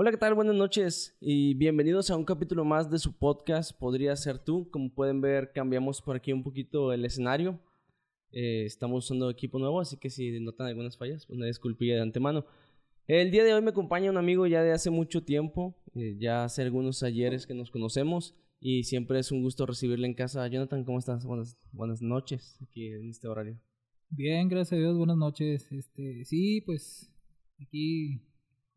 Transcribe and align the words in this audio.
Hola, 0.00 0.12
¿qué 0.12 0.16
tal? 0.16 0.34
Buenas 0.34 0.54
noches 0.54 1.16
y 1.20 1.54
bienvenidos 1.54 2.08
a 2.08 2.16
un 2.16 2.24
capítulo 2.24 2.64
más 2.64 2.88
de 2.88 3.00
su 3.00 3.18
podcast 3.18 3.76
Podría 3.76 4.14
ser 4.14 4.38
tú. 4.38 4.70
Como 4.70 4.94
pueden 4.94 5.20
ver, 5.20 5.50
cambiamos 5.52 6.00
por 6.02 6.14
aquí 6.14 6.32
un 6.32 6.44
poquito 6.44 6.92
el 6.92 7.04
escenario. 7.04 7.58
Eh, 8.30 8.62
estamos 8.64 9.06
usando 9.06 9.28
equipo 9.28 9.58
nuevo, 9.58 9.80
así 9.80 9.96
que 9.96 10.08
si 10.08 10.38
notan 10.38 10.68
algunas 10.68 10.96
fallas, 10.96 11.26
pues 11.26 11.36
una 11.36 11.46
disculpilla 11.46 11.96
de 11.96 12.02
antemano. 12.02 12.46
El 13.08 13.32
día 13.32 13.42
de 13.42 13.52
hoy 13.52 13.60
me 13.60 13.70
acompaña 13.70 14.08
un 14.08 14.18
amigo 14.18 14.46
ya 14.46 14.62
de 14.62 14.70
hace 14.70 14.88
mucho 14.88 15.24
tiempo, 15.24 15.74
eh, 15.96 16.14
ya 16.16 16.44
hace 16.44 16.62
algunos 16.62 17.02
ayeres 17.02 17.48
que 17.48 17.54
nos 17.54 17.72
conocemos 17.72 18.36
y 18.60 18.84
siempre 18.84 19.18
es 19.18 19.32
un 19.32 19.42
gusto 19.42 19.66
recibirle 19.66 20.06
en 20.06 20.14
casa. 20.14 20.46
Jonathan, 20.46 20.84
¿cómo 20.84 21.00
estás? 21.00 21.24
Buenas, 21.26 21.58
buenas 21.72 22.02
noches 22.02 22.56
aquí 22.62 22.86
en 22.86 23.10
este 23.10 23.26
horario. 23.26 23.58
Bien, 24.10 24.48
gracias 24.48 24.74
a 24.74 24.80
Dios, 24.80 24.96
buenas 24.96 25.16
noches. 25.16 25.72
Este, 25.72 26.24
sí, 26.24 26.60
pues 26.60 27.12
aquí 27.60 28.27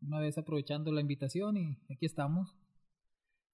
una 0.06 0.20
vez 0.20 0.38
aprovechando 0.38 0.92
la 0.92 1.00
invitación 1.00 1.56
y 1.56 1.78
aquí 1.90 2.06
estamos. 2.06 2.56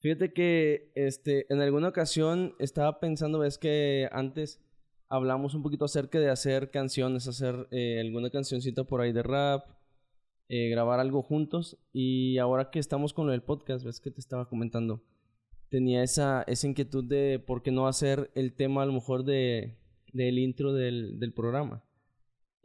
Fíjate 0.01 0.33
que 0.33 0.93
este, 0.95 1.52
en 1.52 1.61
alguna 1.61 1.88
ocasión 1.88 2.55
estaba 2.59 3.01
pensando, 3.01 3.41
ves 3.41 3.59
que 3.59 4.09
antes 4.12 4.61
hablamos 5.09 5.55
un 5.55 5.62
poquito 5.62 5.84
acerca 5.84 6.21
de 6.21 6.30
hacer 6.30 6.71
canciones, 6.71 7.27
hacer 7.27 7.66
eh, 7.71 8.01
alguna 8.01 8.30
cancioncita 8.30 8.84
por 8.84 9.01
ahí 9.01 9.12
de 9.12 9.23
rap, 9.23 9.66
eh, 10.48 10.69
grabar 10.69 11.01
algo 11.01 11.23
juntos. 11.23 11.79
Y 11.93 12.38
ahora 12.38 12.71
que 12.71 12.79
estamos 12.79 13.12
con 13.12 13.30
el 13.30 13.43
podcast, 13.43 13.85
ves 13.85 14.01
que 14.01 14.12
te 14.12 14.21
estaba 14.21 14.49
comentando, 14.49 15.02
tenía 15.69 16.02
esa, 16.05 16.45
esa 16.46 16.69
inquietud 16.69 17.05
de 17.05 17.43
por 17.45 17.62
qué 17.62 17.73
no 17.73 17.88
hacer 17.88 18.30
el 18.35 18.55
tema 18.55 18.83
a 18.83 18.87
lo 18.87 18.93
mejor 18.93 19.24
de, 19.24 19.79
del 20.12 20.38
intro 20.38 20.73
del, 20.73 21.19
del 21.19 21.33
programa 21.33 21.88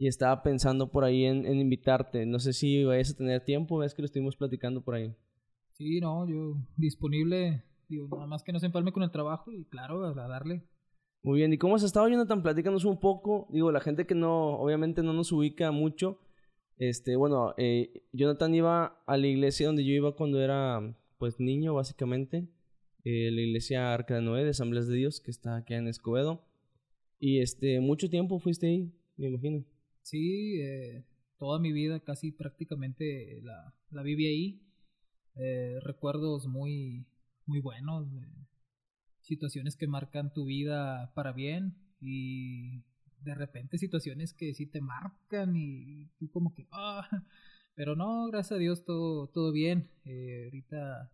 y 0.04 0.06
estaba 0.06 0.42
pensando 0.42 0.90
por 0.90 1.02
ahí 1.02 1.24
en, 1.24 1.46
invitarte. 1.46 2.26
No 2.26 2.38
sé 2.38 2.52
si 2.52 2.84
vayas 2.84 3.12
a 3.12 3.16
tener 3.16 3.42
tiempo, 3.42 3.78
ves 3.78 3.94
que 3.94 4.02
lo 4.02 4.06
estuvimos 4.06 4.36
platicando 4.36 4.82
por 4.82 4.96
ahí. 4.96 5.14
Sí, 5.72 5.98
no, 5.98 6.28
yo 6.28 6.58
disponible, 6.76 7.64
digo, 7.88 8.06
nada 8.12 8.26
más 8.26 8.42
que 8.42 8.52
no 8.52 8.60
se 8.60 8.66
empalme 8.66 8.92
con 8.92 9.02
el 9.02 9.10
trabajo 9.10 9.50
y 9.50 9.64
claro, 9.64 10.04
a 10.04 10.12
darle. 10.12 10.62
Muy 11.22 11.38
bien, 11.38 11.54
¿y 11.54 11.56
cómo 11.56 11.76
has 11.76 11.82
estado, 11.82 12.06
Jonathan? 12.06 12.42
Platícanos 12.42 12.84
un 12.84 13.00
poco. 13.00 13.48
Digo, 13.48 13.72
la 13.72 13.80
gente 13.80 14.06
que 14.06 14.14
no, 14.14 14.58
obviamente 14.58 15.02
no 15.02 15.14
nos 15.14 15.32
ubica 15.32 15.70
mucho. 15.70 16.18
Este, 16.76 17.16
bueno, 17.16 17.54
eh, 17.56 18.02
Jonathan 18.12 18.54
iba 18.54 19.02
a 19.06 19.16
la 19.16 19.26
iglesia 19.26 19.68
donde 19.68 19.86
yo 19.86 19.94
iba 19.94 20.14
cuando 20.16 20.38
era, 20.38 20.82
pues, 21.16 21.40
niño, 21.40 21.72
básicamente. 21.72 22.46
Eh, 23.04 23.30
la 23.32 23.40
iglesia 23.40 23.94
Arca 23.94 24.16
de 24.16 24.20
Noé 24.20 24.44
de 24.44 24.50
Asambleas 24.50 24.86
de 24.86 24.96
Dios, 24.96 25.22
que 25.22 25.30
está 25.30 25.56
aquí 25.56 25.72
en 25.72 25.88
Escobedo. 25.88 26.44
Y 27.18 27.40
este, 27.40 27.80
mucho 27.80 28.10
tiempo 28.10 28.38
fuiste 28.38 28.66
ahí, 28.66 28.92
me 29.16 29.28
imagino. 29.28 29.64
Sí, 30.04 30.60
eh, 30.60 31.02
toda 31.38 31.58
mi 31.58 31.72
vida 31.72 32.00
casi 32.00 32.30
prácticamente 32.30 33.40
la, 33.42 33.74
la 33.90 34.02
viví 34.02 34.26
ahí. 34.26 34.62
Eh, 35.36 35.78
recuerdos 35.82 36.46
muy, 36.46 37.06
muy 37.46 37.60
buenos, 37.60 38.06
situaciones 39.22 39.76
que 39.76 39.86
marcan 39.86 40.32
tu 40.32 40.44
vida 40.44 41.12
para 41.14 41.32
bien 41.32 41.74
y 42.00 42.82
de 43.22 43.34
repente 43.34 43.78
situaciones 43.78 44.34
que 44.34 44.52
sí 44.54 44.66
te 44.66 44.82
marcan 44.82 45.56
y 45.56 46.08
tú 46.18 46.30
como 46.30 46.54
que, 46.54 46.68
ah, 46.70 47.08
pero 47.74 47.96
no, 47.96 48.26
gracias 48.26 48.52
a 48.52 48.60
Dios 48.60 48.84
todo, 48.84 49.28
todo 49.28 49.52
bien. 49.52 49.90
Eh, 50.04 50.44
ahorita 50.44 51.10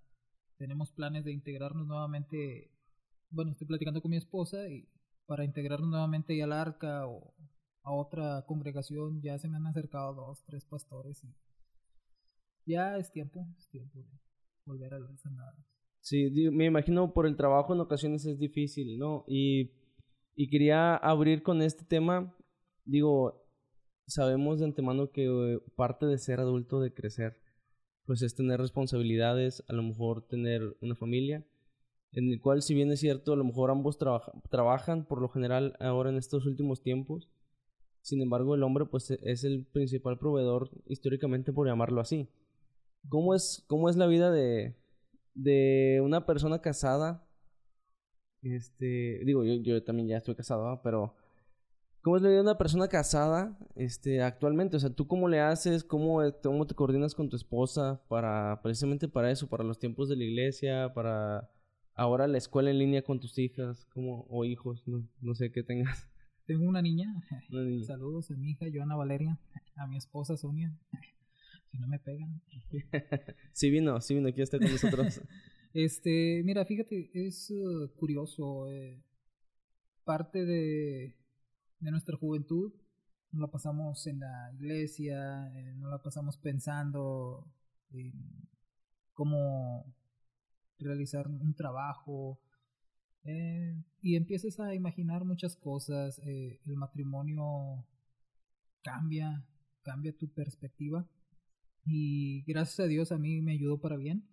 tenemos 0.59 0.91
planes 0.93 1.25
de 1.25 1.33
integrarnos 1.33 1.87
nuevamente, 1.87 2.73
bueno, 3.31 3.53
estoy 3.53 3.69
platicando 3.69 4.03
con 4.03 4.11
mi 4.11 4.17
esposa 4.17 4.69
y 4.69 4.89
para 5.27 5.45
integrarnos 5.45 5.91
nuevamente 5.91 6.33
ahí 6.33 6.41
al 6.41 6.53
arca 6.53 7.07
o 7.07 7.35
a 7.83 7.93
otra 7.93 8.45
congregación, 8.47 9.21
ya 9.23 9.39
se 9.39 9.49
me 9.49 9.57
han 9.57 9.67
acercado 9.67 10.15
dos, 10.15 10.43
tres 10.45 10.65
pastores 10.65 11.25
y 11.25 11.35
ya 12.67 12.97
es 12.97 13.11
tiempo, 13.11 13.47
es 13.59 13.69
tiempo 13.69 13.99
de 13.99 14.07
volver 14.65 14.95
a 14.95 14.99
las 14.99 15.25
andadas. 15.27 15.57
Sí, 16.01 16.31
me 16.51 16.67
imagino 16.67 17.13
por 17.13 17.27
el 17.27 17.37
trabajo 17.37 17.75
en 17.75 17.81
ocasiones 17.81 18.25
es 18.25 18.39
difícil, 18.39 18.99
¿no? 18.99 19.25
Y, 19.27 19.73
y 20.35 20.49
quería 20.49 20.97
abrir 20.97 21.43
con 21.43 21.63
este 21.63 21.85
tema, 21.85 22.35
digo, 22.85 23.45
sabemos 24.07 24.59
de 24.59 24.67
antemano 24.67 25.11
que 25.11 25.27
eh, 25.27 25.61
parte 25.77 26.07
de 26.07 26.19
ser 26.19 26.41
adulto, 26.41 26.81
de 26.81 26.93
crecer, 26.93 27.41
pues 28.05 28.23
es 28.23 28.35
tener 28.35 28.61
responsabilidades, 28.61 29.63
a 29.69 29.73
lo 29.73 29.83
mejor 29.83 30.27
tener 30.27 30.77
una 30.81 30.97
familia, 30.97 31.47
en 32.13 32.33
el 32.33 32.41
cual 32.41 32.63
si 32.63 32.75
bien 32.75 32.91
es 32.91 33.01
cierto, 33.01 33.33
a 33.33 33.37
lo 33.37 33.45
mejor 33.45 33.71
ambos 33.71 33.99
trabajan 33.99 35.05
por 35.05 35.21
lo 35.21 35.29
general 35.29 35.77
ahora 35.81 36.11
en 36.11 36.17
estos 36.17 36.47
últimos 36.47 36.83
tiempos, 36.83 37.29
sin 38.03 38.23
embargo, 38.23 38.55
el 38.55 38.63
hombre 38.63 38.87
pues 38.87 39.11
es 39.11 39.45
el 39.45 39.65
principal 39.67 40.19
proveedor 40.19 40.71
históricamente 40.87 41.53
por 41.53 41.67
llamarlo 41.67 42.01
así. 42.01 42.29
¿Cómo 43.09 43.35
es, 43.35 43.65
cómo 43.67 43.89
es 43.89 43.97
la 43.97 44.07
vida 44.07 44.31
de, 44.31 44.77
de 45.35 46.01
una 46.03 46.27
persona 46.27 46.61
casada? 46.61 47.27
Este, 48.43 49.21
digo, 49.25 49.45
yo, 49.45 49.55
yo 49.57 49.83
también 49.85 50.09
ya 50.09 50.17
estoy 50.17 50.35
casado, 50.35 50.81
pero 50.83 51.15
¿cómo 52.03 52.17
es 52.17 52.23
la 52.23 52.29
vida 52.29 52.39
de 52.39 52.45
una 52.45 52.59
persona 52.59 52.89
casada 52.89 53.59
este, 53.77 54.23
actualmente? 54.23 54.77
O 54.77 54.81
sea, 54.81 54.91
¿tú 54.91 55.07
cómo 55.07 55.29
le 55.29 55.41
haces? 55.41 55.85
¿Cómo, 55.85 56.21
cómo 56.43 56.67
te 56.67 56.75
coordinas 56.75 57.15
con 57.15 57.29
tu 57.29 57.37
esposa 57.37 58.03
para, 58.09 58.61
precisamente 58.63 59.09
para 59.09 59.31
eso, 59.31 59.49
para 59.49 59.65
los 59.65 59.79
tiempos 59.79 60.09
de 60.09 60.17
la 60.17 60.25
iglesia, 60.25 60.93
para 60.95 61.51
ahora 61.95 62.27
la 62.27 62.39
escuela 62.39 62.71
en 62.71 62.79
línea 62.79 63.03
con 63.03 63.21
tus 63.21 63.39
hijas 63.39 63.85
como, 63.93 64.27
o 64.31 64.45
hijos, 64.47 64.83
no, 64.87 65.07
no 65.21 65.35
sé 65.35 65.53
qué 65.53 65.63
tengas? 65.63 66.10
Tengo 66.51 66.65
una 66.65 66.83
niña. 66.83 67.15
Saludos 67.87 68.33
a 68.33 68.35
mi 68.35 68.51
hija 68.51 68.67
Joana 68.75 68.97
Valeria, 68.97 69.39
a 69.77 69.87
mi 69.87 69.97
esposa 69.97 70.37
Sonia. 70.37 70.77
Si 71.71 71.79
no 71.79 71.87
me 71.87 72.01
pegan. 72.01 72.43
sí 73.53 73.71
vino, 73.71 74.01
sí 74.01 74.15
vino, 74.17 74.31
aquí 74.31 74.43
está 74.43 74.59
con 74.59 74.69
nosotros. 74.69 75.21
este, 75.75 76.43
mira, 76.45 76.65
fíjate, 76.65 77.09
es 77.15 77.53
uh, 77.53 77.89
curioso. 77.95 78.69
Eh, 78.69 79.01
parte 80.03 80.45
de, 80.45 81.15
de 81.79 81.91
nuestra 81.93 82.17
juventud 82.17 82.73
no 83.31 83.43
la 83.43 83.53
pasamos 83.53 84.05
en 84.09 84.19
la 84.19 84.51
iglesia, 84.53 85.53
eh, 85.55 85.77
no 85.77 85.89
la 85.89 86.03
pasamos 86.03 86.37
pensando 86.37 87.47
en 87.93 88.13
cómo 89.13 89.95
realizar 90.81 91.29
un 91.29 91.55
trabajo, 91.55 92.41
eh, 93.25 93.77
y 94.03 94.17
empiezas 94.17 94.59
a 94.61 94.75
imaginar 94.75 95.25
muchas 95.25 95.57
cosas, 95.57 96.21
eh, 96.25 96.61
el 96.65 96.77
matrimonio 96.77 97.85
cambia, 98.83 99.45
cambia 99.83 100.17
tu 100.17 100.29
perspectiva 100.29 101.07
y 101.85 102.43
gracias 102.45 102.81
a 102.81 102.87
Dios 102.87 103.13
a 103.13 103.19
mí 103.19 103.41
me 103.43 103.53
ayudó 103.53 103.79
para 103.81 103.97
bien. 103.97 104.27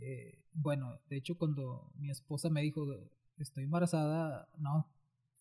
Eh, 0.00 0.42
bueno, 0.52 1.00
de 1.08 1.16
hecho 1.18 1.38
cuando 1.38 1.92
mi 1.96 2.10
esposa 2.10 2.50
me 2.50 2.62
dijo 2.62 2.86
estoy 3.38 3.64
embarazada, 3.64 4.48
no, 4.58 4.88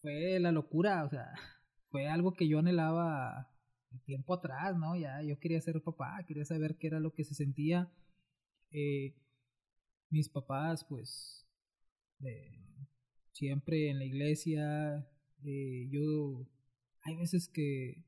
fue 0.01 0.39
la 0.39 0.51
locura, 0.51 1.05
o 1.05 1.09
sea, 1.09 1.33
fue 1.91 2.07
algo 2.07 2.33
que 2.33 2.47
yo 2.47 2.59
anhelaba 2.59 3.49
tiempo 4.05 4.33
atrás, 4.35 4.77
¿no? 4.77 4.95
Ya 4.95 5.21
yo 5.23 5.39
quería 5.39 5.61
ser 5.61 5.81
papá, 5.81 6.23
quería 6.27 6.45
saber 6.45 6.77
qué 6.77 6.87
era 6.87 6.99
lo 6.99 7.13
que 7.13 7.23
se 7.23 7.33
sentía. 7.33 7.91
mis 10.11 10.29
papás, 10.29 10.83
pues, 10.85 11.48
siempre 13.39 13.89
en 13.89 13.99
la 13.99 14.05
iglesia. 14.05 15.07
Eh, 15.43 15.87
yo, 15.91 16.45
hay 17.03 17.15
veces 17.15 17.47
que 17.47 18.03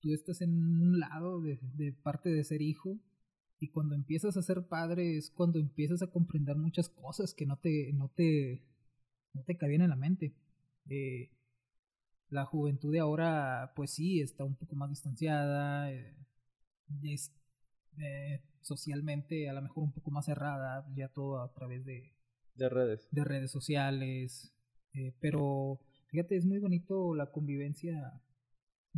tú 0.00 0.12
estás 0.14 0.40
en 0.40 0.50
un 0.52 0.98
lado 0.98 1.40
de, 1.42 1.92
parte 2.02 2.30
de 2.30 2.44
ser 2.44 2.62
hijo 2.62 2.98
y 3.60 3.68
cuando 3.70 3.94
empiezas 3.94 4.36
a 4.36 4.42
ser 4.42 4.66
padre 4.66 5.16
es 5.16 5.30
cuando 5.30 5.58
empiezas 5.58 6.02
a 6.02 6.10
comprender 6.10 6.56
muchas 6.56 6.88
cosas 6.88 7.34
que 7.34 7.46
no 7.46 7.58
te, 7.58 7.92
no 7.92 8.08
te, 8.08 8.62
no 9.34 9.42
te 9.44 9.56
cabían 9.56 9.82
en 9.82 9.90
la 9.90 9.96
mente. 9.96 10.34
Eh, 10.88 11.30
la 12.30 12.46
juventud 12.46 12.92
de 12.92 13.00
ahora, 13.00 13.72
pues 13.76 13.92
sí, 13.92 14.20
está 14.20 14.44
un 14.44 14.56
poco 14.56 14.76
más 14.76 14.90
distanciada, 14.90 15.92
eh, 15.92 16.16
es 17.02 17.32
socialmente 18.62 19.48
a 19.48 19.52
lo 19.52 19.62
mejor 19.62 19.84
un 19.84 19.92
poco 19.92 20.10
más 20.10 20.24
cerrada, 20.24 20.86
ya 20.96 21.08
todo 21.08 21.40
a 21.40 21.52
través 21.52 21.84
de, 21.84 22.14
de 22.54 22.68
redes. 22.68 23.08
De 23.10 23.24
redes 23.24 23.50
sociales. 23.50 24.52
Eh, 24.92 25.14
pero 25.20 25.80
fíjate, 26.08 26.36
es 26.36 26.44
muy 26.44 26.58
bonito 26.58 27.14
la 27.14 27.30
convivencia 27.30 28.20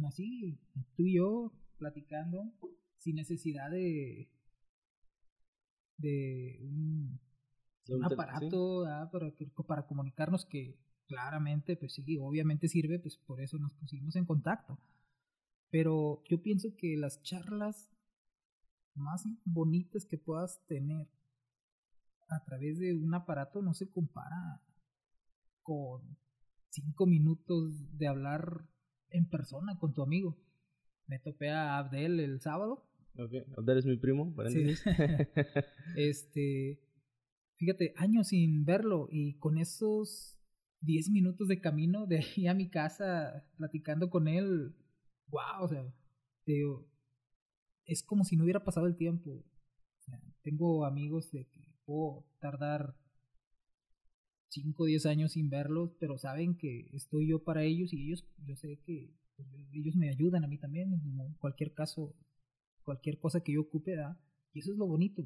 así, 0.05 0.58
tú 0.97 1.05
y 1.06 1.17
yo 1.17 1.53
platicando, 1.79 2.53
sin 2.99 3.17
necesidad 3.17 3.70
de, 3.70 4.29
de 5.97 6.58
un, 6.62 7.19
aparato 8.05 8.85
para, 9.11 9.32
para 9.67 9.87
comunicarnos 9.87 10.44
que 10.44 10.79
claramente, 11.06 11.76
pues 11.76 11.94
sí, 11.94 12.19
obviamente 12.19 12.69
sirve, 12.69 12.99
pues 12.99 13.17
por 13.17 13.41
eso 13.41 13.58
nos 13.58 13.73
pusimos 13.75 14.17
en 14.17 14.26
contacto. 14.26 14.79
Pero 15.70 16.23
yo 16.29 16.43
pienso 16.43 16.76
que 16.76 16.97
las 16.97 17.23
charlas 17.23 17.91
más 18.94 19.25
bonitas 19.44 20.05
que 20.06 20.19
puedas 20.19 20.64
tener 20.67 21.08
a 22.28 22.44
través 22.44 22.78
de 22.78 22.94
un 22.94 23.14
aparato 23.14 23.62
no 23.62 23.75
se 23.75 23.90
compara 23.90 24.61
con 25.62 26.02
cinco 26.70 27.06
minutos 27.06 27.96
de 27.96 28.08
hablar 28.08 28.69
en 29.11 29.28
persona 29.28 29.78
con 29.78 29.94
tu 29.94 30.02
amigo. 30.02 30.37
Me 31.06 31.19
topé 31.19 31.50
a 31.50 31.78
Abdel 31.78 32.20
el 32.20 32.40
sábado 32.40 32.87
Abdel 33.56 33.78
es 33.78 33.87
mi 33.87 33.96
primo, 33.96 34.34
Sí. 34.49 34.75
este, 35.96 36.81
fíjate, 37.56 37.94
años 37.96 38.29
sin 38.29 38.64
verlo 38.64 39.08
y 39.11 39.38
con 39.38 39.58
esos 39.58 40.38
10 40.81 41.11
minutos 41.11 41.49
de 41.49 41.61
camino 41.61 42.06
de 42.06 42.19
ahí 42.19 42.46
a 42.46 42.55
mi 42.55 42.69
casa 42.69 43.49
platicando 43.56 44.11
con 44.11 44.29
él, 44.29 44.75
wow, 45.29 45.62
o 45.62 45.69
sea, 45.69 45.84
digo, 46.44 46.87
es 47.84 48.02
como 48.02 48.25
si 48.25 48.37
no 48.37 48.44
hubiera 48.44 48.64
pasado 48.64 48.87
el 48.87 48.96
tiempo. 48.96 49.31
O 49.31 50.02
sea, 50.02 50.20
tengo 50.43 50.84
amigos 50.84 51.31
de 51.32 51.46
que 51.46 51.56
puedo 51.87 52.27
tardar 52.41 52.94
5 54.49 54.83
o 54.83 54.87
10 54.87 55.06
años 55.06 55.33
sin 55.33 55.49
verlos, 55.49 55.93
pero 55.99 56.19
saben 56.19 56.56
que 56.56 56.91
estoy 56.93 57.29
yo 57.29 57.43
para 57.43 57.65
ellos 57.65 57.93
y 57.93 58.06
ellos, 58.06 58.27
yo 58.44 58.56
sé 58.56 58.79
que 58.85 59.15
pues, 59.37 59.49
ellos 59.73 59.97
me 59.97 60.11
ayudan 60.11 60.44
a 60.44 60.49
mí 60.49 60.59
también 60.59 60.93
en 60.93 61.35
cualquier 61.38 61.73
caso, 61.73 62.15
cualquier 62.85 63.19
cosa 63.19 63.41
que 63.41 63.53
yo 63.53 63.62
ocupe, 63.62 63.97
da 63.97 64.21
y 64.53 64.61
eso 64.61 64.73
es 64.73 64.79
lo 64.79 64.87
bonito, 64.87 65.23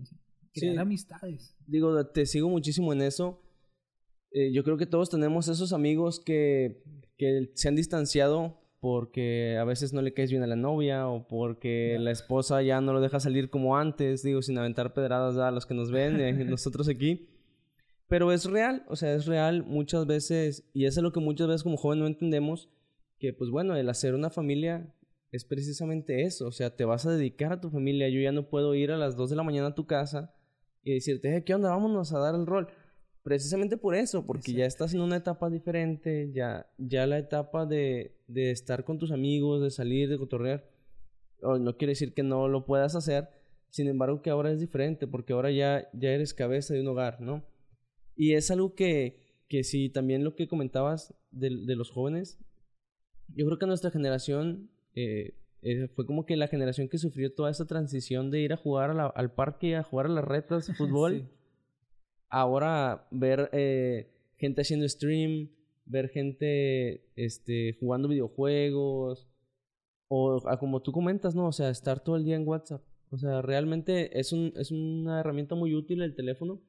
crear 0.52 0.78
amistades. 0.78 1.56
Digo, 1.66 2.06
te 2.08 2.26
sigo 2.26 2.48
muchísimo 2.48 2.92
en 2.92 3.02
eso. 3.02 3.40
Eh, 4.32 4.52
yo 4.52 4.64
creo 4.64 4.76
que 4.76 4.86
todos 4.86 5.08
tenemos 5.08 5.48
esos 5.48 5.72
amigos 5.72 6.20
que, 6.20 6.82
que 7.16 7.52
se 7.54 7.68
han 7.68 7.76
distanciado 7.76 8.59
porque 8.80 9.58
a 9.58 9.64
veces 9.64 9.92
no 9.92 10.00
le 10.00 10.14
caes 10.14 10.30
bien 10.30 10.42
a 10.42 10.46
la 10.46 10.56
novia 10.56 11.06
o 11.06 11.28
porque 11.28 11.98
la 12.00 12.10
esposa 12.10 12.62
ya 12.62 12.80
no 12.80 12.94
lo 12.94 13.00
deja 13.00 13.20
salir 13.20 13.50
como 13.50 13.76
antes, 13.76 14.22
digo, 14.22 14.40
sin 14.40 14.56
aventar 14.56 14.94
pedradas 14.94 15.36
a 15.36 15.50
los 15.50 15.66
que 15.66 15.74
nos 15.74 15.90
ven, 15.90 16.20
eh, 16.20 16.32
nosotros 16.44 16.88
aquí. 16.88 17.28
Pero 18.08 18.32
es 18.32 18.46
real, 18.46 18.84
o 18.88 18.96
sea, 18.96 19.14
es 19.14 19.26
real 19.26 19.64
muchas 19.64 20.06
veces, 20.06 20.68
y 20.72 20.86
eso 20.86 21.00
es 21.00 21.04
lo 21.04 21.12
que 21.12 21.20
muchas 21.20 21.46
veces 21.46 21.62
como 21.62 21.76
joven 21.76 22.00
no 22.00 22.06
entendemos, 22.06 22.70
que 23.18 23.32
pues 23.32 23.50
bueno, 23.50 23.76
el 23.76 23.88
hacer 23.88 24.14
una 24.14 24.30
familia 24.30 24.92
es 25.30 25.44
precisamente 25.44 26.22
eso, 26.22 26.48
o 26.48 26.52
sea, 26.52 26.74
te 26.74 26.84
vas 26.84 27.06
a 27.06 27.12
dedicar 27.12 27.52
a 27.52 27.60
tu 27.60 27.70
familia, 27.70 28.08
yo 28.08 28.20
ya 28.20 28.32
no 28.32 28.48
puedo 28.48 28.74
ir 28.74 28.90
a 28.90 28.96
las 28.96 29.14
2 29.14 29.30
de 29.30 29.36
la 29.36 29.44
mañana 29.44 29.68
a 29.68 29.74
tu 29.74 29.86
casa 29.86 30.34
y 30.82 30.94
decirte, 30.94 31.44
¿qué 31.44 31.54
onda? 31.54 31.70
Vámonos 31.70 32.12
a 32.12 32.18
dar 32.18 32.34
el 32.34 32.46
rol. 32.46 32.68
Precisamente 33.22 33.76
por 33.76 33.94
eso, 33.94 34.24
porque 34.24 34.52
ya 34.52 34.64
estás 34.64 34.94
en 34.94 35.02
una 35.02 35.16
etapa 35.16 35.50
diferente, 35.50 36.30
ya, 36.32 36.66
ya 36.78 37.06
la 37.06 37.18
etapa 37.18 37.66
de, 37.66 38.16
de 38.28 38.50
estar 38.50 38.84
con 38.84 38.98
tus 38.98 39.12
amigos, 39.12 39.62
de 39.62 39.70
salir, 39.70 40.08
de 40.08 40.18
cotorrear, 40.18 40.64
no 41.42 41.76
quiere 41.76 41.92
decir 41.92 42.14
que 42.14 42.22
no 42.22 42.48
lo 42.48 42.64
puedas 42.64 42.94
hacer, 42.96 43.28
sin 43.68 43.88
embargo 43.88 44.22
que 44.22 44.30
ahora 44.30 44.52
es 44.52 44.60
diferente, 44.60 45.06
porque 45.06 45.34
ahora 45.34 45.50
ya, 45.50 45.88
ya 45.92 46.10
eres 46.10 46.32
cabeza 46.32 46.72
de 46.72 46.80
un 46.80 46.88
hogar, 46.88 47.20
¿no? 47.20 47.44
Y 48.16 48.34
es 48.34 48.50
algo 48.50 48.74
que, 48.74 49.20
que 49.48 49.64
sí, 49.64 49.90
también 49.90 50.24
lo 50.24 50.34
que 50.34 50.48
comentabas 50.48 51.14
de, 51.30 51.50
de 51.66 51.76
los 51.76 51.90
jóvenes, 51.90 52.38
yo 53.34 53.46
creo 53.46 53.58
que 53.58 53.66
nuestra 53.66 53.90
generación 53.90 54.70
eh, 54.94 55.34
eh, 55.62 55.88
fue 55.88 56.06
como 56.06 56.24
que 56.26 56.36
la 56.36 56.48
generación 56.48 56.88
que 56.88 56.98
sufrió 56.98 57.32
toda 57.32 57.50
esa 57.50 57.66
transición 57.66 58.30
de 58.30 58.40
ir 58.40 58.52
a 58.52 58.56
jugar 58.56 58.96
al 59.14 59.32
parque, 59.32 59.76
a 59.76 59.82
jugar 59.82 60.06
a 60.06 60.10
las 60.10 60.24
retas, 60.24 60.70
fútbol. 60.76 61.28
Ahora 62.30 63.06
ver 63.10 63.50
eh, 63.52 64.08
gente 64.38 64.62
haciendo 64.62 64.88
stream, 64.88 65.50
ver 65.84 66.08
gente 66.08 67.04
este, 67.16 67.76
jugando 67.80 68.08
videojuegos, 68.08 69.28
o 70.08 70.42
como 70.58 70.80
tú 70.80 70.92
comentas, 70.92 71.34
¿no? 71.34 71.46
O 71.46 71.52
sea, 71.52 71.70
estar 71.70 72.00
todo 72.00 72.16
el 72.16 72.24
día 72.24 72.36
en 72.36 72.46
WhatsApp. 72.46 72.82
O 73.10 73.18
sea, 73.18 73.42
realmente 73.42 74.18
es, 74.18 74.32
un, 74.32 74.52
es 74.56 74.70
una 74.70 75.20
herramienta 75.20 75.54
muy 75.54 75.74
útil 75.74 76.02
el 76.02 76.14
teléfono, 76.14 76.60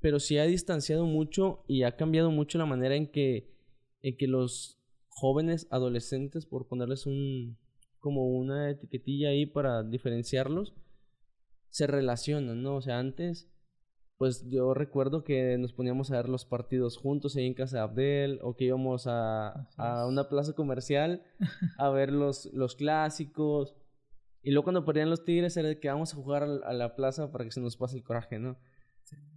pero 0.00 0.18
sí 0.20 0.38
ha 0.38 0.44
distanciado 0.44 1.06
mucho 1.06 1.64
y 1.68 1.82
ha 1.82 1.96
cambiado 1.96 2.30
mucho 2.30 2.58
la 2.58 2.66
manera 2.66 2.96
en 2.96 3.08
que, 3.08 3.52
en 4.02 4.16
que 4.16 4.26
los 4.26 4.78
jóvenes, 5.08 5.66
adolescentes, 5.70 6.46
por 6.46 6.66
ponerles 6.66 7.06
un 7.06 7.56
como 8.00 8.26
una 8.26 8.68
etiquetilla 8.68 9.28
ahí 9.28 9.46
para 9.46 9.84
diferenciarlos, 9.84 10.74
se 11.70 11.86
relacionan, 11.86 12.60
¿no? 12.60 12.76
O 12.76 12.82
sea, 12.82 12.98
antes, 12.98 13.48
pues 14.18 14.48
yo 14.48 14.74
recuerdo 14.74 15.24
que 15.24 15.56
nos 15.58 15.72
poníamos 15.72 16.10
a 16.10 16.16
ver 16.16 16.28
los 16.28 16.44
partidos 16.44 16.96
juntos 16.96 17.36
ahí 17.36 17.46
en 17.46 17.54
casa 17.54 17.78
de 17.78 17.82
Abdel, 17.82 18.38
o 18.42 18.54
que 18.54 18.66
íbamos 18.66 19.06
a, 19.06 19.68
a 19.76 20.06
una 20.06 20.28
plaza 20.28 20.52
comercial 20.52 21.22
a 21.78 21.88
ver 21.90 22.12
los, 22.12 22.46
los 22.52 22.76
clásicos. 22.76 23.74
Y 24.42 24.50
luego 24.50 24.64
cuando 24.64 24.84
perdían 24.84 25.10
los 25.10 25.24
Tigres 25.24 25.56
era 25.56 25.68
de 25.68 25.78
que 25.78 25.88
vamos 25.88 26.12
a 26.12 26.16
jugar 26.16 26.42
a 26.42 26.72
la 26.72 26.94
plaza 26.96 27.30
para 27.30 27.44
que 27.44 27.52
se 27.52 27.60
nos 27.60 27.76
pase 27.76 27.96
el 27.96 28.04
coraje, 28.04 28.38
¿no? 28.38 28.58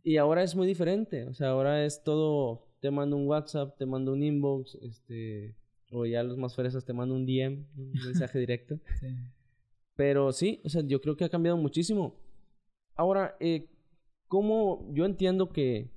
Y 0.04 0.18
ahora 0.18 0.44
es 0.44 0.56
muy 0.56 0.68
diferente, 0.68 1.25
o 1.25 1.33
sea, 1.33 1.50
ahora 1.50 1.83
es 1.83 2.04
todo, 2.04 2.68
te 2.80 2.92
mando 2.92 3.18
un 3.18 3.27
WhatsApp, 3.27 3.75
te 3.77 3.88
mando 3.88 4.13
un 4.13 4.22
inbox, 4.22 4.75
este, 4.75 5.56
o 5.92 6.06
ya 6.06 6.22
los 6.22 6.38
más 6.38 6.56
fresas 6.56 6.86
te 6.86 6.94
mando 6.94 7.16
un 7.16 7.25
DM, 7.25 7.66
un 7.75 7.92
mensaje 8.06 8.38
directo. 8.38 8.80
Pero 9.95 10.31
sí, 10.31 10.62
o 10.63 10.69
sea, 10.69 10.83
yo 10.83 11.01
creo 11.01 11.16
que 11.16 11.25
ha 11.25 11.30
cambiado 11.30 11.57
muchísimo. 11.57 12.16
Ahora, 12.95 13.36
eh, 13.39 13.68
¿cómo? 14.35 14.85
Yo 14.93 15.05
entiendo 15.05 15.53
que, 15.53 15.93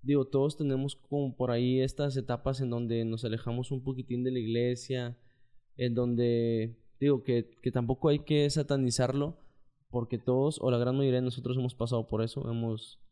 digo, 0.00 0.24
todos 0.24 0.56
tenemos 0.56 0.96
como 0.96 1.36
por 1.36 1.50
ahí 1.50 1.82
estas 1.82 2.16
etapas 2.16 2.62
en 2.62 2.70
donde 2.70 3.04
nos 3.04 3.26
alejamos 3.26 3.70
un 3.70 3.84
poquitín 3.84 4.24
de 4.24 4.30
la 4.30 4.38
iglesia, 4.38 5.18
en 5.76 5.94
donde, 5.94 6.78
digo, 6.98 7.22
que, 7.22 7.50
que 7.60 7.70
tampoco 7.70 8.08
hay 8.08 8.20
que 8.20 8.48
satanizarlo, 8.48 9.36
porque 9.90 10.16
todos 10.16 10.60
o 10.62 10.70
la 10.70 10.78
gran 10.78 10.96
mayoría 10.96 11.20
de 11.20 11.26
nosotros 11.26 11.58
hemos 11.58 11.74
pasado 11.74 12.08
por 12.08 12.22
eso, 12.22 12.50
hemos 12.50 13.02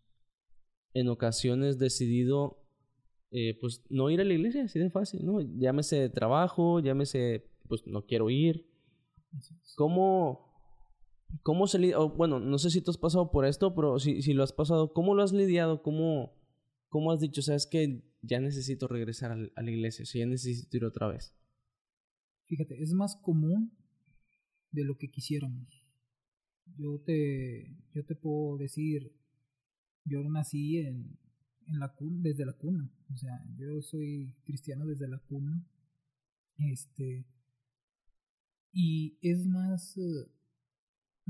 en 0.94 1.08
ocasiones 1.08 1.78
decidido 1.78 2.64
eh, 3.32 3.58
pues 3.60 3.84
no 3.90 4.08
ir 4.08 4.22
a 4.22 4.25
la 4.25 4.32
iglesia, 4.32 4.64
así 4.64 4.78
de 4.78 4.88
fácil, 4.88 5.26
¿no? 5.26 5.43
Llámese 5.43 6.08
trabajo, 6.08 6.81
llámese, 6.81 7.44
pues 7.69 7.86
no 7.86 8.06
quiero 8.06 8.31
ir. 8.31 8.66
¿Cómo, 9.76 10.50
cómo 11.43 11.67
se 11.67 11.94
bueno, 12.17 12.41
no 12.41 12.59
sé 12.59 12.71
si 12.71 12.81
tú 12.81 12.91
has 12.91 12.99
pasado 12.99 13.31
por 13.31 13.44
esto, 13.44 13.75
pero 13.75 13.99
si, 13.99 14.23
si 14.23 14.32
lo 14.32 14.43
has 14.43 14.53
pasado, 14.53 14.93
¿cómo 14.93 15.15
lo 15.15 15.23
has 15.23 15.32
lidiado? 15.32 15.82
¿Cómo, 15.82 16.32
cómo 16.88 17.12
has 17.12 17.21
dicho, 17.21 17.43
sabes 17.43 17.67
que 17.67 18.03
ya 18.23 18.41
necesito 18.41 18.88
regresar 18.88 19.32
a, 19.32 19.62
la 19.62 19.71
iglesia, 19.71 20.03
o 20.03 20.06
sea, 20.06 20.21
ya 20.21 20.27
necesito 20.27 20.77
ir 20.77 20.85
otra 20.85 21.09
vez? 21.09 21.35
Fíjate, 22.47 22.82
es 22.82 22.93
más 22.93 23.17
común 23.17 23.73
de 24.73 24.85
lo 24.85 24.97
que 24.99 25.11
quisiéramos 25.11 25.81
yo 26.77 27.00
te, 27.00 27.77
yo 27.93 28.05
te 28.05 28.15
puedo 28.15 28.59
decir, 28.59 29.12
yo 30.05 30.23
nací 30.29 30.79
en, 30.79 31.19
en 31.67 31.79
la 31.79 31.94
cuna, 31.94 32.21
desde 32.23 32.47
la 32.47 32.53
cuna, 32.53 32.91
o 33.12 33.17
sea, 33.17 33.44
yo 33.56 33.81
soy 33.82 34.35
cristiano 34.44 34.87
desde 34.87 35.09
la 35.09 35.19
cuna, 35.19 35.65
este, 36.59 37.27
y 38.73 39.19
es 39.23 39.47
más, 39.47 39.97
eh, 39.97 40.27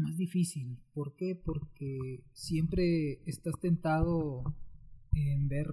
más 0.01 0.17
difícil, 0.17 0.79
¿por 0.93 1.15
qué? 1.17 1.35
Porque 1.35 2.25
siempre 2.33 3.23
estás 3.27 3.55
tentado 3.61 4.43
en 5.13 5.49
ver, 5.49 5.69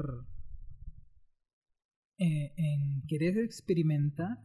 eh, 2.18 2.54
en 2.58 3.02
querer 3.08 3.38
experimentar 3.40 4.38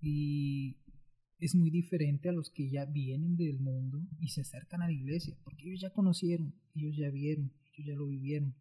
y 0.00 0.76
es 1.38 1.54
muy 1.54 1.70
diferente 1.70 2.28
a 2.28 2.32
los 2.32 2.50
que 2.50 2.68
ya 2.68 2.84
vienen 2.84 3.36
del 3.36 3.58
mundo 3.58 4.06
y 4.20 4.28
se 4.28 4.42
acercan 4.42 4.82
a 4.82 4.86
la 4.86 4.92
iglesia, 4.92 5.36
porque 5.42 5.68
ellos 5.68 5.80
ya 5.80 5.90
conocieron, 5.90 6.54
ellos 6.74 6.96
ya 6.96 7.10
vieron, 7.10 7.52
ellos 7.72 7.86
ya 7.86 7.94
lo 7.96 8.06
vivieron. 8.06 8.54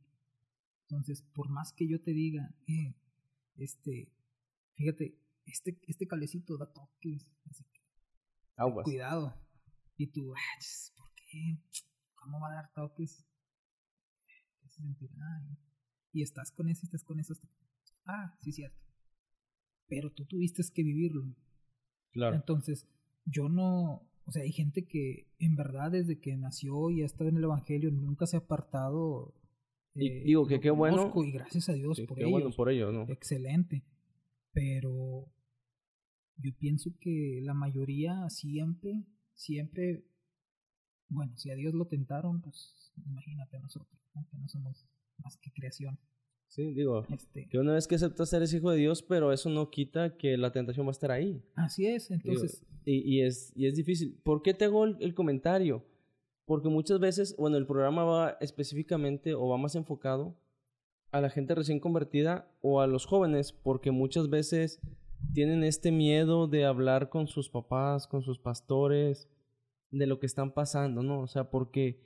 Entonces, 0.83 1.21
por 1.33 1.49
más 1.49 1.73
que 1.73 1.87
yo 1.87 2.01
te 2.01 2.11
diga, 2.11 2.55
eh, 2.67 2.95
este, 3.57 4.11
fíjate, 4.75 5.15
este, 5.45 5.79
este 5.87 6.07
calecito 6.07 6.57
da 6.57 6.71
toques, 6.73 7.29
así 7.49 7.63
que, 7.71 7.80
cuidado. 8.83 9.33
Y 9.97 10.07
tú, 10.07 10.33
ah, 10.33 10.59
¿por 10.97 11.11
qué? 11.15 11.59
¿Cómo 12.15 12.39
va 12.39 12.51
a 12.51 12.55
dar 12.55 12.73
toques? 12.73 13.25
Y 16.13 16.21
estás 16.23 16.51
con 16.51 16.69
eso, 16.69 16.85
estás 16.85 17.03
con 17.03 17.19
eso. 17.19 17.35
Ah, 18.05 18.35
sí, 18.41 18.51
cierto. 18.51 18.79
Pero 19.87 20.11
tú 20.11 20.25
tuviste 20.25 20.63
que 20.73 20.83
vivirlo 20.83 21.35
entonces, 22.13 22.87
yo 23.25 23.49
no, 23.49 24.09
o 24.25 24.31
sea, 24.31 24.43
hay 24.43 24.51
gente 24.51 24.85
que 24.85 25.27
en 25.39 25.55
verdad 25.55 25.91
desde 25.91 26.19
que 26.19 26.35
nació 26.35 26.89
y 26.91 27.01
ha 27.01 27.05
estado 27.05 27.29
en 27.29 27.37
el 27.37 27.43
Evangelio 27.43 27.91
nunca 27.91 28.25
se 28.25 28.37
ha 28.37 28.39
apartado. 28.39 29.33
y 29.95 30.07
eh, 30.07 30.23
digo 30.25 30.45
que 30.47 30.59
qué 30.59 30.71
bueno. 30.71 31.11
Y 31.15 31.31
gracias 31.31 31.69
a 31.69 31.73
Dios 31.73 31.99
por 32.07 32.17
qué 32.17 32.25
bueno 32.25 32.51
por 32.51 32.69
ello, 32.69 32.91
¿no? 32.91 33.03
Excelente. 33.03 33.85
Pero 34.53 35.31
yo 36.41 36.51
pienso 36.57 36.91
que 36.99 37.39
la 37.43 37.53
mayoría 37.53 38.29
siempre, 38.29 39.03
siempre, 39.33 40.05
bueno, 41.09 41.37
si 41.37 41.51
a 41.51 41.55
Dios 41.55 41.73
lo 41.73 41.85
tentaron, 41.87 42.41
pues 42.41 42.91
imagínate 43.05 43.57
a 43.57 43.59
nosotros, 43.59 43.99
que 44.29 44.37
no 44.37 44.47
somos 44.47 44.85
más 45.17 45.37
que 45.37 45.51
creación. 45.51 45.99
Sí, 46.51 46.73
digo, 46.73 47.05
este, 47.09 47.47
que 47.47 47.59
una 47.59 47.73
vez 47.73 47.87
que 47.87 47.95
aceptas 47.95 48.33
eres 48.33 48.53
hijo 48.53 48.71
de 48.71 48.77
Dios, 48.77 49.01
pero 49.01 49.31
eso 49.31 49.49
no 49.49 49.69
quita 49.69 50.17
que 50.17 50.35
la 50.35 50.51
tentación 50.51 50.85
va 50.85 50.89
a 50.89 50.91
estar 50.91 51.11
ahí. 51.11 51.41
Así 51.55 51.87
es, 51.87 52.11
entonces. 52.11 52.65
y, 52.83 52.97
y, 52.97 53.21
es, 53.21 53.53
y 53.55 53.67
es 53.67 53.75
difícil. 53.75 54.19
¿Por 54.21 54.41
qué 54.41 54.53
te 54.53 54.65
hago 54.65 54.83
el, 54.83 55.13
comentario? 55.15 55.85
Porque 56.43 56.67
muchas 56.67 56.99
veces, 56.99 57.37
bueno, 57.37 57.55
el 57.55 57.65
programa 57.65 58.03
va 58.03 58.37
específicamente 58.41 59.33
o 59.33 59.47
va 59.47 59.57
más 59.57 59.75
enfocado 59.75 60.35
a 61.11 61.21
la 61.21 61.29
gente 61.29 61.55
recién 61.55 61.79
convertida 61.79 62.51
o 62.59 62.81
a 62.81 62.87
los 62.87 63.05
jóvenes, 63.05 63.53
porque 63.53 63.91
muchas 63.91 64.29
veces 64.29 64.81
tienen 65.33 65.63
este 65.63 65.91
miedo 65.91 66.47
de 66.47 66.65
hablar 66.65 67.09
con 67.09 67.27
sus 67.27 67.49
papás, 67.49 68.07
con 68.07 68.21
sus 68.21 68.39
pastores, 68.39 69.29
de 69.91 70.07
lo 70.07 70.19
que 70.19 70.25
están 70.25 70.53
pasando, 70.53 71.03
¿no? 71.03 71.21
O 71.21 71.27
sea, 71.27 71.49
porque, 71.49 72.01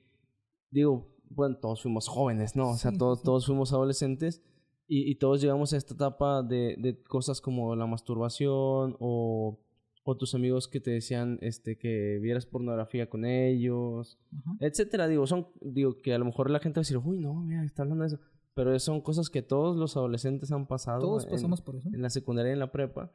digo, 0.72 1.16
bueno, 1.30 1.58
todos 1.58 1.82
fuimos 1.82 2.08
jóvenes, 2.08 2.56
¿no? 2.56 2.72
O 2.72 2.78
sea, 2.78 2.92
todos, 2.92 3.24
todos 3.24 3.46
fuimos 3.46 3.74
adolescentes 3.74 4.42
y, 4.88 5.10
y, 5.10 5.16
todos 5.16 5.42
llegamos 5.42 5.74
a 5.74 5.78
esta 5.78 5.94
etapa 5.94 6.44
de, 6.44 6.76
de 6.78 7.02
cosas 7.04 7.42
como 7.42 7.76
la 7.76 7.88
masturbación 7.88 8.96
o, 9.00 9.60
o, 10.04 10.18
tus 10.18 10.36
amigos 10.36 10.68
que 10.68 10.80
te 10.80 10.92
decían 10.92 11.40
este, 11.42 11.78
que 11.78 12.20
vieras 12.22 12.46
pornografía 12.46 13.10
con 13.10 13.26
ellos, 13.26 14.20
etcétera. 14.60 15.08
Digo, 15.08 15.26
son, 15.26 15.48
digo, 15.62 16.02
que 16.02 16.14
a 16.14 16.20
lo 16.20 16.26
mejor 16.26 16.52
la 16.52 16.60
gente 16.60 16.80
va 16.80 16.82
a 16.82 16.86
decir, 16.86 16.98
uy, 16.98 17.20
no, 17.20 17.34
mira, 17.36 17.64
está 17.64 17.84
hablando 17.84 18.04
de 18.04 18.08
eso. 18.10 18.20
Pero 18.56 18.80
son 18.80 19.02
cosas 19.02 19.30
que 19.30 19.42
todos 19.42 19.76
los 19.76 19.98
adolescentes 19.98 20.52
han 20.52 20.66
pasado. 20.66 21.02
Todos 21.02 21.26
pasamos 21.26 21.62
por 21.62 21.76
eso. 21.76 21.90
En 21.94 22.02
la 22.02 22.10
secundaria 22.10 22.52
y 22.52 22.54
en 22.54 22.60
la 22.60 22.72
prepa. 22.72 23.12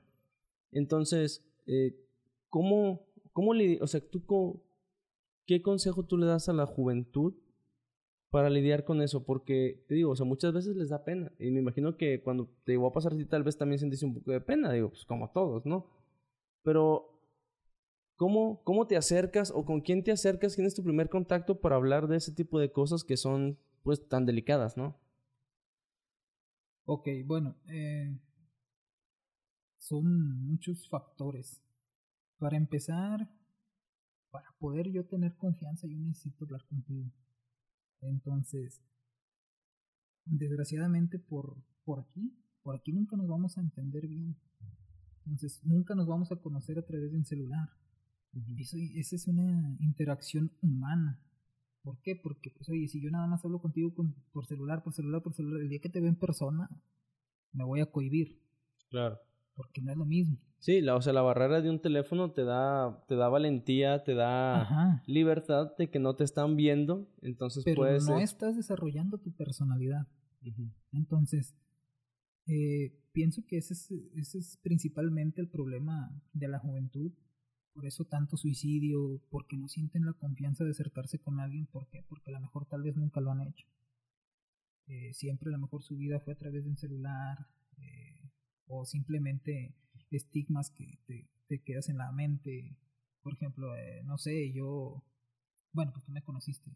Entonces, 0.70 1.44
eh, 1.66 1.98
¿cómo, 2.50 3.06
cómo 3.32 3.54
le, 3.54 3.80
o 3.80 3.86
sea, 3.86 4.00
tú, 4.00 4.62
qué 5.46 5.62
consejo 5.62 6.04
tú 6.04 6.18
le 6.18 6.26
das 6.26 6.50
a 6.50 6.52
la 6.52 6.66
juventud 6.66 7.34
para 8.30 8.50
lidiar 8.50 8.84
con 8.84 9.00
eso? 9.00 9.24
Porque, 9.24 9.82
te 9.88 9.94
digo, 9.94 10.10
o 10.10 10.16
sea, 10.16 10.26
muchas 10.26 10.52
veces 10.52 10.76
les 10.76 10.90
da 10.90 11.04
pena. 11.04 11.32
Y 11.38 11.50
me 11.50 11.60
imagino 11.60 11.96
que 11.96 12.22
cuando 12.22 12.50
te 12.64 12.72
llegó 12.72 12.88
a 12.88 12.92
pasar 12.92 13.14
así, 13.14 13.24
tal 13.24 13.42
vez 13.42 13.56
también 13.56 13.78
sentiste 13.78 14.04
un 14.04 14.12
poco 14.12 14.32
de 14.32 14.42
pena. 14.42 14.70
Digo, 14.70 14.90
pues 14.90 15.06
como 15.06 15.30
todos, 15.30 15.64
¿no? 15.64 15.86
Pero, 16.62 17.18
¿cómo, 18.16 18.62
¿cómo 18.62 18.86
te 18.86 18.98
acercas 18.98 19.50
o 19.50 19.64
con 19.64 19.80
quién 19.80 20.04
te 20.04 20.12
acercas? 20.12 20.54
¿Quién 20.54 20.66
es 20.66 20.74
tu 20.74 20.84
primer 20.84 21.08
contacto 21.08 21.62
para 21.62 21.76
hablar 21.76 22.08
de 22.08 22.18
ese 22.18 22.30
tipo 22.30 22.58
de 22.58 22.70
cosas 22.70 23.04
que 23.04 23.16
son, 23.16 23.58
pues, 23.82 24.06
tan 24.06 24.26
delicadas, 24.26 24.76
¿no? 24.76 24.99
Ok, 26.92 27.06
bueno, 27.24 27.54
eh, 27.68 28.18
son 29.78 30.44
muchos 30.44 30.88
factores. 30.88 31.62
Para 32.36 32.56
empezar, 32.56 33.30
para 34.32 34.50
poder 34.58 34.90
yo 34.90 35.06
tener 35.06 35.36
confianza, 35.36 35.86
yo 35.86 36.00
necesito 36.00 36.46
hablar 36.46 36.66
contigo. 36.66 37.08
Entonces, 38.00 38.82
desgraciadamente 40.24 41.20
por, 41.20 41.62
por 41.84 42.00
aquí, 42.00 42.36
por 42.60 42.74
aquí 42.74 42.92
nunca 42.92 43.16
nos 43.16 43.28
vamos 43.28 43.56
a 43.56 43.60
entender 43.60 44.08
bien. 44.08 44.36
Entonces, 45.26 45.60
nunca 45.62 45.94
nos 45.94 46.08
vamos 46.08 46.32
a 46.32 46.40
conocer 46.40 46.76
a 46.80 46.86
través 46.86 47.12
de 47.12 47.18
un 47.18 47.24
celular. 47.24 47.68
Eso, 48.58 48.76
esa 48.96 49.14
es 49.14 49.28
una 49.28 49.76
interacción 49.78 50.50
humana. 50.60 51.20
¿Por 51.82 52.00
qué? 52.02 52.16
Porque, 52.16 52.50
pues, 52.50 52.68
oye, 52.68 52.88
si 52.88 53.00
yo 53.00 53.10
nada 53.10 53.26
más 53.26 53.44
hablo 53.44 53.60
contigo 53.60 53.92
por 54.32 54.46
celular, 54.46 54.82
por 54.82 54.92
celular, 54.92 55.22
por 55.22 55.32
celular, 55.32 55.62
el 55.62 55.68
día 55.68 55.80
que 55.80 55.88
te 55.88 56.00
veo 56.00 56.10
en 56.10 56.16
persona, 56.16 56.68
me 57.52 57.64
voy 57.64 57.80
a 57.80 57.86
cohibir. 57.86 58.40
Claro. 58.90 59.18
Porque 59.54 59.80
no 59.80 59.90
es 59.90 59.96
lo 59.96 60.04
mismo. 60.04 60.38
Sí, 60.58 60.82
la, 60.82 60.94
o 60.94 61.00
sea, 61.00 61.14
la 61.14 61.22
barrera 61.22 61.62
de 61.62 61.70
un 61.70 61.80
teléfono 61.80 62.32
te 62.32 62.44
da, 62.44 63.02
te 63.08 63.16
da 63.16 63.28
valentía, 63.28 64.04
te 64.04 64.14
da 64.14 65.02
libertad 65.06 65.74
de 65.78 65.90
que 65.90 65.98
no 65.98 66.14
te 66.16 66.24
están 66.24 66.54
viendo, 66.54 67.08
entonces 67.22 67.64
Pero 67.64 67.82
no 68.00 68.18
estás 68.18 68.56
desarrollando 68.56 69.16
tu 69.18 69.32
personalidad. 69.32 70.06
Entonces, 70.92 71.56
eh, 72.46 72.94
pienso 73.12 73.46
que 73.46 73.56
ese 73.56 73.72
es, 73.72 73.90
ese 74.14 74.38
es 74.38 74.58
principalmente 74.58 75.40
el 75.40 75.48
problema 75.48 76.10
de 76.34 76.48
la 76.48 76.58
juventud, 76.58 77.12
por 77.72 77.86
eso 77.86 78.04
tanto 78.04 78.36
suicidio, 78.36 79.20
porque 79.30 79.56
no 79.56 79.68
sienten 79.68 80.04
la 80.04 80.12
confianza 80.12 80.64
de 80.64 80.70
acercarse 80.70 81.18
con 81.18 81.40
alguien, 81.40 81.66
¿por 81.66 81.88
qué? 81.88 82.02
Porque 82.08 82.30
a 82.30 82.34
lo 82.34 82.40
mejor 82.40 82.66
tal 82.66 82.82
vez 82.82 82.96
nunca 82.96 83.20
lo 83.20 83.30
han 83.30 83.42
hecho. 83.42 83.66
Eh, 84.86 85.14
siempre 85.14 85.48
a 85.48 85.52
lo 85.52 85.58
mejor 85.58 85.82
su 85.82 85.96
vida 85.96 86.20
fue 86.20 86.32
a 86.32 86.38
través 86.38 86.64
de 86.64 86.70
un 86.70 86.76
celular, 86.76 87.46
eh, 87.78 88.30
o 88.66 88.84
simplemente 88.84 89.76
estigmas 90.10 90.70
que 90.70 90.98
te, 91.06 91.62
quedas 91.62 91.88
en 91.88 91.98
la 91.98 92.10
mente. 92.12 92.76
Por 93.22 93.34
ejemplo, 93.34 93.76
eh, 93.76 94.02
no 94.04 94.18
sé, 94.18 94.52
yo, 94.52 95.04
bueno, 95.72 95.92
pues 95.92 96.04
tú 96.04 96.12
me 96.12 96.22
conociste. 96.22 96.70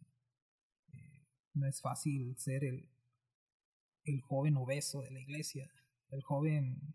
no 1.55 1.67
es 1.67 1.81
fácil 1.81 2.37
ser 2.37 2.65
el, 2.65 2.89
el 4.05 4.21
joven 4.21 4.57
obeso 4.57 5.03
de 5.03 5.11
la 5.11 5.21
iglesia, 5.21 5.71
el 6.11 6.23
joven 6.23 6.95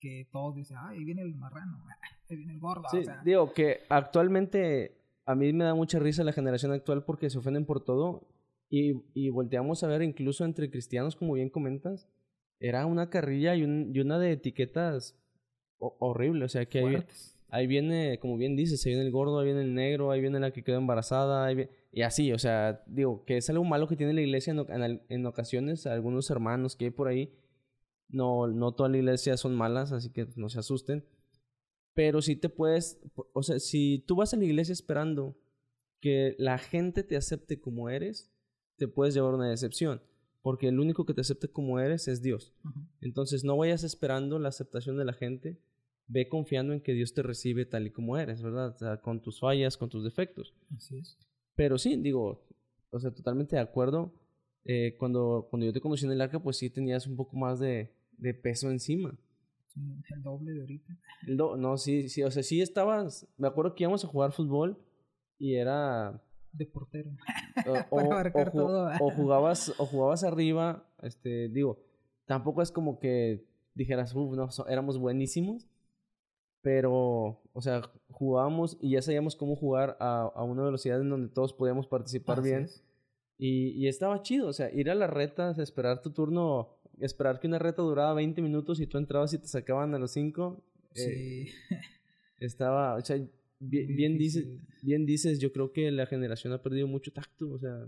que 0.00 0.28
todos 0.30 0.54
dicen, 0.54 0.76
ah, 0.78 0.88
ahí 0.90 1.04
viene 1.04 1.22
el 1.22 1.34
marrano, 1.34 1.84
ahí 2.30 2.36
viene 2.36 2.52
el 2.54 2.60
gordo. 2.60 2.84
Sí, 2.90 3.02
digo 3.24 3.52
que 3.52 3.80
actualmente 3.88 4.98
a 5.24 5.34
mí 5.34 5.52
me 5.52 5.64
da 5.64 5.74
mucha 5.74 5.98
risa 5.98 6.24
la 6.24 6.32
generación 6.32 6.72
actual 6.72 7.04
porque 7.04 7.30
se 7.30 7.38
ofenden 7.38 7.66
por 7.66 7.84
todo 7.84 8.26
y, 8.70 9.02
y 9.14 9.30
volteamos 9.30 9.82
a 9.82 9.86
ver 9.86 10.02
incluso 10.02 10.44
entre 10.44 10.70
cristianos, 10.70 11.16
como 11.16 11.34
bien 11.34 11.50
comentas, 11.50 12.08
era 12.60 12.86
una 12.86 13.10
carrilla 13.10 13.54
y, 13.54 13.62
un, 13.62 13.90
y 13.94 14.00
una 14.00 14.18
de 14.18 14.32
etiquetas 14.32 15.16
horrible, 15.78 16.44
o 16.44 16.48
sea 16.48 16.66
que 16.66 16.80
ahí, 16.80 17.04
ahí, 17.50 17.66
viene, 17.66 18.18
como 18.18 18.36
bien 18.36 18.56
dices, 18.56 18.84
ahí 18.84 18.92
viene 18.92 19.06
el 19.06 19.12
gordo, 19.12 19.38
ahí 19.38 19.46
viene 19.46 19.62
el 19.62 19.74
negro, 19.74 20.10
ahí 20.10 20.20
viene 20.20 20.40
la 20.40 20.50
que 20.50 20.64
quedó 20.64 20.78
embarazada, 20.78 21.52
y 21.52 22.02
así, 22.02 22.32
o 22.32 22.38
sea, 22.38 22.82
digo, 22.86 23.24
que 23.24 23.36
es 23.36 23.48
algo 23.48 23.64
malo 23.64 23.86
que 23.86 23.96
tiene 23.96 24.12
la 24.12 24.22
iglesia 24.22 24.52
en, 24.52 25.02
en 25.08 25.26
ocasiones, 25.26 25.86
algunos 25.86 26.30
hermanos 26.30 26.74
que 26.74 26.86
hay 26.86 26.90
por 26.90 27.06
ahí, 27.06 27.32
no, 28.08 28.46
no 28.46 28.72
toda 28.72 28.88
la 28.88 28.98
iglesia 28.98 29.36
son 29.36 29.54
malas, 29.54 29.92
así 29.92 30.10
que 30.10 30.28
no 30.36 30.48
se 30.48 30.58
asusten. 30.58 31.04
Pero 31.94 32.22
si 32.22 32.36
te 32.36 32.48
puedes, 32.48 33.00
o 33.32 33.42
sea, 33.42 33.58
si 33.58 34.04
tú 34.06 34.16
vas 34.16 34.32
a 34.32 34.36
la 34.36 34.44
iglesia 34.44 34.72
esperando 34.72 35.36
que 36.00 36.36
la 36.38 36.58
gente 36.58 37.02
te 37.02 37.16
acepte 37.16 37.60
como 37.60 37.88
eres, 37.90 38.30
te 38.76 38.88
puedes 38.88 39.14
llevar 39.14 39.34
una 39.34 39.50
decepción. 39.50 40.00
Porque 40.40 40.68
el 40.68 40.78
único 40.78 41.04
que 41.04 41.14
te 41.14 41.20
acepte 41.20 41.48
como 41.48 41.80
eres 41.80 42.06
es 42.08 42.22
Dios. 42.22 42.54
Entonces 43.00 43.44
no 43.44 43.56
vayas 43.56 43.82
esperando 43.82 44.38
la 44.38 44.48
aceptación 44.48 44.96
de 44.96 45.04
la 45.04 45.12
gente, 45.12 45.58
ve 46.06 46.28
confiando 46.28 46.72
en 46.72 46.80
que 46.80 46.92
Dios 46.92 47.12
te 47.12 47.22
recibe 47.22 47.66
tal 47.66 47.86
y 47.86 47.90
como 47.90 48.16
eres, 48.16 48.40
¿verdad? 48.40 48.68
O 48.68 48.78
sea, 48.78 49.00
con 49.00 49.20
tus 49.20 49.40
fallas, 49.40 49.76
con 49.76 49.88
tus 49.88 50.04
defectos. 50.04 50.54
Así 50.74 50.98
es. 50.98 51.18
Pero 51.56 51.76
sí, 51.76 51.96
digo, 51.96 52.46
o 52.90 53.00
sea, 53.00 53.10
totalmente 53.10 53.56
de 53.56 53.62
acuerdo. 53.62 54.14
Eh, 54.64 54.96
cuando, 54.98 55.48
cuando 55.50 55.66
yo 55.66 55.72
te 55.72 55.80
conocí 55.80 56.04
en 56.04 56.12
el 56.12 56.20
arca, 56.20 56.40
pues 56.40 56.58
sí 56.58 56.70
tenías 56.70 57.06
un 57.06 57.16
poco 57.16 57.36
más 57.36 57.58
de, 57.58 57.92
de 58.18 58.34
peso 58.34 58.70
encima. 58.70 59.16
El 60.14 60.22
doble 60.22 60.52
de 60.52 60.60
ahorita. 60.60 60.98
no, 61.56 61.76
sí, 61.76 62.08
sí, 62.08 62.22
o 62.22 62.30
sea, 62.30 62.42
sí 62.42 62.60
estabas. 62.60 63.26
Me 63.36 63.48
acuerdo 63.48 63.74
que 63.74 63.84
íbamos 63.84 64.04
a 64.04 64.08
jugar 64.08 64.32
fútbol 64.32 64.78
y 65.38 65.54
era. 65.54 66.22
De 66.52 66.66
portero. 66.66 67.10
O, 67.66 67.96
o, 69.00 69.10
jugabas, 69.10 69.74
o 69.78 69.86
jugabas 69.86 70.24
arriba, 70.24 70.88
este, 71.02 71.48
digo, 71.50 71.78
tampoco 72.26 72.62
es 72.62 72.72
como 72.72 72.98
que 72.98 73.46
dijeras, 73.74 74.14
uff, 74.14 74.34
no, 74.34 74.48
éramos 74.68 74.98
buenísimos. 74.98 75.68
Pero, 76.60 77.40
o 77.52 77.60
sea, 77.60 77.82
jugábamos 78.10 78.76
y 78.80 78.90
ya 78.90 79.02
sabíamos 79.02 79.36
cómo 79.36 79.54
jugar 79.54 79.96
a, 80.00 80.22
a 80.22 80.42
una 80.42 80.64
velocidad 80.64 81.00
en 81.00 81.08
donde 81.08 81.32
todos 81.32 81.52
podíamos 81.52 81.86
participar 81.86 82.42
bien. 82.42 82.66
Y, 83.38 83.68
y, 83.80 83.86
estaba 83.86 84.22
chido, 84.22 84.48
o 84.48 84.52
sea, 84.52 84.68
ir 84.72 84.90
a 84.90 84.96
las 84.96 85.08
retas, 85.08 85.60
esperar 85.60 86.02
tu 86.02 86.10
turno 86.10 86.77
esperar 87.00 87.40
que 87.40 87.46
una 87.46 87.58
reta 87.58 87.82
duraba 87.82 88.14
20 88.14 88.42
minutos 88.42 88.80
y 88.80 88.86
tú 88.86 88.98
entrabas 88.98 89.32
y 89.34 89.38
te 89.38 89.48
sacaban 89.48 89.94
a 89.94 89.98
los 89.98 90.12
5. 90.12 90.64
Eh, 90.94 91.46
sí. 91.46 91.52
estaba, 92.38 92.94
o 92.94 93.00
sea, 93.00 93.16
bien, 93.60 94.18
dices, 94.18 94.46
bien 94.82 95.06
dices, 95.06 95.38
yo 95.38 95.52
creo 95.52 95.72
que 95.72 95.90
la 95.90 96.06
generación 96.06 96.52
ha 96.52 96.62
perdido 96.62 96.86
mucho 96.86 97.12
tacto, 97.12 97.50
o 97.50 97.58
sea. 97.58 97.86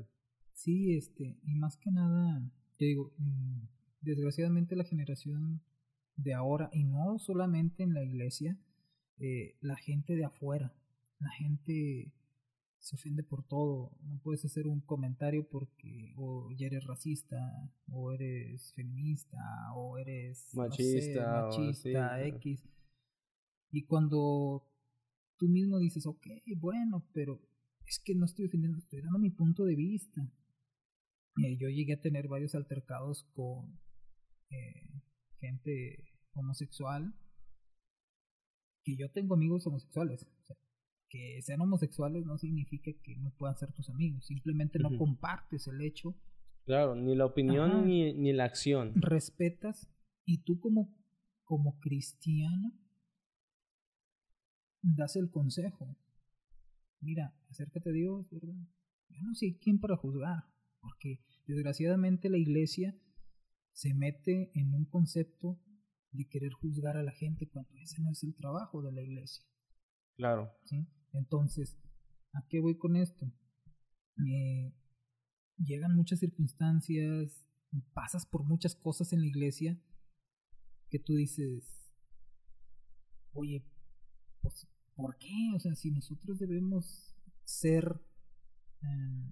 Sí, 0.53 0.95
este, 0.95 1.37
y 1.43 1.55
más 1.55 1.77
que 1.77 1.91
nada, 1.91 2.43
te 2.77 2.87
digo, 2.87 3.13
mm, 3.19 3.61
desgraciadamente 4.03 4.77
la 4.77 4.85
generación 4.85 5.61
de 6.17 6.35
ahora, 6.35 6.71
y 6.73 6.85
no 6.85 7.19
solamente 7.19 7.83
en 7.83 7.95
la 7.95 8.03
iglesia, 8.03 8.59
eh, 9.19 9.57
la 9.61 9.77
gente 9.77 10.17
de 10.17 10.25
afuera, 10.25 10.75
la 11.19 11.31
gente 11.31 12.13
se 12.81 12.97
ofende 12.97 13.23
por 13.23 13.45
todo. 13.45 13.93
No 14.03 14.19
puedes 14.23 14.45
hacer 14.45 14.67
un 14.67 14.81
comentario 14.81 15.47
porque 15.49 16.15
o 16.17 16.51
ya 16.53 16.67
eres 16.67 16.85
racista, 16.85 17.37
o 17.93 18.13
eres 18.13 18.73
feminista, 18.75 19.39
o 19.77 19.99
eres 19.99 20.49
machista, 20.55 21.43
machista 21.43 22.25
X. 22.27 22.65
Y 23.71 23.87
cuando 23.87 24.67
tú 25.37 25.47
mismo 25.49 25.79
dices, 25.79 26.07
ok, 26.07 26.27
bueno, 26.57 27.07
pero 27.13 27.41
es 27.87 28.01
que 28.01 28.15
no 28.15 28.25
estoy 28.25 28.47
defendiendo, 28.47 28.79
estoy 28.79 29.03
dando 29.03 29.19
mi 29.19 29.31
punto 29.31 29.65
de 29.65 29.77
vista. 29.77 30.23
Eh, 31.45 31.57
yo 31.59 31.69
llegué 31.69 31.95
a 31.95 32.01
tener 32.01 32.29
varios 32.29 32.55
altercados 32.55 33.25
con 33.35 33.79
eh, 34.51 35.03
gente 35.39 36.05
homosexual, 36.33 37.15
que 38.85 38.97
yo 38.97 39.11
tengo 39.11 39.35
amigos 39.35 39.67
homosexuales. 39.67 40.27
Que 41.11 41.43
sean 41.43 41.61
homosexuales 41.61 42.25
no 42.25 42.39
significa 42.39 42.91
que 43.03 43.17
no 43.17 43.31
puedan 43.37 43.59
ser 43.59 43.73
tus 43.73 43.91
amigos, 43.91 44.25
simplemente 44.27 44.79
no 44.79 44.97
compartes 44.97 45.67
el 45.67 45.83
hecho. 45.83 46.17
Claro, 46.65 46.95
ni 46.95 47.15
la 47.15 47.27
opinión 47.27 47.87
ni, 47.87 48.15
ni, 48.15 48.33
la 48.33 48.45
acción. 48.45 48.93
Respetas 48.95 49.91
y 50.25 50.45
tú 50.45 50.59
como, 50.61 50.97
como 51.45 51.79
cristiano 51.81 52.73
das 54.83 55.17
el 55.17 55.31
consejo. 55.31 55.97
Mira, 57.01 57.35
acércate 57.51 57.91
a 57.91 57.93
Dios, 57.93 58.31
¿verdad? 58.31 58.55
Yo 59.09 59.23
no 59.23 59.35
sé 59.35 59.59
quién 59.61 59.81
para 59.81 59.97
juzgar, 59.97 60.45
porque 60.81 61.21
desgraciadamente 61.47 62.31
la 62.31 62.39
iglesia 62.39 62.97
se 63.73 63.95
mete 63.95 64.51
en 64.55 64.75
un 64.75 64.85
concepto 64.85 65.59
de 66.13 66.29
querer 66.29 66.53
juzgar 66.53 66.97
a 66.97 67.03
la 67.03 67.13
gente 67.13 67.49
cuando 67.49 67.77
ese 67.79 68.01
no 68.03 68.11
es 68.11 68.23
el 68.23 68.35
trabajo 68.35 68.83
de 68.83 68.93
la 68.93 69.03
iglesia. 69.03 69.45
Claro. 70.17 70.53
¿sí? 70.65 70.87
Entonces, 71.13 71.77
¿a 72.33 72.47
qué 72.49 72.61
voy 72.61 72.77
con 72.77 72.97
esto? 72.97 73.33
Llegan 75.59 75.97
muchas 75.97 76.21
circunstancias, 76.21 77.47
pasas 77.93 78.27
por 78.27 78.45
muchas 78.45 78.75
cosas 78.75 79.13
en 79.13 79.21
la 79.21 79.27
iglesia 79.27 79.81
que 80.91 80.99
tú 80.99 81.15
dices, 81.15 81.95
oye, 83.33 83.65
pues, 84.41 84.67
¿por 84.95 85.17
qué? 85.19 85.53
O 85.55 85.61
sea, 85.61 85.75
si 85.75 85.91
nosotros 85.91 86.39
debemos 86.39 87.15
ser 87.45 88.01
em, 88.83 89.31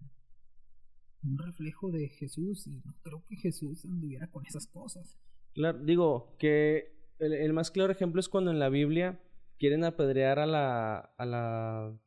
un 1.23 1.39
reflejo 1.39 1.91
de 1.91 2.09
Jesús 2.09 2.67
y 2.67 2.81
no 2.85 2.95
creo 3.03 3.25
que 3.29 3.37
Jesús 3.37 3.85
anduviera 3.85 4.31
con 4.31 4.47
esas 4.47 4.67
cosas. 4.67 5.19
Claro, 5.53 5.85
digo 5.85 6.37
que 6.39 6.97
el, 7.19 7.53
más 7.53 7.71
claro 7.71 7.93
ejemplo 7.93 8.21
es 8.21 8.29
cuando 8.29 8.51
en 8.51 8.59
la 8.59 8.69
Biblia 8.69 9.21
quieren 9.59 9.85
apedrear 9.85 10.39
a 10.39 10.47
la 10.47 10.99
a 11.17 11.27
la 11.27 11.99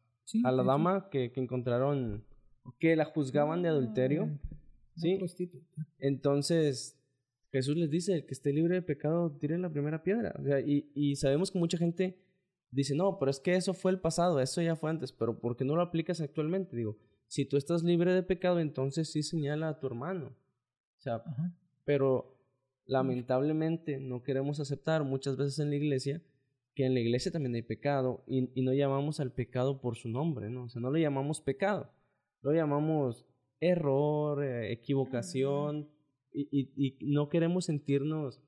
a 0.43 0.51
la 0.51 0.63
dama 0.63 1.09
que, 1.09 1.31
que, 1.31 1.41
encontraron 1.41 2.23
que 2.79 2.95
la 2.95 3.05
juzgaban 3.05 3.61
de 3.61 3.69
adulterio. 3.69 4.29
Ah, 4.31 4.55
¿Sí? 4.95 5.19
Entonces, 5.99 6.97
Jesús 7.51 7.75
les 7.75 7.89
dice, 7.89 8.13
el 8.13 8.25
que 8.25 8.33
esté 8.33 8.53
libre 8.53 8.75
de 8.75 8.81
pecado, 8.81 9.31
tire 9.31 9.57
la 9.57 9.69
primera 9.69 10.03
piedra. 10.03 10.33
O 10.39 10.43
sea, 10.43 10.59
y, 10.61 10.89
y 10.95 11.15
sabemos 11.15 11.51
que 11.51 11.59
mucha 11.59 11.77
gente 11.77 12.17
dice, 12.71 12.95
no, 12.95 13.19
pero 13.19 13.31
es 13.31 13.39
que 13.39 13.55
eso 13.55 13.73
fue 13.73 13.91
el 13.91 13.99
pasado, 13.99 14.39
eso 14.39 14.61
ya 14.61 14.75
fue 14.75 14.89
antes, 14.89 15.11
pero 15.11 15.37
¿por 15.39 15.57
qué 15.57 15.65
no 15.65 15.75
lo 15.75 15.81
aplicas 15.81 16.21
actualmente? 16.21 16.75
Digo, 16.75 16.97
si 17.27 17.45
tú 17.45 17.57
estás 17.57 17.83
libre 17.83 18.13
de 18.13 18.23
pecado, 18.23 18.59
entonces 18.59 19.11
sí 19.11 19.23
señala 19.23 19.69
a 19.69 19.79
tu 19.79 19.87
hermano. 19.87 20.27
O 20.97 21.01
sea, 21.01 21.23
pero 21.83 22.37
lamentablemente 22.85 23.99
no 23.99 24.23
queremos 24.23 24.59
aceptar 24.59 25.03
muchas 25.03 25.35
veces 25.35 25.59
en 25.59 25.69
la 25.69 25.75
iglesia 25.75 26.21
que 26.75 26.85
en 26.85 26.93
la 26.93 26.99
iglesia 26.99 27.31
también 27.31 27.55
hay 27.55 27.63
pecado 27.63 28.23
y, 28.27 28.49
y 28.53 28.63
no 28.63 28.73
llamamos 28.73 29.19
al 29.19 29.33
pecado 29.33 29.81
por 29.81 29.97
su 29.97 30.09
nombre, 30.09 30.49
¿no? 30.49 30.65
O 30.65 30.69
sea, 30.69 30.81
no 30.81 30.89
lo 30.91 30.97
llamamos 30.97 31.41
pecado, 31.41 31.91
lo 32.41 32.53
llamamos 32.53 33.25
error, 33.59 34.43
eh, 34.43 34.71
equivocación, 34.71 35.89
y, 36.33 36.47
y, 36.51 36.71
y, 36.75 37.11
no 37.11 37.29
queremos 37.29 37.65
sentirnos 37.65 38.41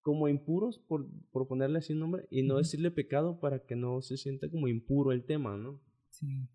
como 0.00 0.28
impuros, 0.28 0.78
por, 0.78 1.06
por 1.30 1.46
ponerle 1.46 1.78
así 1.78 1.92
un 1.92 2.00
nombre, 2.00 2.26
y 2.30 2.42
no 2.42 2.56
decirle 2.56 2.90
pecado 2.90 3.38
para 3.38 3.66
que 3.66 3.76
no 3.76 4.00
se 4.00 4.16
sienta 4.16 4.48
como 4.48 4.68
impuro 4.68 5.12
el 5.12 5.24
tema, 5.24 5.56
¿no? 5.56 5.80
Sí. 6.10 6.48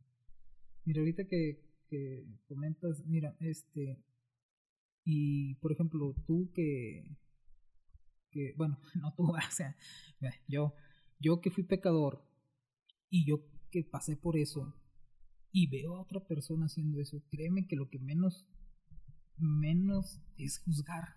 Mira, 0.83 1.01
ahorita 1.01 1.27
que, 1.27 1.61
que 1.87 2.25
comentas, 2.47 3.05
mira, 3.05 3.35
este, 3.39 4.03
y 5.03 5.55
por 5.55 5.71
ejemplo, 5.71 6.15
tú 6.25 6.51
que, 6.53 7.17
que 8.31 8.53
bueno, 8.57 8.79
no 9.01 9.13
tú, 9.13 9.23
o 9.31 9.51
sea, 9.51 9.75
yo, 10.47 10.73
yo 11.19 11.41
que 11.41 11.51
fui 11.51 11.63
pecador, 11.63 12.23
y 13.09 13.25
yo 13.25 13.45
que 13.71 13.83
pasé 13.83 14.17
por 14.17 14.37
eso, 14.37 14.73
y 15.51 15.67
veo 15.67 15.95
a 15.95 16.01
otra 16.01 16.19
persona 16.19 16.65
haciendo 16.65 16.99
eso, 16.99 17.23
créeme 17.29 17.65
que 17.65 17.77
lo 17.77 17.89
que 17.89 17.99
menos, 17.99 18.45
menos 19.37 20.21
es 20.37 20.59
juzgar. 20.59 21.15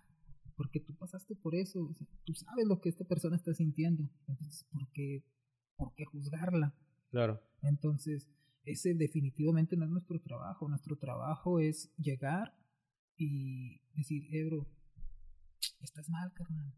Porque 0.55 0.79
tú 0.79 0.95
pasaste 0.95 1.35
por 1.35 1.55
eso, 1.55 1.93
tú 2.25 2.33
sabes 2.33 2.65
lo 2.65 2.79
que 2.79 2.89
esta 2.89 3.05
persona 3.05 3.35
está 3.35 3.53
sintiendo. 3.53 4.09
Entonces, 4.27 4.65
¿por 4.71 4.89
qué, 4.91 5.25
¿por 5.75 5.93
qué 5.93 6.05
juzgarla? 6.05 6.73
Claro. 7.11 7.41
Entonces, 7.61 8.29
ese 8.63 8.93
definitivamente 8.93 9.75
no 9.75 9.85
es 9.85 9.91
nuestro 9.91 10.21
trabajo. 10.21 10.67
Nuestro 10.67 10.97
trabajo 10.97 11.59
es 11.59 11.93
llegar 11.97 12.57
y 13.17 13.81
decir, 13.93 14.27
Ebro, 14.33 14.67
estás 15.81 16.09
mal, 16.09 16.31
carnal, 16.33 16.73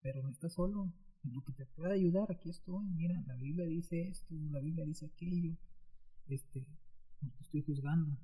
pero 0.00 0.22
no 0.22 0.30
estás 0.30 0.52
solo. 0.54 0.92
En 1.24 1.32
lo 1.34 1.42
que 1.44 1.52
te 1.52 1.66
pueda 1.66 1.94
ayudar, 1.94 2.30
aquí 2.30 2.50
estoy. 2.50 2.86
Mira, 2.86 3.22
la 3.26 3.36
Biblia 3.36 3.66
dice 3.66 4.08
esto, 4.08 4.34
la 4.50 4.60
Biblia 4.60 4.84
dice 4.84 5.06
aquello. 5.06 5.56
Este, 6.28 6.66
no 7.20 7.30
te 7.30 7.42
estoy 7.42 7.62
juzgando, 7.62 8.16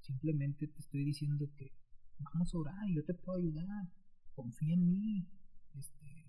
simplemente 0.00 0.66
te 0.68 0.80
estoy 0.80 1.04
diciendo 1.04 1.50
que 1.56 1.72
vamos 2.18 2.54
a 2.54 2.58
orar 2.58 2.88
yo 2.88 3.04
te 3.04 3.14
puedo 3.14 3.38
ayudar, 3.38 3.88
confía 4.34 4.74
en 4.74 4.88
mí, 4.88 5.28
este, 5.74 6.26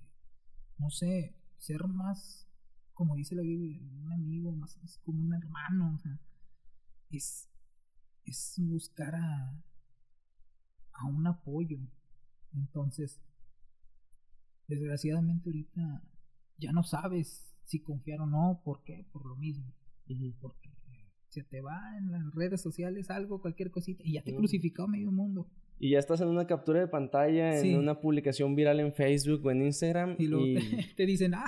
no 0.78 0.90
sé, 0.90 1.36
ser 1.58 1.88
más, 1.88 2.48
como 2.94 3.16
dice 3.16 3.36
la 3.36 3.42
Biblia, 3.42 3.80
un 3.82 4.12
amigo, 4.12 4.52
más 4.52 4.78
como 5.04 5.22
un 5.22 5.34
hermano, 5.34 5.96
o 5.96 6.00
sea, 6.00 6.20
es, 7.10 7.50
es 8.26 8.56
buscar 8.58 9.16
a, 9.16 9.64
a 10.94 11.06
un 11.06 11.28
apoyo. 11.28 11.80
Entonces, 12.54 13.22
desgraciadamente 14.68 15.50
ahorita 15.50 16.04
ya 16.58 16.72
no 16.72 16.84
sabes 16.84 17.56
si 17.66 17.82
confiar 17.82 18.22
o 18.22 18.26
no, 18.26 18.62
¿por 18.64 18.84
qué? 18.84 19.06
Por 19.12 19.26
lo 19.26 19.36
mismo. 19.36 19.74
Porque 20.40 20.70
se 21.30 21.44
te 21.44 21.62
va 21.62 21.98
en 21.98 22.12
las 22.12 22.34
redes 22.34 22.62
sociales 22.62 23.10
algo, 23.10 23.42
cualquier 23.42 23.72
cosita, 23.72 24.04
y 24.06 24.14
ya 24.14 24.24
te 24.24 24.34
crucificó 24.34 24.88
medio 24.88 25.12
mundo. 25.12 25.50
Y 25.80 25.92
ya 25.92 26.00
estás 26.00 26.22
en 26.22 26.30
una 26.30 26.48
captura 26.48 26.80
de 26.80 26.88
pantalla, 26.88 27.60
en 27.60 27.78
una 27.78 28.00
publicación 28.00 28.56
viral 28.56 28.80
en 28.80 28.94
Facebook 28.94 29.46
o 29.46 29.52
en 29.52 29.62
Instagram. 29.62 30.16
Y 30.18 30.28
luego 30.28 30.46
Te, 30.96 31.06
dicen, 31.06 31.36
ah, 31.36 31.46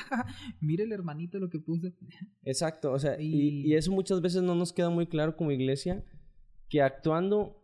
mire 0.60 0.84
el 0.84 0.92
hermanito 0.92 1.40
lo 1.40 1.50
que 1.50 1.60
puse. 1.60 1.94
Exacto, 2.44 2.92
o 2.92 3.00
sea, 3.00 3.20
y... 3.20 3.66
y, 3.66 3.74
eso 3.74 3.92
muchas 3.92 4.22
veces 4.22 4.44
no 4.44 4.54
nos 4.54 4.74
queda 4.74 4.90
muy 4.90 5.08
claro 5.08 5.36
como 5.36 5.52
iglesia, 5.52 6.04
que 6.68 6.82
actuando 6.82 7.59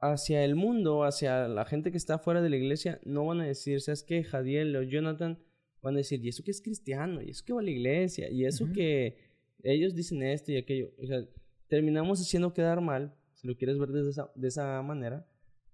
hacia 0.00 0.44
el 0.44 0.56
mundo, 0.56 1.04
hacia 1.04 1.46
la 1.48 1.64
gente 1.64 1.90
que 1.90 1.96
está 1.96 2.18
fuera 2.18 2.40
de 2.40 2.50
la 2.50 2.56
iglesia, 2.56 3.00
no 3.04 3.26
van 3.26 3.40
a 3.40 3.46
decir, 3.46 3.80
¿sabes 3.80 4.02
qué? 4.02 4.24
Jadiel 4.24 4.74
o 4.76 4.82
Jonathan 4.82 5.38
van 5.82 5.94
a 5.94 5.98
decir, 5.98 6.24
¿y 6.24 6.28
eso 6.28 6.42
que 6.42 6.50
es 6.50 6.62
cristiano? 6.62 7.22
¿Y 7.22 7.30
eso 7.30 7.44
que 7.44 7.52
va 7.52 7.60
a 7.60 7.64
la 7.64 7.70
iglesia? 7.70 8.30
¿Y 8.30 8.44
eso 8.44 8.70
que 8.72 9.18
ellos 9.62 9.94
dicen 9.94 10.22
esto 10.22 10.52
y 10.52 10.56
aquello? 10.56 10.90
O 10.98 11.06
sea, 11.06 11.24
terminamos 11.68 12.20
haciendo 12.20 12.52
quedar 12.52 12.80
mal, 12.80 13.14
si 13.34 13.46
lo 13.46 13.56
quieres 13.56 13.78
ver 13.78 13.90
de 13.90 14.08
esa, 14.08 14.30
de 14.34 14.48
esa 14.48 14.82
manera, 14.82 15.26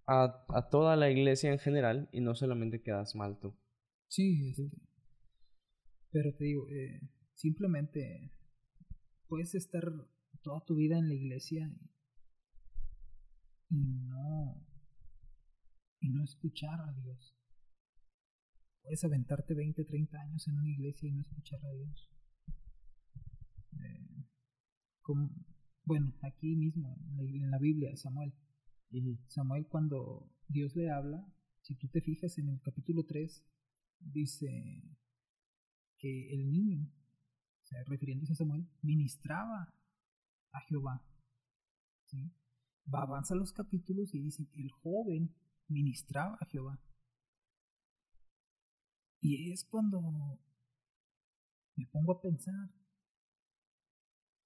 a, 0.06 0.44
a, 0.48 0.68
toda 0.68 0.96
la 0.96 1.10
iglesia 1.10 1.50
en 1.50 1.58
general 1.58 2.08
y 2.12 2.20
no 2.20 2.34
solamente 2.34 2.82
quedas 2.82 3.14
mal 3.14 3.38
tú. 3.40 3.56
Sí, 4.08 4.54
pero 6.10 6.32
te 6.34 6.44
digo, 6.44 6.68
eh, 6.70 7.00
simplemente 7.34 8.32
puedes 9.28 9.54
estar 9.54 9.84
toda 10.42 10.64
tu 10.64 10.76
vida 10.76 10.98
en 10.98 11.08
la 11.08 11.14
iglesia 11.14 11.70
y, 11.74 11.95
no 13.70 14.66
y 16.00 16.10
no 16.10 16.22
escuchar 16.22 16.80
a 16.80 16.92
Dios. 16.92 17.34
Puedes 18.82 19.02
aventarte 19.04 19.54
20, 19.54 19.84
30 19.84 20.20
años 20.20 20.46
en 20.46 20.58
una 20.58 20.70
iglesia 20.70 21.08
y 21.08 21.12
no 21.12 21.20
escuchar 21.20 21.64
a 21.64 21.72
Dios. 21.72 22.10
Eh, 23.80 24.24
como, 25.02 25.30
bueno, 25.84 26.14
aquí 26.22 26.54
mismo, 26.54 26.96
en 27.18 27.50
la 27.50 27.58
Biblia, 27.58 27.96
Samuel. 27.96 28.32
Samuel 29.26 29.66
cuando 29.66 30.32
Dios 30.48 30.76
le 30.76 30.90
habla, 30.90 31.26
si 31.62 31.74
tú 31.74 31.88
te 31.88 32.00
fijas 32.00 32.38
en 32.38 32.48
el 32.48 32.60
capítulo 32.60 33.04
3, 33.04 33.44
dice 33.98 34.82
que 35.98 36.32
el 36.32 36.48
niño, 36.48 36.88
o 37.62 37.66
sea, 37.66 37.82
refiriéndose 37.84 38.34
a 38.34 38.36
Samuel, 38.36 38.68
ministraba 38.82 39.74
a 40.52 40.60
Jehová. 40.68 41.04
¿sí? 42.04 42.32
Va, 42.92 43.02
avanza 43.02 43.34
los 43.34 43.52
capítulos 43.52 44.14
y 44.14 44.20
dice 44.20 44.46
que 44.48 44.62
el 44.62 44.70
joven 44.70 45.34
ministraba 45.68 46.38
a 46.40 46.46
Jehová. 46.46 46.80
Y 49.20 49.50
es 49.50 49.64
cuando 49.64 50.38
me 51.74 51.86
pongo 51.86 52.12
a 52.12 52.20
pensar, 52.20 52.70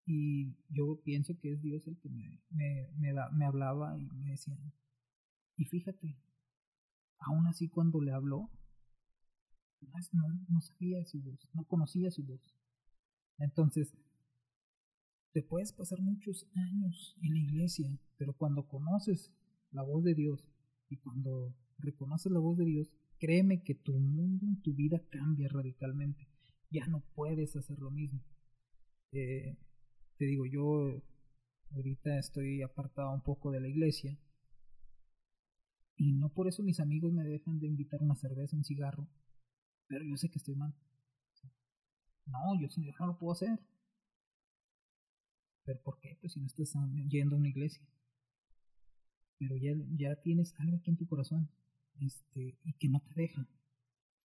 y 0.06 0.56
yo 0.68 1.00
pienso 1.04 1.38
que 1.38 1.52
es 1.52 1.62
Dios 1.62 1.86
el 1.86 1.98
que 2.00 2.08
me, 2.08 2.42
me, 2.50 2.90
me, 2.98 3.12
me 3.32 3.44
hablaba 3.44 3.98
y 3.98 4.06
me 4.06 4.30
decía, 4.30 4.56
y 5.56 5.66
fíjate, 5.66 6.18
aún 7.18 7.46
así 7.46 7.68
cuando 7.68 8.00
le 8.00 8.12
habló, 8.12 8.50
no, 10.12 10.28
no 10.48 10.60
sabía 10.60 11.04
su 11.04 11.20
voz, 11.20 11.48
no 11.52 11.64
conocía 11.64 12.10
su 12.10 12.24
voz. 12.24 12.40
Entonces, 13.38 13.94
te 15.32 15.42
puedes 15.42 15.72
pasar 15.72 16.00
muchos 16.00 16.48
años 16.54 17.16
en 17.22 17.34
la 17.34 17.40
iglesia, 17.40 17.98
pero 18.16 18.32
cuando 18.32 18.66
conoces 18.66 19.32
la 19.70 19.82
voz 19.82 20.02
de 20.04 20.14
Dios 20.14 20.44
y 20.88 20.96
cuando 20.96 21.54
reconoces 21.78 22.32
la 22.32 22.40
voz 22.40 22.58
de 22.58 22.64
Dios, 22.64 22.90
créeme 23.18 23.62
que 23.62 23.74
tu 23.74 23.92
mundo, 23.92 24.46
tu 24.62 24.74
vida 24.74 25.00
cambia 25.10 25.48
radicalmente. 25.48 26.28
Ya 26.70 26.86
no 26.86 27.00
puedes 27.14 27.54
hacer 27.56 27.78
lo 27.78 27.90
mismo. 27.90 28.20
Eh, 29.12 29.56
te 30.16 30.24
digo, 30.24 30.46
yo 30.46 31.02
ahorita 31.72 32.18
estoy 32.18 32.62
apartado 32.62 33.12
un 33.12 33.22
poco 33.22 33.50
de 33.50 33.60
la 33.60 33.68
iglesia 33.68 34.18
y 35.96 36.12
no 36.12 36.32
por 36.32 36.48
eso 36.48 36.62
mis 36.62 36.80
amigos 36.80 37.12
me 37.12 37.24
dejan 37.24 37.60
de 37.60 37.66
invitar 37.66 38.02
una 38.02 38.16
cerveza, 38.16 38.56
un 38.56 38.64
cigarro, 38.64 39.08
pero 39.86 40.04
yo 40.04 40.16
sé 40.16 40.30
que 40.30 40.38
estoy 40.38 40.56
mal. 40.56 40.74
No, 42.26 42.60
yo, 42.60 42.68
no 42.98 43.06
lo 43.06 43.18
puedo 43.18 43.32
hacer. 43.32 43.58
¿Pero 45.70 45.82
por 45.82 46.00
qué? 46.00 46.18
Pues 46.20 46.32
si 46.32 46.40
no 46.40 46.46
estás 46.46 46.74
yendo 47.08 47.36
a 47.36 47.38
una 47.38 47.48
iglesia. 47.48 47.86
Pero 49.38 49.56
ya, 49.56 49.72
ya 49.96 50.16
tienes 50.16 50.52
algo 50.58 50.78
aquí 50.78 50.90
en 50.90 50.96
tu 50.96 51.06
corazón 51.06 51.48
este, 52.00 52.58
y 52.64 52.72
que 52.72 52.88
no 52.88 53.00
te 53.00 53.14
deja. 53.14 53.48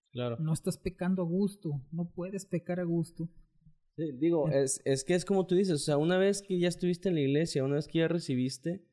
Claro. 0.09 0.37
No 0.39 0.53
estás 0.53 0.79
pecando 0.79 1.21
a 1.21 1.25
gusto, 1.25 1.85
no 1.91 2.09
puedes 2.09 2.47
pecar 2.47 2.79
a 2.79 2.83
gusto. 2.83 3.29
Sí, 3.95 4.11
digo, 4.13 4.49
es, 4.49 4.81
es 4.85 5.03
que 5.03 5.13
es 5.13 5.23
como 5.23 5.45
tú 5.45 5.53
dices, 5.53 5.75
o 5.75 5.85
sea, 5.85 5.97
una 5.97 6.17
vez 6.17 6.41
que 6.41 6.57
ya 6.57 6.67
estuviste 6.67 7.09
en 7.09 7.15
la 7.15 7.21
iglesia, 7.21 7.63
una 7.63 7.75
vez 7.75 7.87
que 7.87 7.99
ya 7.99 8.07
recibiste, 8.07 8.83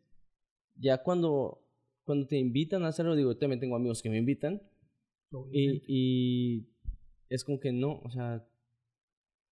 ya 0.75 1.03
cuando, 1.03 1.67
cuando 2.05 2.27
te 2.27 2.37
invitan 2.37 2.85
a 2.85 2.89
hacerlo, 2.89 3.17
digo, 3.17 3.39
también 3.39 3.61
tengo 3.61 3.77
amigos 3.77 4.03
que 4.03 4.11
me 4.11 4.19
invitan, 4.19 4.61
y, 5.51 5.83
y 5.87 6.69
es 7.31 7.45
como 7.45 7.59
que 7.59 7.73
no, 7.73 7.99
o 8.01 8.11
sea, 8.11 8.47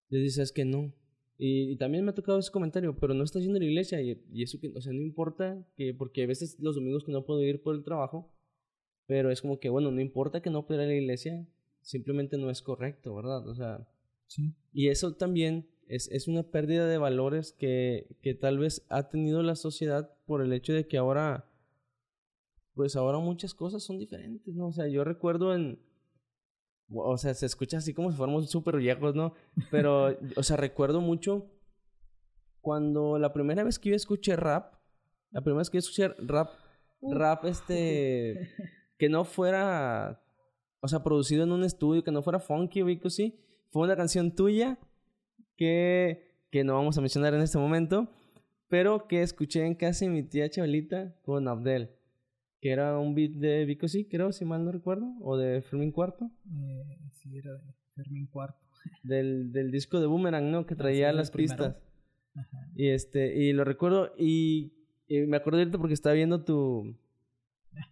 les 0.09 0.21
dices 0.21 0.51
que 0.51 0.65
no. 0.65 0.93
Y, 1.41 1.71
y, 1.71 1.77
también 1.77 2.03
me 2.03 2.11
ha 2.11 2.13
tocado 2.13 2.37
ese 2.37 2.51
comentario, 2.51 2.97
pero 2.99 3.13
no 3.13 3.23
estás 3.23 3.41
yendo 3.43 3.57
a 3.57 3.61
la 3.61 3.65
iglesia 3.65 4.01
y, 4.01 4.21
y, 4.29 4.43
eso 4.43 4.59
que, 4.59 4.73
o 4.75 4.81
sea, 4.81 4.91
no 4.91 5.01
importa, 5.01 5.65
que 5.77 5.93
porque 5.93 6.23
a 6.23 6.27
veces 6.27 6.59
los 6.59 6.75
domingos 6.75 7.05
que 7.05 7.13
no 7.13 7.25
puedo 7.25 7.41
ir 7.41 7.63
por 7.63 7.75
el 7.75 7.83
trabajo, 7.83 8.29
pero 9.07 9.31
es 9.31 9.41
como 9.41 9.57
que, 9.57 9.69
bueno, 9.69 9.89
no 9.89 10.01
importa 10.01 10.41
que 10.41 10.49
no 10.49 10.67
pueda 10.67 10.83
ir 10.83 10.89
a 10.89 10.91
la 10.91 10.99
iglesia, 10.99 11.47
simplemente 11.81 12.37
no 12.37 12.49
es 12.49 12.61
correcto, 12.61 13.15
¿verdad? 13.15 13.47
O 13.47 13.55
sea, 13.55 13.87
sí. 14.27 14.53
y 14.73 14.89
eso 14.89 15.15
también 15.15 15.69
es, 15.87 16.09
es 16.11 16.27
una 16.27 16.43
pérdida 16.43 16.87
de 16.87 16.97
valores 16.97 17.53
que, 17.53 18.17
que 18.21 18.33
tal 18.33 18.59
vez 18.59 18.85
ha 18.89 19.09
tenido 19.09 19.41
la 19.41 19.55
sociedad 19.55 20.13
por 20.25 20.41
el 20.41 20.51
hecho 20.51 20.73
de 20.73 20.87
que 20.87 20.97
ahora, 20.97 21.49
pues 22.73 22.97
ahora 22.97 23.19
muchas 23.19 23.53
cosas 23.53 23.81
son 23.81 23.97
diferentes, 23.97 24.53
¿no? 24.55 24.67
O 24.67 24.73
sea, 24.73 24.89
yo 24.89 25.05
recuerdo 25.05 25.55
en, 25.55 25.79
o 26.93 27.17
sea, 27.17 27.33
se 27.33 27.45
escucha 27.45 27.77
así 27.77 27.93
como 27.93 28.11
si 28.11 28.17
fuéramos 28.17 28.49
súper 28.49 28.77
viejos, 28.77 29.15
¿no? 29.15 29.33
Pero, 29.71 30.17
o 30.35 30.43
sea, 30.43 30.57
recuerdo 30.57 31.01
mucho 31.01 31.49
cuando 32.61 33.17
la 33.19 33.31
primera 33.33 33.63
vez 33.63 33.79
que 33.79 33.89
yo 33.89 33.95
escuché 33.95 34.35
rap, 34.35 34.73
la 35.31 35.41
primera 35.41 35.59
vez 35.59 35.69
que 35.69 35.77
yo 35.77 35.79
escuché 35.79 36.09
rap, 36.19 36.49
rap 37.01 37.45
este, 37.45 38.51
que 38.97 39.09
no 39.09 39.23
fuera, 39.23 40.21
o 40.81 40.87
sea, 40.87 41.03
producido 41.03 41.43
en 41.43 41.51
un 41.51 41.63
estudio, 41.63 42.03
que 42.03 42.11
no 42.11 42.21
fuera 42.21 42.39
funky 42.39 42.81
o 42.81 42.87
así, 43.05 43.39
fue 43.71 43.83
una 43.83 43.95
canción 43.95 44.35
tuya 44.35 44.79
que, 45.55 46.47
que 46.51 46.63
no 46.63 46.73
vamos 46.73 46.97
a 46.97 47.01
mencionar 47.01 47.33
en 47.33 47.41
este 47.41 47.57
momento, 47.57 48.09
pero 48.67 49.07
que 49.07 49.21
escuché 49.21 49.65
en 49.65 49.75
casa 49.75 50.05
de 50.05 50.11
mi 50.11 50.23
tía 50.23 50.49
Chabelita 50.49 51.15
con 51.21 51.47
Abdel 51.47 51.98
que 52.61 52.71
era 52.71 52.97
un 52.99 53.15
beat 53.15 53.31
de 53.31 53.65
Vico 53.65 53.87
sí, 53.87 54.05
creo, 54.05 54.31
si 54.31 54.45
mal 54.45 54.65
no 54.65 54.71
recuerdo, 54.71 55.13
o 55.21 55.37
de 55.37 55.61
Fermín 55.61 55.91
Cuarto. 55.91 56.29
Eh, 56.51 56.99
sí, 57.13 57.37
era 57.37 57.53
de 57.53 57.73
Fermín 57.95 58.27
Cuarto. 58.27 58.59
Del, 59.03 59.51
del 59.51 59.71
disco 59.71 59.99
de 59.99 60.07
Boomerang, 60.07 60.51
¿no? 60.51 60.65
Que 60.65 60.73
traía 60.75 61.11
las 61.11 61.31
pistas. 61.31 61.75
Ajá. 62.33 62.69
Y 62.75 62.87
este, 62.87 63.35
y 63.35 63.51
lo 63.51 63.65
recuerdo, 63.65 64.13
y, 64.17 64.71
y, 65.07 65.19
me 65.21 65.35
acuerdo 65.35 65.59
ahorita 65.59 65.77
porque 65.77 65.93
estaba 65.93 66.15
viendo 66.15 66.43
tu, 66.43 66.95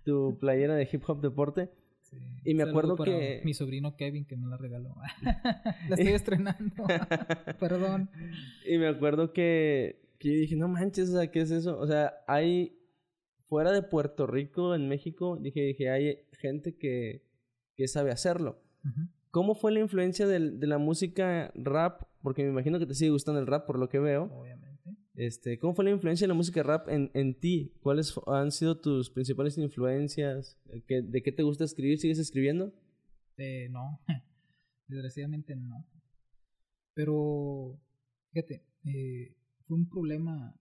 tu 0.04 0.38
playera 0.40 0.76
de 0.76 0.88
hip 0.90 1.04
hop 1.08 1.22
deporte. 1.22 1.70
Sí. 2.04 2.18
Y 2.46 2.54
me 2.54 2.64
acuerdo 2.64 2.96
que. 2.96 3.42
Mi 3.44 3.54
sobrino 3.54 3.98
Kevin 3.98 4.26
que 4.26 4.38
me 4.38 4.48
la 4.48 4.56
regaló. 4.56 4.96
la 5.90 5.96
estoy 5.96 6.14
estrenando. 6.14 6.86
Perdón. 7.60 8.10
Y 8.66 8.78
me 8.78 8.88
acuerdo 8.88 9.34
que, 9.34 10.00
que 10.20 10.30
yo 10.30 10.36
dije, 10.36 10.56
no 10.56 10.70
manches, 10.70 11.10
o 11.10 11.18
sea, 11.18 11.30
¿qué 11.30 11.42
es 11.42 11.52
eso? 11.52 11.78
O 11.78 11.86
sea, 11.86 12.14
hay 12.28 12.77
fuera 13.48 13.72
de 13.72 13.82
Puerto 13.82 14.28
Rico, 14.28 14.76
en 14.76 14.88
México, 14.88 15.38
dije, 15.38 15.62
dije, 15.62 15.90
hay 15.90 16.20
gente 16.34 16.78
que, 16.78 17.24
que 17.76 17.88
sabe 17.88 18.12
hacerlo. 18.12 18.62
Uh 18.84 18.90
-huh. 18.90 19.10
¿Cómo 19.32 19.56
fue 19.56 19.72
la 19.72 19.80
influencia 19.80 20.26
de, 20.28 20.52
de, 20.52 20.68
la 20.68 20.78
música 20.78 21.52
rap? 21.56 22.04
Porque 22.22 22.44
me 22.44 22.50
imagino 22.50 22.80
que 22.80 22.86
te 22.86 22.94
sigue 22.94 23.12
gustando 23.12 23.40
el 23.40 23.48
rap 23.48 23.66
por 23.66 23.78
lo 23.78 23.90
que 23.90 24.00
veo. 24.00 24.24
Obviamente. 24.34 24.68
Este, 25.18 25.58
¿Cómo 25.58 25.74
fue 25.74 25.84
la 25.86 25.92
influencia 25.92 26.26
de 26.26 26.30
la 26.30 26.36
música 26.36 26.62
rap 26.62 26.90
en, 26.90 27.10
en 27.16 27.40
ti? 27.40 27.74
¿Cuáles 27.82 28.14
han 28.28 28.52
sido 28.52 28.80
tus 28.80 29.10
principales 29.10 29.58
influencias? 29.58 30.60
¿Qué, 30.88 31.02
¿De 31.02 31.24
qué 31.24 31.32
te 31.32 31.42
gusta 31.44 31.64
escribir? 31.64 31.98
¿Sigues 31.98 32.20
escribiendo? 32.20 32.72
Eh, 33.38 33.68
no, 33.70 34.00
desgraciadamente 34.88 35.56
no. 35.56 35.86
Pero, 36.94 37.80
fíjate, 38.32 38.64
eh, 38.86 39.36
fue 39.66 39.78
un 39.78 39.90
problema 39.90 40.56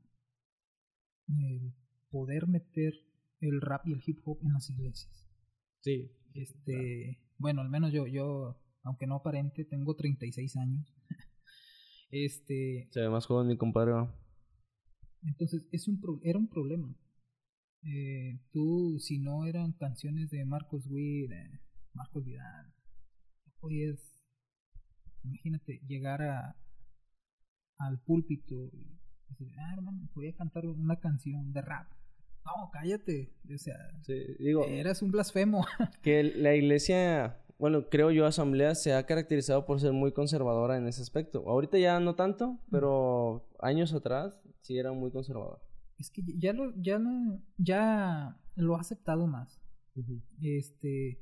eh, 1.28 1.72
poder 2.10 2.46
meter 2.46 2.94
el 3.40 3.60
rap 3.60 3.86
y 3.86 3.92
el 3.92 4.02
hip 4.04 4.20
hop 4.24 4.38
en 4.42 4.52
las 4.52 4.70
iglesias. 4.70 5.28
Sí. 5.80 6.10
Este, 6.34 7.20
bueno, 7.38 7.62
al 7.62 7.68
menos 7.68 7.92
yo, 7.92 8.06
yo, 8.06 8.60
aunque 8.82 9.06
no 9.06 9.16
aparente, 9.16 9.64
tengo 9.64 9.94
36 9.96 10.56
años. 10.56 10.94
este. 12.10 12.88
Se 12.90 13.00
ve 13.00 13.08
más 13.08 13.26
joven 13.26 13.48
mi 13.48 13.56
compadre. 13.56 13.92
Entonces, 15.22 15.66
es 15.72 15.88
un 15.88 16.00
pro, 16.00 16.20
era 16.22 16.38
un 16.38 16.48
problema. 16.48 16.94
Eh, 17.82 18.40
tú, 18.52 18.98
si 19.00 19.18
no 19.18 19.46
eran 19.46 19.72
canciones 19.72 20.30
de 20.30 20.44
Marcos 20.44 20.86
Witt, 20.88 21.30
eh, 21.30 21.60
Marcos 21.94 22.24
Vidal, 22.24 22.74
no 23.46 23.52
podías, 23.60 23.98
imagínate, 25.22 25.80
llegar 25.86 26.22
a 26.22 26.56
al 27.78 28.00
púlpito 28.00 28.70
y 28.72 28.95
decir, 29.28 29.52
ah, 29.58 29.74
hermano, 29.74 30.08
voy 30.14 30.28
a 30.28 30.36
cantar 30.36 30.66
una 30.66 30.96
canción 30.96 31.52
de 31.52 31.62
rap. 31.62 31.88
No, 32.44 32.70
cállate. 32.72 33.32
O 33.52 33.58
sea, 33.58 33.76
sí, 34.02 34.14
digo, 34.38 34.64
eras 34.66 35.02
un 35.02 35.10
blasfemo. 35.10 35.66
que 36.02 36.22
la 36.22 36.54
iglesia, 36.54 37.40
bueno, 37.58 37.88
creo 37.88 38.10
yo, 38.12 38.24
Asamblea 38.24 38.74
se 38.74 38.94
ha 38.94 39.04
caracterizado 39.04 39.66
por 39.66 39.80
ser 39.80 39.92
muy 39.92 40.12
conservadora 40.12 40.76
en 40.76 40.86
ese 40.86 41.02
aspecto. 41.02 41.48
Ahorita 41.48 41.78
ya 41.78 41.98
no 41.98 42.14
tanto, 42.14 42.60
pero 42.70 43.48
años 43.58 43.92
atrás 43.92 44.40
sí 44.62 44.78
era 44.78 44.92
muy 44.92 45.10
conservador. 45.10 45.60
Es 45.98 46.10
que 46.10 46.22
ya 46.38 46.52
lo, 46.52 46.72
ya 46.76 46.98
no, 46.98 47.42
ya 47.56 48.38
lo 48.54 48.76
ha 48.76 48.80
aceptado 48.80 49.26
más. 49.26 49.60
Uh 49.96 50.02
-huh. 50.02 50.22
Este, 50.42 51.20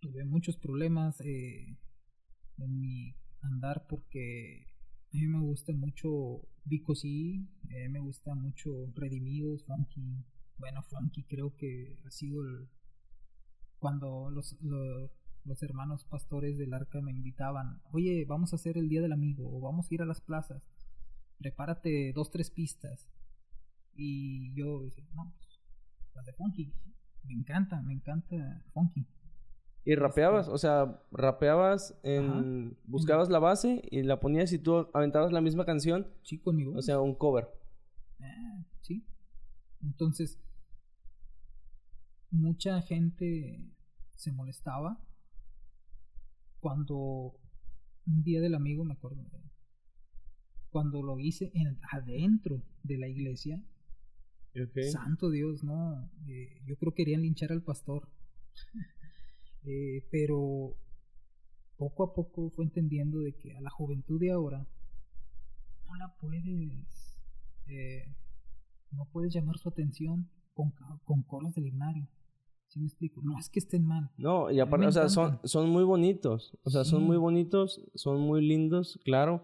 tuve 0.00 0.24
muchos 0.24 0.56
problemas 0.56 1.20
eh, 1.20 1.78
en 2.58 2.80
mi 2.80 3.14
andar 3.42 3.86
porque 3.86 4.69
a 5.12 5.16
mí 5.16 5.26
me 5.26 5.40
gusta 5.40 5.72
mucho 5.72 6.42
Vico 6.64 6.94
sí, 6.94 7.48
eh, 7.70 7.88
me 7.88 8.00
gusta 8.00 8.34
mucho 8.34 8.92
Redimidos, 8.94 9.64
Funky. 9.64 10.24
Bueno, 10.58 10.82
Funky 10.82 11.24
creo 11.24 11.56
que 11.56 11.98
ha 12.06 12.10
sido 12.10 12.42
el, 12.42 12.68
cuando 13.78 14.30
los, 14.30 14.56
los, 14.60 15.10
los, 15.44 15.62
hermanos 15.62 16.04
pastores 16.04 16.58
del 16.58 16.74
arca 16.74 17.00
me 17.00 17.12
invitaban, 17.12 17.80
oye, 17.92 18.24
vamos 18.26 18.52
a 18.52 18.56
hacer 18.56 18.76
el 18.76 18.88
Día 18.88 19.00
del 19.00 19.12
Amigo 19.12 19.50
o 19.50 19.60
vamos 19.60 19.90
a 19.90 19.94
ir 19.94 20.02
a 20.02 20.06
las 20.06 20.20
plazas, 20.20 20.62
prepárate 21.38 22.12
dos, 22.12 22.30
tres 22.30 22.50
pistas. 22.50 23.08
Y 23.94 24.54
yo 24.54 24.82
decía, 24.82 25.04
no, 25.14 25.32
pues, 25.36 25.60
las 26.14 26.26
de 26.26 26.32
Funky, 26.34 26.72
me 27.24 27.34
encanta, 27.34 27.82
me 27.82 27.94
encanta 27.94 28.62
Funky. 28.72 29.06
¿Y 29.84 29.94
rapeabas? 29.94 30.48
O 30.48 30.58
sea, 30.58 31.02
rapeabas 31.10 31.98
en... 32.02 32.28
Ajá. 32.28 32.80
Buscabas 32.84 33.30
la 33.30 33.38
base 33.38 33.82
y 33.90 34.02
la 34.02 34.20
ponías 34.20 34.52
y 34.52 34.58
tú 34.58 34.88
aventabas 34.92 35.32
la 35.32 35.40
misma 35.40 35.64
canción. 35.64 36.06
Sí, 36.22 36.38
conmigo. 36.38 36.74
O 36.76 36.82
sea, 36.82 37.00
un 37.00 37.14
cover. 37.14 37.48
Ah, 38.20 38.64
sí. 38.82 39.04
Entonces, 39.82 40.38
mucha 42.30 42.82
gente 42.82 43.64
se 44.16 44.32
molestaba 44.32 45.00
cuando 46.60 47.34
un 48.06 48.22
día 48.22 48.40
del 48.40 48.54
amigo, 48.54 48.84
me 48.84 48.92
acuerdo, 48.92 49.24
cuando 50.70 51.02
lo 51.02 51.18
hice 51.18 51.50
en, 51.54 51.78
adentro 51.90 52.62
de 52.82 52.98
la 52.98 53.08
iglesia. 53.08 53.62
Okay. 54.50 54.90
Santo 54.90 55.30
Dios, 55.30 55.64
no. 55.64 56.10
Eh, 56.26 56.60
yo 56.66 56.76
creo 56.76 56.92
que 56.92 57.04
querían 57.04 57.22
linchar 57.22 57.52
al 57.52 57.62
pastor. 57.62 58.08
Eh, 59.64 60.06
pero 60.10 60.74
poco 61.76 62.04
a 62.04 62.14
poco 62.14 62.50
fue 62.50 62.64
entendiendo 62.64 63.20
de 63.20 63.34
que 63.34 63.54
a 63.56 63.60
la 63.60 63.70
juventud 63.70 64.18
de 64.18 64.30
ahora 64.30 64.66
no 65.86 65.96
la 65.96 66.14
puedes 66.18 67.18
eh, 67.66 68.14
no 68.92 69.06
puedes 69.06 69.32
llamar 69.32 69.58
su 69.58 69.68
atención 69.68 70.28
con, 70.54 70.72
con 71.04 71.22
coros 71.22 71.54
del 71.54 71.66
himnario 71.66 72.08
¿Sí 72.70 72.78
me 72.78 72.86
explico? 72.86 73.20
No 73.24 73.36
es 73.36 73.48
que 73.48 73.58
estén 73.58 73.84
mal. 73.84 74.10
No, 74.16 74.48
y 74.48 74.60
aparte, 74.60 74.86
o 74.86 74.92
sea, 74.92 75.08
son, 75.08 75.40
son 75.42 75.68
muy 75.70 75.82
bonitos. 75.82 76.56
O 76.62 76.70
sea, 76.70 76.84
sí. 76.84 76.90
son 76.90 77.02
muy 77.02 77.16
bonitos, 77.16 77.80
son 77.96 78.20
muy 78.20 78.46
lindos, 78.46 79.00
claro. 79.04 79.42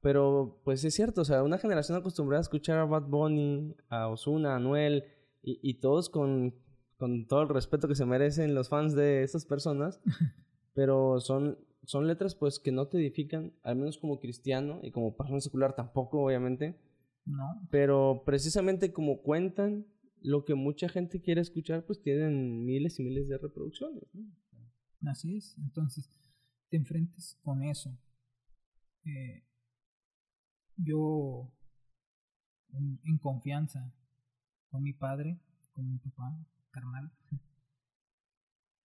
Pero, 0.00 0.60
pues 0.62 0.84
es 0.84 0.94
cierto, 0.94 1.22
o 1.22 1.24
sea, 1.24 1.42
una 1.42 1.58
generación 1.58 1.98
acostumbrada 1.98 2.38
a 2.38 2.42
escuchar 2.42 2.78
a 2.78 2.84
Bad 2.84 3.08
Bunny, 3.08 3.74
a 3.88 4.06
Osuna, 4.06 4.54
a 4.54 4.60
Noel, 4.60 5.02
y, 5.42 5.58
y 5.60 5.80
todos 5.80 6.08
con 6.08 6.54
con 6.98 7.26
todo 7.26 7.42
el 7.42 7.48
respeto 7.48 7.88
que 7.88 7.94
se 7.94 8.04
merecen 8.04 8.54
los 8.54 8.68
fans 8.68 8.94
de 8.94 9.22
estas 9.22 9.46
personas, 9.46 10.00
pero 10.74 11.20
son, 11.20 11.58
son 11.84 12.06
letras 12.06 12.34
pues 12.34 12.58
que 12.58 12.72
no 12.72 12.88
te 12.88 12.98
edifican, 12.98 13.54
al 13.62 13.76
menos 13.76 13.98
como 13.98 14.20
cristiano 14.20 14.80
y 14.82 14.90
como 14.90 15.16
persona 15.16 15.40
secular 15.40 15.74
tampoco, 15.74 16.22
obviamente. 16.24 16.76
No. 17.24 17.66
Pero 17.70 18.22
precisamente 18.26 18.92
como 18.92 19.22
cuentan 19.22 19.86
lo 20.20 20.44
que 20.44 20.54
mucha 20.54 20.88
gente 20.88 21.22
quiere 21.22 21.40
escuchar, 21.40 21.86
pues 21.86 22.02
tienen 22.02 22.64
miles 22.64 22.98
y 22.98 23.04
miles 23.04 23.28
de 23.28 23.38
reproducciones. 23.38 24.02
¿no? 24.12 25.10
Así 25.10 25.36
es, 25.36 25.56
entonces 25.58 26.10
te 26.68 26.76
enfrentes 26.76 27.38
con 27.44 27.62
eso. 27.62 27.96
Eh, 29.04 29.44
yo, 30.76 31.54
en, 32.70 33.00
en 33.04 33.18
confianza 33.18 33.94
con 34.68 34.82
mi 34.82 34.92
padre, 34.92 35.40
con 35.72 35.88
mi 35.88 35.98
papá, 35.98 36.36
carnal. 36.70 37.12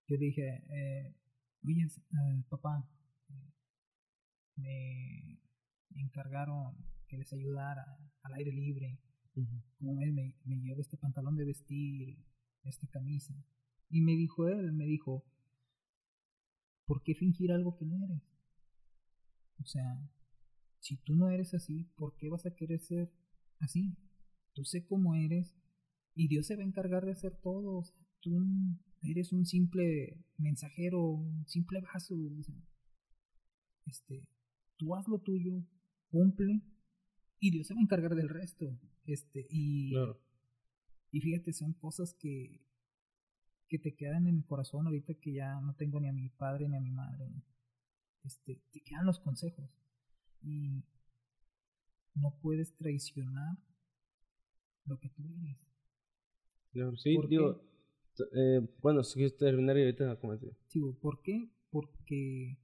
Yo 0.07 0.17
dije, 0.17 0.63
eh, 0.69 1.15
oye, 1.63 1.83
eh, 1.83 2.43
papá, 2.49 2.87
me 4.55 5.39
encargaron 5.95 6.75
que 7.07 7.17
les 7.17 7.31
ayudara 7.33 7.97
al 8.21 8.33
aire 8.33 8.51
libre. 8.51 8.99
Como 9.79 9.95
me, 9.95 10.11
me, 10.11 10.35
me 10.45 10.57
llevo 10.57 10.81
este 10.81 10.97
pantalón 10.97 11.35
de 11.35 11.45
vestir, 11.45 12.23
esta 12.63 12.87
camisa. 12.87 13.33
Y 13.89 14.01
me 14.01 14.13
dijo 14.13 14.47
él, 14.47 14.71
me 14.73 14.85
dijo, 14.85 15.25
¿por 16.85 17.03
qué 17.03 17.15
fingir 17.15 17.51
algo 17.51 17.75
que 17.75 17.85
no 17.85 18.03
eres? 18.05 18.23
O 19.59 19.65
sea, 19.65 19.99
si 20.79 20.97
tú 20.97 21.15
no 21.15 21.29
eres 21.29 21.53
así, 21.53 21.85
¿por 21.95 22.15
qué 22.17 22.29
vas 22.29 22.45
a 22.45 22.55
querer 22.55 22.79
ser 22.79 23.11
así? 23.59 23.95
Tú 24.53 24.65
sé 24.65 24.85
cómo 24.85 25.15
eres 25.15 25.55
y 26.15 26.27
Dios 26.27 26.47
se 26.47 26.55
va 26.55 26.63
a 26.63 26.65
encargar 26.65 27.05
de 27.05 27.11
hacer 27.11 27.35
todo. 27.37 27.83
tú 28.21 28.31
eres 29.01 29.33
un 29.33 29.45
simple 29.45 30.23
mensajero, 30.37 31.01
un 31.01 31.45
simple 31.47 31.81
vaso. 31.81 32.15
este, 33.85 34.27
tú 34.77 34.95
haz 34.95 35.07
lo 35.07 35.19
tuyo, 35.19 35.63
cumple 36.09 36.61
y 37.39 37.51
Dios 37.51 37.67
se 37.67 37.73
va 37.73 37.79
a 37.79 37.83
encargar 37.83 38.15
del 38.15 38.29
resto. 38.29 38.79
Este, 39.05 39.45
y, 39.49 39.93
y 41.11 41.19
fíjate, 41.19 41.51
son 41.51 41.73
cosas 41.73 42.13
que, 42.13 42.61
que 43.67 43.79
te 43.79 43.95
quedan 43.95 44.27
en 44.27 44.37
el 44.37 44.45
corazón 44.45 44.85
ahorita 44.85 45.15
que 45.15 45.33
ya 45.33 45.59
no 45.59 45.75
tengo 45.75 45.99
ni 45.99 46.07
a 46.07 46.13
mi 46.13 46.29
padre 46.29 46.69
ni 46.69 46.77
a 46.77 46.81
mi 46.81 46.91
madre. 46.91 47.25
Este, 48.23 48.61
te 48.71 48.81
quedan 48.81 49.05
los 49.05 49.19
consejos. 49.19 49.69
Y 50.41 50.83
no 52.15 52.37
puedes 52.41 52.75
traicionar 52.75 53.57
lo 54.85 54.99
que 54.99 55.09
tú 55.09 55.23
eres. 55.41 55.72
Sí, 56.97 57.17
digo, 57.29 57.61
eh, 58.35 58.61
bueno, 58.81 59.03
si 59.03 59.15
quieres 59.15 59.37
terminar 59.37 59.77
y 59.77 59.81
ahorita 59.81 60.19
comentar. 60.19 60.49
Digo, 60.73 60.93
¿por 60.99 61.21
qué? 61.21 61.49
Porque 61.69 62.57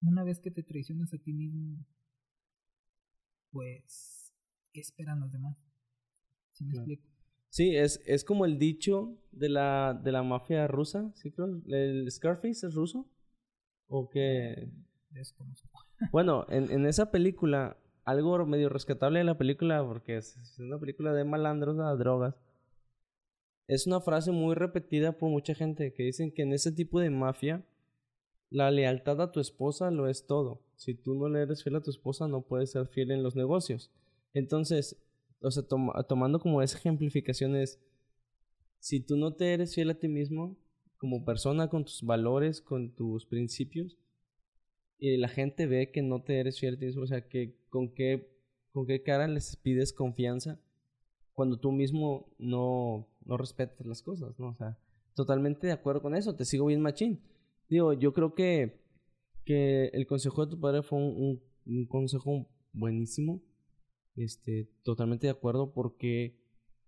una 0.00 0.24
vez 0.24 0.40
que 0.40 0.50
te 0.50 0.62
traicionas 0.62 1.12
a 1.14 1.18
ti 1.18 1.32
mismo, 1.32 1.84
pues, 3.50 4.32
¿qué 4.72 4.80
esperan 4.80 5.20
los 5.20 5.30
demás? 5.30 5.56
¿Sí 6.52 6.64
me 6.64 6.74
explico? 6.74 7.08
Sí, 7.48 7.76
es, 7.76 8.00
es 8.06 8.24
como 8.24 8.46
el 8.46 8.58
dicho 8.58 9.18
de 9.30 9.50
la, 9.50 10.00
de 10.02 10.10
la 10.10 10.22
mafia 10.22 10.66
rusa, 10.66 11.12
¿sí 11.14 11.30
creo? 11.30 11.60
¿El 11.66 12.10
Scarface 12.10 12.66
es 12.66 12.74
ruso? 12.74 13.06
¿O 13.88 14.08
qué? 14.08 14.70
Desconozco. 15.10 15.68
Bueno, 16.10 16.46
en, 16.48 16.70
en 16.72 16.86
esa 16.86 17.12
película, 17.12 17.76
algo 18.04 18.44
medio 18.44 18.68
rescatable 18.68 19.20
de 19.20 19.24
la 19.24 19.38
película, 19.38 19.84
porque 19.84 20.16
es, 20.16 20.58
una 20.58 20.78
película 20.80 21.12
de 21.12 21.24
malandros, 21.24 21.76
de 21.76 21.84
drogas, 22.02 22.34
es 23.74 23.86
una 23.86 24.00
frase 24.00 24.32
muy 24.32 24.54
repetida 24.54 25.12
por 25.12 25.30
mucha 25.30 25.54
gente 25.54 25.94
que 25.94 26.02
dicen 26.02 26.30
que 26.30 26.42
en 26.42 26.52
ese 26.52 26.72
tipo 26.72 27.00
de 27.00 27.08
mafia, 27.08 27.64
la 28.50 28.70
lealtad 28.70 29.20
a 29.22 29.32
tu 29.32 29.40
esposa 29.40 29.90
lo 29.90 30.08
es 30.08 30.26
todo. 30.26 30.62
Si 30.76 30.94
tú 30.94 31.14
no 31.14 31.28
le 31.28 31.40
eres 31.40 31.62
fiel 31.62 31.76
a 31.76 31.82
tu 31.82 31.90
esposa, 31.90 32.28
no 32.28 32.42
puedes 32.42 32.70
ser 32.70 32.86
fiel 32.88 33.10
en 33.10 33.22
los 33.22 33.34
negocios. 33.34 33.90
Entonces, 34.34 35.02
o 35.40 35.50
sea, 35.50 35.62
tomando 36.06 36.38
como 36.38 36.60
esa 36.60 36.76
ejemplificación 36.76 37.56
es, 37.56 37.80
si 38.78 39.00
tú 39.00 39.16
no 39.16 39.34
te 39.34 39.54
eres 39.54 39.74
fiel 39.74 39.88
a 39.88 39.98
ti 39.98 40.08
mismo, 40.08 40.58
como 40.98 41.24
persona, 41.24 41.68
con 41.68 41.84
tus 41.84 42.02
valores, 42.02 42.60
con 42.60 42.94
tus 42.94 43.24
principios, 43.24 43.96
y 44.98 45.16
la 45.16 45.28
gente 45.28 45.66
ve 45.66 45.90
que 45.90 46.02
no 46.02 46.22
te 46.22 46.38
eres 46.38 46.60
fiel 46.60 46.74
a 46.74 46.78
ti 46.78 46.86
mismo, 46.86 47.04
o 47.04 47.06
sea, 47.06 47.26
que 47.26 47.56
con 47.70 47.88
qué, 47.94 48.36
con 48.70 48.86
qué 48.86 49.02
cara 49.02 49.26
les 49.28 49.56
pides 49.56 49.94
confianza 49.94 50.60
cuando 51.32 51.58
tú 51.58 51.72
mismo 51.72 52.28
no, 52.38 53.08
no 53.24 53.36
respetas 53.36 53.86
las 53.86 54.02
cosas, 54.02 54.38
¿no? 54.38 54.48
O 54.48 54.54
sea, 54.54 54.78
totalmente 55.14 55.66
de 55.66 55.72
acuerdo 55.72 56.02
con 56.02 56.14
eso, 56.14 56.34
te 56.34 56.44
sigo 56.44 56.66
bien 56.66 56.80
machín. 56.80 57.20
Digo, 57.68 57.92
yo 57.92 58.12
creo 58.12 58.34
que, 58.34 58.80
que 59.44 59.86
el 59.92 60.06
consejo 60.06 60.44
de 60.44 60.50
tu 60.50 60.60
padre 60.60 60.82
fue 60.82 60.98
un, 60.98 61.42
un 61.66 61.86
consejo 61.86 62.48
buenísimo 62.72 63.42
este, 64.16 64.68
totalmente 64.82 65.26
de 65.26 65.32
acuerdo 65.32 65.72
porque, 65.72 66.38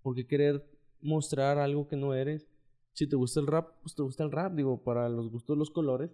porque 0.03 0.27
querer 0.27 0.65
mostrar 1.01 1.59
algo 1.59 1.89
que 1.89 1.97
no 1.97 2.15
eres. 2.15 2.49
Si 2.93 3.09
te 3.09 3.17
gusta 3.17 3.41
el 3.41 3.47
rap, 3.47 3.81
pues 3.83 3.95
te 3.95 4.03
gusta 4.03 4.25
el 4.25 4.31
rap, 4.31 4.55
digo, 4.55 4.83
para 4.83 5.09
los 5.09 5.31
gustos 5.31 5.59
los 5.59 5.71
colores. 5.71 6.11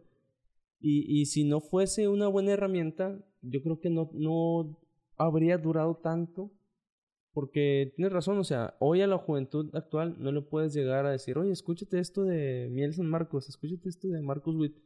Y, 0.80 1.20
y 1.20 1.26
si 1.26 1.44
no 1.44 1.60
fuese 1.60 2.08
una 2.08 2.28
buena 2.28 2.52
herramienta, 2.52 3.22
yo 3.42 3.62
creo 3.62 3.80
que 3.80 3.90
no, 3.90 4.10
no 4.14 4.78
habría 5.16 5.58
durado 5.58 5.96
tanto. 5.96 6.50
Porque 7.32 7.92
tienes 7.94 8.12
razón, 8.12 8.38
o 8.38 8.44
sea, 8.44 8.76
hoy 8.80 9.02
a 9.02 9.06
la 9.06 9.18
juventud 9.18 9.74
actual 9.74 10.16
no 10.18 10.32
le 10.32 10.42
puedes 10.42 10.74
llegar 10.74 11.06
a 11.06 11.10
decir, 11.10 11.38
oye, 11.38 11.52
escúchate 11.52 12.00
esto 12.00 12.24
de 12.24 12.68
Miel 12.70 12.92
San 12.92 13.06
Marcos, 13.06 13.48
escúchate 13.48 13.88
esto 13.88 14.08
de 14.08 14.20
Marcos 14.20 14.56
Witt. 14.56 14.76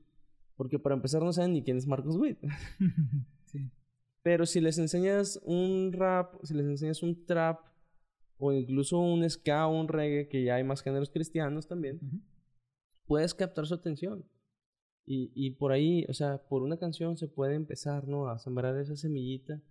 Porque 0.57 0.78
para 0.78 0.94
empezar 0.94 1.22
no 1.22 1.33
saben 1.33 1.54
ni 1.54 1.62
quién 1.62 1.78
es 1.78 1.87
Marcos 1.87 2.16
Witt. 2.16 2.38
sí. 3.46 3.70
Pero 4.22 4.46
si 4.46 4.61
les 4.61 4.78
enseñas 4.78 5.40
un 5.44 5.92
rap, 5.92 6.35
si 6.44 6.54
les 6.54 6.66
enseñas 6.66 7.02
un 7.02 7.24
trap, 7.24 7.61
o 8.37 8.52
incluso 8.52 8.98
un 8.98 9.28
ska 9.28 9.66
o 9.66 9.80
un 9.80 9.88
reggae, 9.88 10.28
que 10.28 10.44
ya 10.44 10.57
hay 10.57 10.64
más 10.64 10.83
géneros 10.83 11.11
cristianos 11.11 11.66
también, 11.66 12.00
puedes 13.07 13.35
captar 13.35 13.66
su 13.66 13.74
atención. 13.74 14.24
Y, 15.07 15.30
y 15.35 15.52
por 15.52 15.72
ahí, 15.72 16.04
o 16.09 16.14
sea, 16.14 16.38
por 16.48 16.62
una 16.62 16.78
canción 16.78 17.16
se 17.16 17.28
puede 17.28 17.54
empezar, 17.54 18.09
¿no? 18.09 18.28
A 18.28 18.38
sembrar 18.38 18.76
esa 18.78 18.96
semillita. 18.96 19.62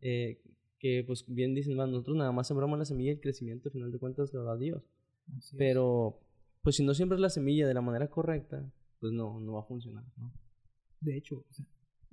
Eh, 0.00 0.40
que, 0.80 1.04
pues, 1.06 1.24
bien 1.28 1.54
dicen, 1.54 1.76
nosotros 1.76 2.16
nada 2.16 2.32
más 2.32 2.48
sembramos 2.48 2.78
la 2.78 2.84
semilla 2.84 3.10
y 3.10 3.14
el 3.14 3.20
crecimiento, 3.20 3.68
al 3.68 3.72
final 3.72 3.92
de 3.92 3.98
cuentas, 3.98 4.32
lo 4.32 4.42
da 4.42 4.56
Dios. 4.56 4.82
Pero, 5.56 6.18
pues, 6.62 6.76
si 6.76 6.84
no 6.84 6.94
siembras 6.94 7.20
la 7.20 7.30
semilla 7.30 7.68
de 7.68 7.74
la 7.74 7.82
manera 7.82 8.08
correcta, 8.08 8.68
pues 8.98 9.12
no, 9.12 9.38
no 9.38 9.52
va 9.52 9.60
a 9.60 9.66
funcionar, 9.66 10.04
¿no? 10.16 10.32
De 11.00 11.16
hecho, 11.16 11.44
o 11.48 11.52
sea, 11.52 11.66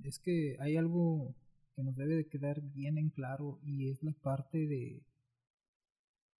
es 0.04 0.18
que 0.18 0.56
hay 0.60 0.76
algo 0.76 1.34
que 1.74 1.82
nos 1.82 1.96
debe 1.96 2.14
de 2.16 2.28
quedar 2.28 2.60
bien 2.72 2.98
en 2.98 3.10
claro 3.10 3.58
y 3.62 3.90
es 3.90 4.02
la 4.02 4.12
parte 4.12 4.66
de 4.66 5.02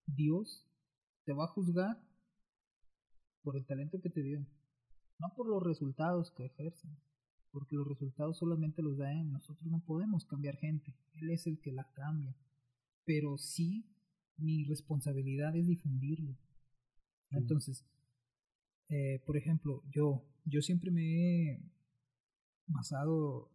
Dios 0.07 0.67
te 1.25 1.33
va 1.33 1.45
a 1.45 1.49
juzgar 1.49 2.01
por 3.43 3.57
el 3.57 3.67
talento 3.67 4.01
que 4.01 4.11
te 4.11 4.23
dio, 4.23 4.41
no 5.19 5.33
por 5.37 5.47
los 5.47 5.63
resultados 5.63 6.31
que 6.31 6.47
ejercen, 6.47 6.97
porque 7.53 7.77
los 7.77 7.89
resultados 7.89 8.39
solamente 8.39 8.83
los 8.83 8.99
da 8.99 9.13
Él, 9.13 9.33
nosotros 9.33 9.71
no 9.71 9.81
podemos 9.81 10.25
cambiar 10.25 10.57
gente, 10.57 10.95
Él 11.15 11.31
es 11.31 11.47
el 11.47 11.59
que 11.61 11.73
la 11.73 11.91
cambia, 11.93 12.35
pero 13.05 13.39
sí 13.39 13.87
mi 14.37 14.65
responsabilidad 14.65 15.57
es 15.57 15.67
difundirlo. 15.67 16.37
Entonces, 17.31 17.85
eh, 18.89 19.23
por 19.27 19.37
ejemplo, 19.37 19.83
yo, 19.91 20.25
yo 20.45 20.63
siempre 20.63 20.91
me 20.91 21.03
he 21.03 21.63
basado 22.67 23.51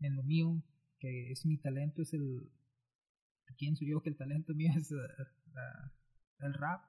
en 0.00 0.16
lo 0.16 0.22
mío, 0.22 0.62
que 0.98 1.32
es 1.32 1.44
mi 1.46 1.58
talento, 1.58 2.02
es 2.02 2.14
el... 2.14 2.50
Pienso 3.56 3.84
yo 3.84 4.00
que 4.00 4.08
el 4.08 4.16
talento 4.16 4.54
mío 4.54 4.72
es 4.74 4.90
eh, 4.90 4.96
el 6.38 6.54
rap, 6.54 6.82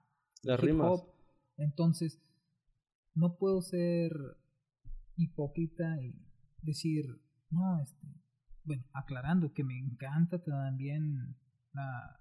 la 0.43 0.57
rimas. 0.57 1.03
Entonces, 1.57 2.19
no 3.13 3.37
puedo 3.37 3.61
ser 3.61 4.13
hipócrita 5.21 6.01
y 6.01 6.15
decir, 6.61 7.05
no, 7.49 7.81
este, 7.81 8.07
bueno, 8.63 8.83
aclarando 8.93 9.53
que 9.53 9.63
me 9.63 9.77
encanta 9.77 10.43
también 10.43 11.35
la, 11.73 12.19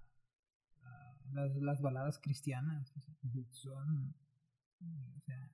las, 1.31 1.55
las, 1.57 1.81
baladas 1.81 2.19
cristianas, 2.19 2.93
son 3.51 4.15
o 4.79 5.21
sea, 5.25 5.51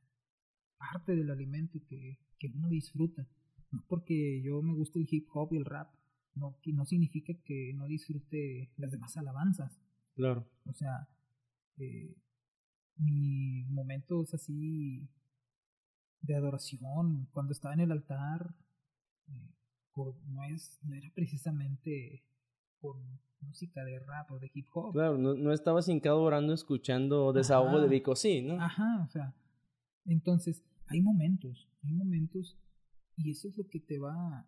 parte 0.78 1.16
del 1.16 1.30
alimento 1.30 1.80
que, 1.88 2.20
que 2.40 2.48
uno 2.56 2.70
disfruta 2.70 3.28
no 3.72 3.84
porque 3.88 4.42
yo 4.42 4.62
me 4.62 4.74
guste 4.74 5.00
el 5.00 5.08
hip 5.10 5.28
hop 5.34 5.54
y 5.54 5.58
el 5.58 5.66
rap, 5.66 5.94
no, 6.36 6.58
no 6.66 6.86
significa 6.86 7.34
que 7.44 7.74
no 7.76 7.88
disfrute 7.88 8.72
las 8.78 8.92
demás 8.92 9.18
alabanzas. 9.18 9.80
Claro. 10.16 10.48
O 10.66 10.74
sea, 10.74 11.10
eh, 11.78 12.16
mi 12.98 13.66
momentos 13.66 14.34
así 14.34 15.10
de 16.22 16.36
adoración, 16.36 17.28
cuando 17.32 17.52
estaba 17.52 17.74
en 17.74 17.82
el 17.82 17.92
altar, 17.92 18.56
eh, 19.28 19.54
no, 20.28 20.44
es, 20.44 20.80
no 20.84 20.96
era 20.96 21.10
precisamente 21.14 22.24
con 22.80 23.20
música 23.42 23.84
de 23.84 24.00
rap 24.00 24.32
o 24.32 24.40
de 24.40 24.52
hip 24.54 24.68
hop. 24.74 24.94
Claro, 24.94 25.18
no, 25.18 25.34
no 25.36 25.54
estabas 25.54 25.88
hincado 25.88 26.22
orando 26.22 26.54
escuchando 26.54 27.34
desahogo 27.34 27.80
de 27.80 27.88
Vico, 27.88 28.16
sí, 28.16 28.42
¿no? 28.42 28.62
Ajá, 28.62 29.04
o 29.04 29.10
sea, 29.10 29.36
entonces 30.06 30.64
hay 30.88 31.02
momentos, 31.02 31.70
hay 31.84 31.94
momentos 31.94 32.58
y 33.16 33.32
eso 33.32 33.48
es 33.48 33.58
lo 33.58 33.68
que 33.68 33.80
te 33.80 34.00
va, 34.00 34.48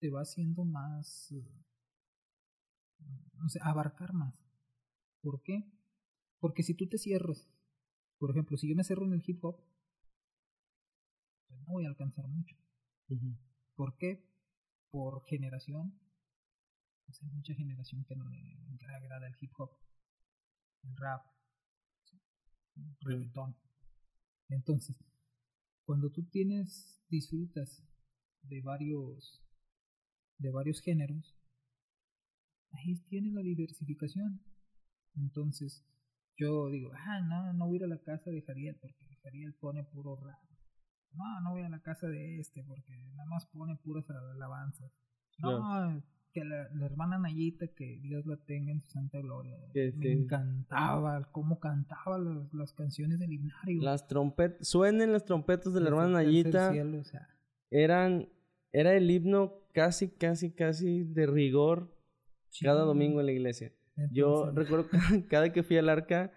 te 0.00 0.10
va 0.10 0.22
haciendo 0.22 0.64
más, 0.64 1.34
no 3.34 3.48
sé, 3.48 3.58
abarcar 3.62 4.12
más. 4.12 4.34
¿Por 5.22 5.42
qué? 5.42 5.70
Porque 6.40 6.62
si 6.62 6.74
tú 6.74 6.88
te 6.88 6.98
cierras, 6.98 7.50
por 8.18 8.30
ejemplo, 8.30 8.56
si 8.56 8.68
yo 8.68 8.76
me 8.76 8.84
cierro 8.84 9.06
en 9.06 9.14
el 9.14 9.22
hip 9.26 9.44
hop, 9.44 9.60
no 11.68 11.74
voy 11.74 11.84
a 11.84 11.88
alcanzar 11.88 12.26
mucho. 12.26 12.56
¿Por 13.76 13.96
qué? 13.98 14.24
Por 14.90 15.24
generación. 15.26 15.98
Pues 17.04 17.22
hay 17.22 17.30
mucha 17.30 17.54
generación 17.54 18.04
que 18.04 18.16
no 18.16 18.28
le 18.28 18.94
agrada 18.96 19.28
el 19.28 19.36
hip 19.40 19.52
hop, 19.58 19.70
el 20.82 20.96
rap, 20.96 21.24
el 22.76 22.96
reggaetón. 23.00 23.56
Entonces, 24.48 24.96
cuando 25.84 26.10
tú 26.10 26.24
tienes, 26.24 27.02
disfrutas 27.08 27.82
de 28.42 28.60
varios, 28.62 29.42
de 30.38 30.50
varios 30.50 30.80
géneros, 30.80 31.34
ahí 32.72 32.96
tienes 33.08 33.32
la 33.32 33.42
diversificación. 33.42 34.42
Entonces, 35.16 35.84
yo 36.36 36.68
digo, 36.70 36.92
ah, 36.94 37.20
no, 37.20 37.52
no 37.52 37.66
voy 37.66 37.76
a 37.76 37.78
ir 37.78 37.84
a 37.84 37.88
la 37.88 38.02
casa 38.02 38.30
de 38.30 38.42
Jariel 38.42 38.76
porque 38.76 39.16
Jariel 39.22 39.54
pone 39.54 39.84
puro 39.84 40.16
rap. 40.16 40.47
No, 41.12 41.40
no 41.40 41.50
voy 41.50 41.62
a 41.62 41.68
la 41.68 41.80
casa 41.80 42.06
de 42.08 42.38
este 42.38 42.62
porque 42.64 42.96
nada 43.14 43.28
más 43.28 43.46
pone 43.46 43.76
puras 43.76 44.08
alabanzas. 44.10 44.92
No, 45.38 46.02
que 46.32 46.44
la, 46.44 46.68
hermana 46.84 47.18
Nayita, 47.18 47.68
que 47.68 47.98
Dios 48.02 48.26
la 48.26 48.36
tenga 48.36 48.72
en 48.72 48.82
su 48.82 48.90
santa 48.90 49.18
gloria. 49.20 49.56
me 49.74 50.12
encantaba 50.12 51.30
cómo 51.32 51.58
cantaba 51.58 52.18
las, 52.52 52.72
canciones 52.72 53.18
del 53.18 53.32
himnario. 53.32 53.82
Las 53.82 54.06
trompetas, 54.06 54.68
suenen 54.68 55.12
las 55.12 55.24
trompetas 55.24 55.72
de 55.72 55.80
la 55.80 55.88
hermana 55.88 56.22
Nayita. 56.22 56.72
Eran, 57.70 58.28
era 58.72 58.94
el 58.94 59.10
himno 59.10 59.54
casi, 59.72 60.08
casi, 60.08 60.52
casi 60.52 61.04
de 61.04 61.26
rigor 61.26 61.94
cada 62.60 62.82
domingo 62.82 63.20
en 63.20 63.26
la 63.26 63.32
iglesia. 63.32 63.72
Yo 64.12 64.50
recuerdo 64.52 64.88
cada 65.28 65.52
que 65.52 65.62
fui 65.62 65.76
al 65.76 65.88
arca, 65.88 66.32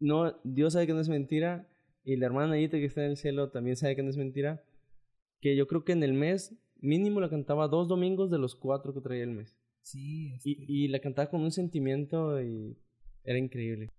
no, 0.00 0.32
Dios 0.42 0.72
sabe 0.72 0.86
que 0.86 0.94
no 0.94 1.00
es 1.00 1.08
mentira, 1.08 1.68
y 2.04 2.16
la 2.16 2.26
hermana 2.26 2.48
Nayita 2.48 2.78
que 2.78 2.86
está 2.86 3.04
en 3.04 3.12
el 3.12 3.16
cielo 3.16 3.50
también 3.50 3.76
sabe 3.76 3.96
que 3.96 4.02
no 4.02 4.10
es 4.10 4.16
mentira, 4.16 4.64
que 5.40 5.56
yo 5.56 5.66
creo 5.66 5.84
que 5.84 5.92
en 5.92 6.02
el 6.02 6.12
mes 6.12 6.54
mínimo 6.80 7.20
la 7.20 7.30
cantaba 7.30 7.68
dos 7.68 7.88
domingos 7.88 8.30
de 8.30 8.38
los 8.38 8.54
cuatro 8.54 8.92
que 8.92 9.00
traía 9.00 9.24
el 9.24 9.30
mes. 9.30 9.56
Sí, 9.82 10.28
y, 10.28 10.34
este 10.34 10.64
y 10.68 10.88
la 10.88 11.00
cantaba 11.00 11.30
con 11.30 11.42
un 11.42 11.52
sentimiento 11.52 12.40
y 12.42 12.76
era 13.24 13.38
increíble. 13.38 13.90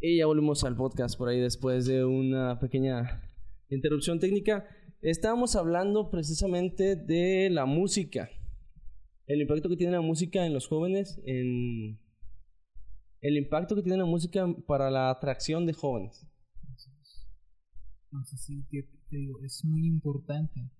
Y 0.00 0.18
ya 0.18 0.26
volvimos 0.26 0.64
al 0.64 0.76
podcast 0.76 1.16
por 1.16 1.28
ahí 1.28 1.40
después 1.40 1.86
de 1.86 2.04
una 2.04 2.58
pequeña 2.58 3.22
interrupción 3.68 4.18
técnica. 4.18 4.66
Estábamos 5.00 5.56
hablando 5.56 6.10
precisamente 6.10 6.96
de 6.96 7.50
la 7.50 7.66
música. 7.66 8.30
El 9.26 9.40
impacto 9.40 9.68
que 9.68 9.76
tiene 9.76 9.92
la 9.92 10.00
música 10.00 10.44
en 10.44 10.52
los 10.52 10.66
jóvenes, 10.66 11.20
en 11.24 11.98
el 13.20 13.36
impacto 13.36 13.76
que 13.76 13.82
tiene 13.82 13.98
la 13.98 14.04
música 14.04 14.46
para 14.66 14.90
la 14.90 15.10
atracción 15.10 15.66
de 15.66 15.72
jóvenes. 15.72 16.26
Entonces 18.12 18.40
sí, 18.42 18.62
te 18.70 19.16
digo, 19.16 19.40
es 19.40 19.64
muy 19.64 19.86
importante 19.86 20.70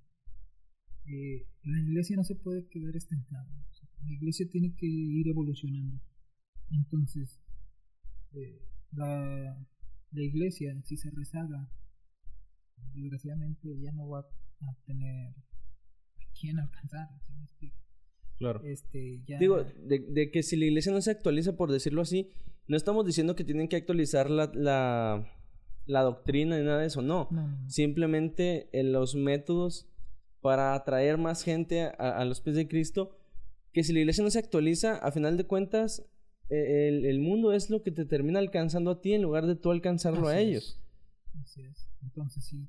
eh, 1.06 1.46
la 1.64 1.80
iglesia 1.80 2.16
no 2.16 2.24
se 2.24 2.36
puede 2.36 2.68
quedar 2.68 2.96
estancada. 2.96 3.48
la 4.04 4.12
iglesia 4.12 4.48
tiene 4.50 4.74
que 4.76 4.86
ir 4.86 5.28
evolucionando. 5.28 6.00
Entonces, 6.70 7.40
eh, 8.32 8.62
la, 8.92 9.58
la, 10.12 10.22
iglesia, 10.22 10.80
si 10.84 10.96
se 10.96 11.10
rezaga, 11.10 11.70
desgraciadamente 12.94 13.68
ya 13.80 13.92
no 13.92 14.08
va 14.08 14.20
a 14.20 14.74
tener 14.86 15.28
a 15.28 15.34
quién 16.38 16.58
alcanzar. 16.58 17.08
Claro. 18.38 18.62
Este, 18.64 19.22
ya... 19.26 19.38
Digo, 19.38 19.62
de, 19.62 20.00
de, 20.00 20.30
que 20.30 20.42
si 20.42 20.56
la 20.56 20.66
iglesia 20.66 20.92
no 20.92 21.00
se 21.00 21.10
actualiza, 21.10 21.56
por 21.56 21.70
decirlo 21.70 22.02
así, 22.02 22.30
no 22.66 22.76
estamos 22.76 23.04
diciendo 23.06 23.36
que 23.36 23.44
tienen 23.44 23.68
que 23.68 23.76
actualizar 23.76 24.30
la, 24.30 24.50
la, 24.54 25.24
la 25.86 26.02
doctrina 26.02 26.58
ni 26.58 26.64
nada 26.64 26.80
de 26.80 26.86
eso, 26.86 27.02
no. 27.02 27.28
Simplemente 27.66 28.68
en 28.72 28.92
los 28.92 29.14
métodos 29.14 29.88
para 30.40 30.74
atraer 30.74 31.18
más 31.18 31.44
gente 31.44 31.82
a, 31.82 32.24
los 32.24 32.40
pies 32.40 32.56
de 32.56 32.68
Cristo, 32.68 33.16
que 33.72 33.84
si 33.84 33.92
la 33.92 34.00
iglesia 34.00 34.24
no 34.24 34.30
se 34.30 34.38
actualiza, 34.38 34.96
a 34.96 35.12
final 35.12 35.36
de 35.36 35.46
cuentas, 35.46 36.04
e, 36.50 36.88
el, 36.88 37.20
mundo 37.20 37.52
es 37.52 37.70
lo 37.70 37.82
que 37.82 37.92
te 37.92 38.04
termina 38.04 38.38
alcanzando 38.38 38.90
a 38.90 39.00
ti 39.00 39.14
en 39.14 39.22
lugar 39.22 39.46
de 39.46 39.56
tú 39.56 39.70
alcanzarlo 39.70 40.28
a 40.28 40.38
ellos. 40.38 40.80
Así 41.40 41.62
es. 41.62 41.88
Entonces, 42.02 42.44
si 42.44 42.66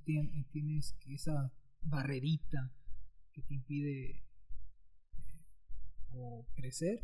tienes 0.52 0.96
esa 1.08 1.52
barrerita 1.82 2.72
que 3.34 3.42
te 3.42 3.56
impide 3.56 4.12
eh, 4.12 4.24
o 6.14 6.46
crecer, 6.56 7.04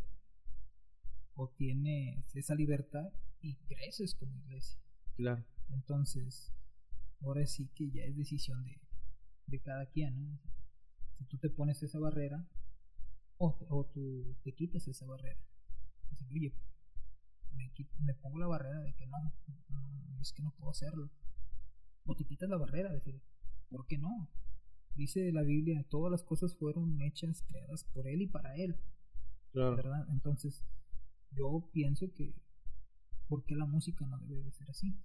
o 1.33 1.49
tienes 1.57 2.35
esa 2.35 2.53
libertad 2.53 3.09
y 3.41 3.55
creces 3.67 4.13
como 4.15 4.37
iglesia. 4.37 4.79
Claro. 5.15 5.43
Entonces, 5.69 6.53
ahora 7.21 7.45
sí 7.45 7.69
que 7.75 7.89
ya 7.91 8.03
es 8.03 8.15
decisión 8.15 8.63
de, 8.63 8.81
de 9.47 9.59
cada 9.61 9.85
quien, 9.87 10.19
¿no? 10.19 10.39
Si 11.17 11.25
tú 11.25 11.37
te 11.37 11.49
pones 11.49 11.83
esa 11.83 11.99
barrera, 11.99 12.47
o, 13.37 13.57
o 13.69 13.85
tú 13.85 14.35
te 14.43 14.53
quitas 14.53 14.87
esa 14.87 15.05
barrera. 15.05 15.39
oye, 16.31 16.53
me, 17.55 17.71
me, 17.99 18.13
pongo 18.15 18.39
la 18.39 18.47
barrera 18.47 18.79
de 18.81 18.93
que 18.93 19.07
no, 19.07 19.17
es 20.19 20.33
que 20.33 20.43
no 20.43 20.51
puedo 20.51 20.71
hacerlo. 20.71 21.09
O 22.05 22.15
te 22.15 22.25
quitas 22.25 22.49
la 22.49 22.57
barrera, 22.57 22.89
de 22.89 22.95
decir, 22.95 23.21
¿por 23.69 23.85
qué 23.87 23.97
no? 23.97 24.29
Dice 24.95 25.31
la 25.31 25.43
Biblia, 25.43 25.85
todas 25.89 26.11
las 26.11 26.23
cosas 26.23 26.55
fueron 26.55 27.01
hechas, 27.01 27.43
creadas 27.43 27.83
por 27.85 28.07
Él 28.07 28.21
y 28.21 28.27
para 28.27 28.55
Él. 28.55 28.77
Claro. 29.51 29.75
¿Verdad? 29.75 30.05
Entonces, 30.09 30.65
yo 31.31 31.69
pienso 31.71 32.13
que, 32.13 32.35
¿por 33.27 33.45
qué 33.45 33.55
la 33.55 33.65
música 33.65 34.05
no 34.05 34.17
debe 34.19 34.43
de 34.43 34.51
ser 34.51 34.69
así? 34.69 34.97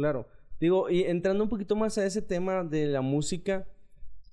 Claro. 0.00 0.26
Digo, 0.58 0.88
y 0.88 1.02
entrando 1.02 1.44
un 1.44 1.50
poquito 1.50 1.76
más 1.76 1.98
a 1.98 2.06
ese 2.06 2.22
tema 2.22 2.64
de 2.64 2.86
la 2.86 3.02
música, 3.02 3.68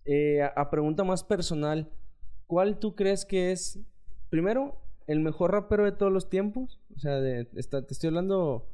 eh, 0.05 0.41
a, 0.41 0.69
pregunta 0.69 1.03
más 1.03 1.25
personal, 1.25 1.91
¿cuál 2.47 2.79
tú 2.79 2.95
crees 2.95 3.25
que 3.25 3.51
es, 3.51 3.77
primero, 4.29 4.81
el 5.07 5.19
mejor 5.19 5.51
rapero 5.51 5.83
de 5.83 5.91
todos 5.91 6.11
los 6.11 6.29
tiempos? 6.29 6.79
O 6.95 6.99
sea, 6.99 7.19
de, 7.19 7.43
te 7.43 7.59
estoy 7.59 8.07
hablando 8.07 8.65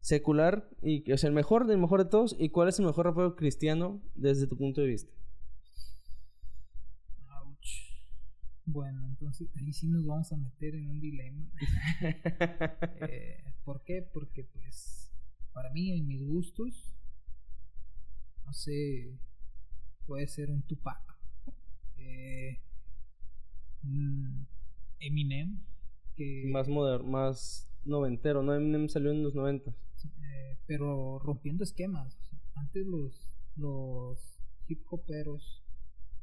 secular, 0.00 0.68
y, 0.82 1.10
o 1.10 1.16
sea, 1.16 1.28
el 1.28 1.34
mejor 1.34 1.66
del 1.66 1.78
mejor 1.78 2.04
de 2.04 2.10
todos, 2.10 2.36
¿y 2.38 2.50
cuál 2.50 2.68
es 2.68 2.78
el 2.78 2.84
mejor 2.84 3.06
rapero 3.06 3.34
cristiano 3.34 4.02
desde 4.14 4.46
tu 4.46 4.58
punto 4.58 4.82
de 4.82 4.88
vista? 4.88 5.10
Bueno, 8.66 9.06
entonces 9.06 9.48
ahí 9.56 9.72
sí 9.72 9.88
nos 9.88 10.04
vamos 10.04 10.30
a 10.32 10.36
meter 10.36 10.74
en 10.74 10.88
un 10.88 11.00
dilema. 11.00 11.50
eh, 13.08 13.42
¿Por 13.64 13.82
qué? 13.84 14.02
Porque 14.02 14.44
pues 14.44 15.01
para 15.52 15.70
mí, 15.70 15.92
en 15.92 16.06
mis 16.06 16.24
gustos, 16.24 16.94
no 18.44 18.52
sé, 18.52 19.18
puede 20.06 20.26
ser 20.26 20.50
un 20.50 20.62
Tupac, 20.62 21.00
eh, 21.96 22.60
Eminem, 25.00 25.60
que 26.16 26.44
más 26.46 26.68
moderno, 26.68 27.08
más 27.08 27.68
noventero, 27.84 28.42
¿no? 28.42 28.54
Eminem 28.54 28.88
salió 28.88 29.10
en 29.10 29.22
los 29.22 29.34
noventas. 29.34 29.74
Eh, 30.04 30.58
pero 30.66 31.18
rompiendo 31.18 31.64
esquemas. 31.64 32.18
Antes 32.54 32.86
los, 32.86 33.32
los 33.56 34.40
hip 34.68 34.84
hoperos 34.90 35.64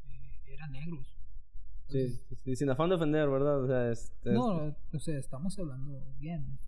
eh, 0.05 0.53
eran 0.53 0.71
negros. 0.71 1.17
sí, 1.87 2.55
sin 2.55 2.69
afán 2.69 2.89
de 2.89 2.95
ofender, 2.95 3.27
¿verdad? 3.29 3.63
O 3.63 3.67
sea, 3.67 3.91
este, 3.91 4.31
no, 4.31 4.75
o 4.93 4.99
sea, 4.99 5.17
estamos 5.17 5.57
hablando 5.59 6.13
bien. 6.19 6.59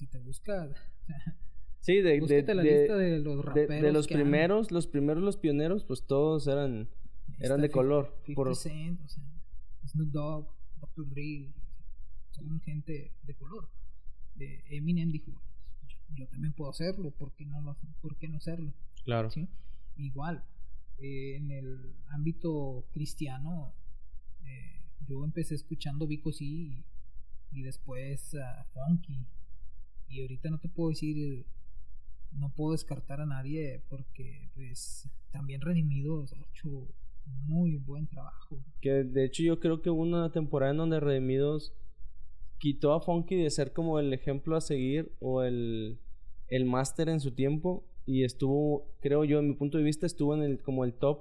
Si 0.00 0.06
te 0.06 0.18
buscas 0.18 0.70
Sí, 1.80 2.00
de, 2.00 2.20
de, 2.20 2.54
la 2.54 2.62
lista 2.62 2.96
de 2.96 3.18
los 3.18 3.44
raperos. 3.44 3.82
De, 3.82 3.92
los 3.92 4.06
primeros, 4.06 4.70
los 4.70 4.86
primeros, 4.86 5.22
los 5.22 5.36
pioneros, 5.36 5.84
pues 5.84 6.06
todos 6.06 6.46
eran, 6.46 6.88
eran 7.38 7.60
de 7.60 7.70
color. 7.70 8.16
50 8.24 8.34
por... 8.34 8.56
Cent, 8.56 9.00
o 9.02 9.08
sea, 9.08 9.22
Snoop 9.86 10.10
Dogg, 10.10 10.46
Dr. 10.80 11.08
Dre, 11.10 11.52
son 12.30 12.60
gente 12.60 13.12
de 13.22 13.34
color. 13.34 13.68
Eh, 14.38 14.62
Eminem 14.70 15.10
dijo, 15.10 15.32
yo, 16.14 16.26
también 16.28 16.54
puedo 16.54 16.70
hacerlo, 16.70 17.10
¿por 17.10 17.32
qué 17.32 17.44
no, 17.44 17.60
lo, 17.60 17.76
por 18.00 18.16
qué 18.16 18.28
no 18.28 18.38
hacerlo? 18.38 18.72
Claro. 19.04 19.30
¿Sí? 19.30 19.48
Igual, 19.96 20.42
eh, 20.98 21.36
en 21.36 21.50
el 21.50 21.94
ámbito 22.08 22.86
cristiano, 22.92 23.74
eh, 24.44 24.82
yo 25.06 25.24
empecé 25.24 25.54
escuchando 25.54 26.06
Vico 26.06 26.32
C 26.32 26.44
y, 26.44 26.84
y 27.52 27.62
después 27.62 28.34
uh, 28.34 28.64
Funky. 28.72 29.26
Y 30.10 30.20
ahorita 30.22 30.50
no 30.50 30.58
te 30.58 30.68
puedo 30.68 30.90
decir 30.90 31.46
no 32.32 32.50
puedo 32.50 32.72
descartar 32.72 33.20
a 33.20 33.26
nadie 33.26 33.82
porque 33.88 34.50
pues 34.54 35.08
también 35.32 35.60
Redimidos 35.60 36.32
ha 36.32 36.46
hecho 36.50 36.88
muy 37.46 37.76
buen 37.76 38.06
trabajo. 38.06 38.58
Que 38.80 39.04
de 39.04 39.24
hecho 39.24 39.42
yo 39.42 39.60
creo 39.60 39.82
que 39.82 39.90
hubo 39.90 40.02
una 40.02 40.30
temporada 40.32 40.72
en 40.72 40.78
donde 40.78 41.00
Redimidos 41.00 41.72
quitó 42.58 42.92
a 42.92 43.00
Funky 43.00 43.36
de 43.36 43.50
ser 43.50 43.72
como 43.72 43.98
el 43.98 44.12
ejemplo 44.12 44.56
a 44.56 44.60
seguir 44.60 45.12
o 45.20 45.42
el, 45.42 45.98
el 46.48 46.64
máster 46.64 47.08
en 47.08 47.20
su 47.20 47.32
tiempo 47.32 47.84
y 48.06 48.24
estuvo, 48.24 48.88
creo 49.00 49.24
yo, 49.24 49.38
en 49.38 49.48
mi 49.48 49.54
punto 49.54 49.78
de 49.78 49.84
vista, 49.84 50.06
estuvo 50.06 50.34
en 50.34 50.42
el 50.42 50.62
como 50.62 50.84
el 50.84 50.94
top. 50.94 51.20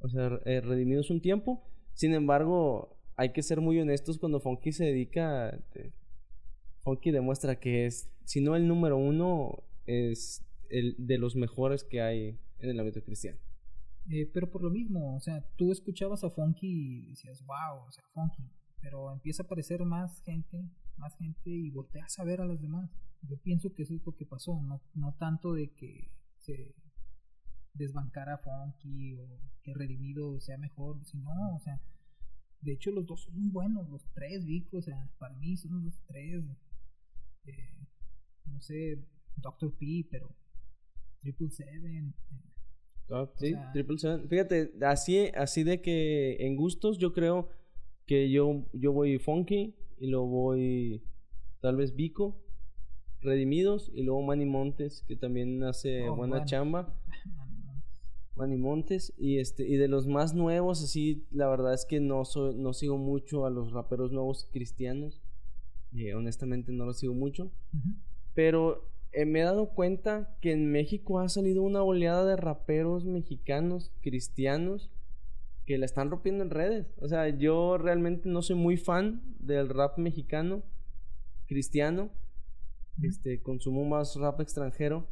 O 0.00 0.08
sea, 0.08 0.40
eh, 0.44 0.60
Redimidos 0.60 1.10
un 1.10 1.20
tiempo. 1.20 1.62
Sin 1.94 2.14
embargo, 2.14 2.96
hay 3.16 3.32
que 3.32 3.42
ser 3.42 3.60
muy 3.60 3.78
honestos 3.78 4.18
cuando 4.18 4.40
Funky 4.40 4.72
se 4.72 4.84
dedica... 4.84 5.50
Eh, 5.74 5.90
Funky 6.88 7.10
demuestra 7.10 7.60
que 7.60 7.84
es, 7.84 8.10
si 8.24 8.40
no 8.40 8.56
el 8.56 8.66
número 8.66 8.96
uno, 8.96 9.62
es 9.84 10.42
el 10.70 10.94
de 10.98 11.18
los 11.18 11.36
mejores 11.36 11.84
que 11.84 12.00
hay 12.00 12.40
en 12.60 12.70
el 12.70 12.80
ámbito 12.80 13.04
cristiano. 13.04 13.38
Eh, 14.08 14.24
pero 14.32 14.50
por 14.50 14.62
lo 14.62 14.70
mismo, 14.70 15.14
o 15.14 15.20
sea, 15.20 15.46
tú 15.56 15.70
escuchabas 15.70 16.24
a 16.24 16.30
Funky 16.30 16.66
y 16.66 17.10
decías, 17.10 17.44
wow, 17.44 17.86
o 17.86 17.92
sea, 17.92 18.02
Funky, 18.14 18.50
pero 18.80 19.12
empieza 19.12 19.42
a 19.42 19.44
aparecer 19.44 19.84
más 19.84 20.22
gente, 20.22 20.66
más 20.96 21.14
gente 21.18 21.50
y 21.50 21.68
volteas 21.68 22.18
a 22.18 22.24
ver 22.24 22.40
a 22.40 22.46
las 22.46 22.62
demás. 22.62 22.90
Yo 23.20 23.36
pienso 23.36 23.74
que 23.74 23.82
eso 23.82 23.94
es 23.94 24.06
lo 24.06 24.16
que 24.16 24.24
pasó, 24.24 24.58
no, 24.62 24.80
no 24.94 25.14
tanto 25.18 25.52
de 25.52 25.70
que 25.74 26.10
se 26.38 26.74
desbancar 27.74 28.30
a 28.30 28.38
Funky 28.38 29.12
o 29.12 29.28
que 29.62 29.74
Redimido 29.74 30.40
sea 30.40 30.56
mejor, 30.56 31.04
si 31.04 31.18
no, 31.18 31.54
o 31.54 31.60
sea, 31.60 31.82
de 32.62 32.72
hecho 32.72 32.90
los 32.92 33.04
dos 33.04 33.24
son 33.24 33.52
buenos, 33.52 33.90
los 33.90 34.08
tres 34.14 34.46
Vico, 34.46 34.78
o 34.78 34.82
sea, 34.82 35.10
para 35.18 35.36
mí 35.36 35.54
son 35.58 35.84
los 35.84 36.00
tres, 36.06 36.44
eh, 37.48 37.86
no 38.46 38.60
sé, 38.60 38.98
Doctor 39.36 39.72
P, 39.78 40.06
pero 40.10 40.34
Triple 41.20 41.50
Seven. 41.50 42.14
Eh, 42.30 43.10
ah, 43.10 43.30
sí, 43.36 43.54
Triple 43.72 43.98
Seven. 43.98 44.28
Fíjate, 44.28 44.72
así, 44.82 45.26
así 45.34 45.64
de 45.64 45.80
que 45.80 46.36
en 46.40 46.56
gustos 46.56 46.98
yo 46.98 47.12
creo 47.12 47.50
que 48.06 48.30
yo, 48.30 48.66
yo 48.72 48.92
voy 48.92 49.18
Funky 49.18 49.74
y 49.98 50.06
luego 50.08 50.26
voy 50.26 51.02
tal 51.60 51.76
vez 51.76 51.94
Vico 51.94 52.42
Redimidos 53.20 53.90
y 53.94 54.02
luego 54.02 54.22
Manny 54.22 54.46
Montes, 54.46 55.04
que 55.06 55.16
también 55.16 55.64
hace 55.64 56.08
oh, 56.08 56.16
buena 56.16 56.44
chamba. 56.44 56.94
Manny 58.36 58.56
Montes 58.56 59.12
y 59.18 59.38
este 59.38 59.66
y 59.66 59.76
de 59.76 59.88
los 59.88 60.06
más 60.06 60.32
nuevos 60.32 60.82
así 60.82 61.26
la 61.32 61.48
verdad 61.48 61.74
es 61.74 61.84
que 61.84 61.98
no 61.98 62.24
soy 62.24 62.54
no 62.54 62.72
sigo 62.72 62.96
mucho 62.96 63.44
a 63.44 63.50
los 63.50 63.72
raperos 63.72 64.12
nuevos 64.12 64.48
cristianos 64.52 65.20
eh, 65.96 66.14
honestamente 66.14 66.72
no 66.72 66.84
los 66.84 66.98
sigo 66.98 67.14
mucho 67.14 67.50
pero 68.34 68.88
eh, 69.12 69.24
me 69.24 69.40
he 69.40 69.44
dado 69.44 69.70
cuenta 69.70 70.36
que 70.40 70.52
en 70.52 70.70
México 70.70 71.20
ha 71.20 71.28
salido 71.28 71.62
una 71.62 71.82
oleada 71.82 72.24
de 72.24 72.36
raperos 72.36 73.04
mexicanos 73.04 73.92
cristianos 74.00 74.90
que 75.66 75.78
la 75.78 75.86
están 75.86 76.10
rompiendo 76.10 76.44
en 76.44 76.50
redes 76.50 76.86
o 76.98 77.08
sea 77.08 77.28
yo 77.28 77.78
realmente 77.78 78.28
no 78.28 78.42
soy 78.42 78.56
muy 78.56 78.76
fan 78.76 79.22
del 79.38 79.68
rap 79.68 79.98
mexicano 79.98 80.62
cristiano 81.46 82.10
este, 83.02 83.40
consumo 83.40 83.84
más 83.84 84.16
rap 84.16 84.40
extranjero. 84.40 85.06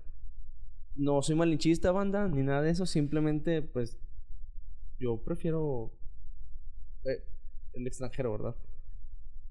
No 0.96 1.22
soy 1.22 1.36
malinchista, 1.36 1.92
banda, 1.92 2.26
ni 2.28 2.42
nada 2.42 2.62
de 2.62 2.70
eso. 2.70 2.86
Simplemente, 2.86 3.62
pues, 3.62 3.98
yo 4.98 5.18
prefiero 5.22 5.92
eh, 7.04 7.22
el 7.74 7.86
extranjero, 7.86 8.32
¿verdad? 8.32 8.56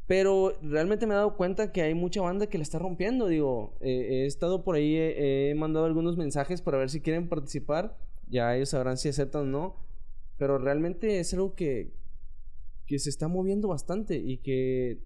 Pero 0.08 0.54
realmente 0.62 1.08
me 1.08 1.14
he 1.14 1.18
dado 1.18 1.36
cuenta 1.36 1.72
que 1.72 1.82
hay 1.82 1.96
mucha 1.96 2.22
banda 2.22 2.48
que 2.48 2.60
la 2.60 2.64
está 2.64 2.78
rompiendo. 2.78 3.28
Digo, 3.28 3.76
he 3.82 4.26
estado 4.26 4.64
por 4.64 4.76
ahí, 4.76 4.96
he, 4.98 5.54
mandado 5.56 5.86
algunos 5.86 6.16
mensajes 6.16 6.62
para 6.62 6.78
ver 6.78 6.90
si 6.90 7.02
quieren 7.02 7.28
participar. 7.28 7.98
Ya 8.28 8.56
ellos 8.56 8.70
sabrán 8.70 8.98
si 8.98 9.10
aceptan 9.10 9.42
o 9.42 9.46
no. 9.46 9.76
Pero 10.38 10.60
realmente 10.60 11.20
es 11.20 11.34
algo 11.34 11.56
que, 11.56 11.94
que 12.86 13.00
se 13.00 13.10
está 13.10 13.28
moviendo 13.28 13.68
bastante 13.68 14.18
y 14.18 14.38
que 14.38 15.00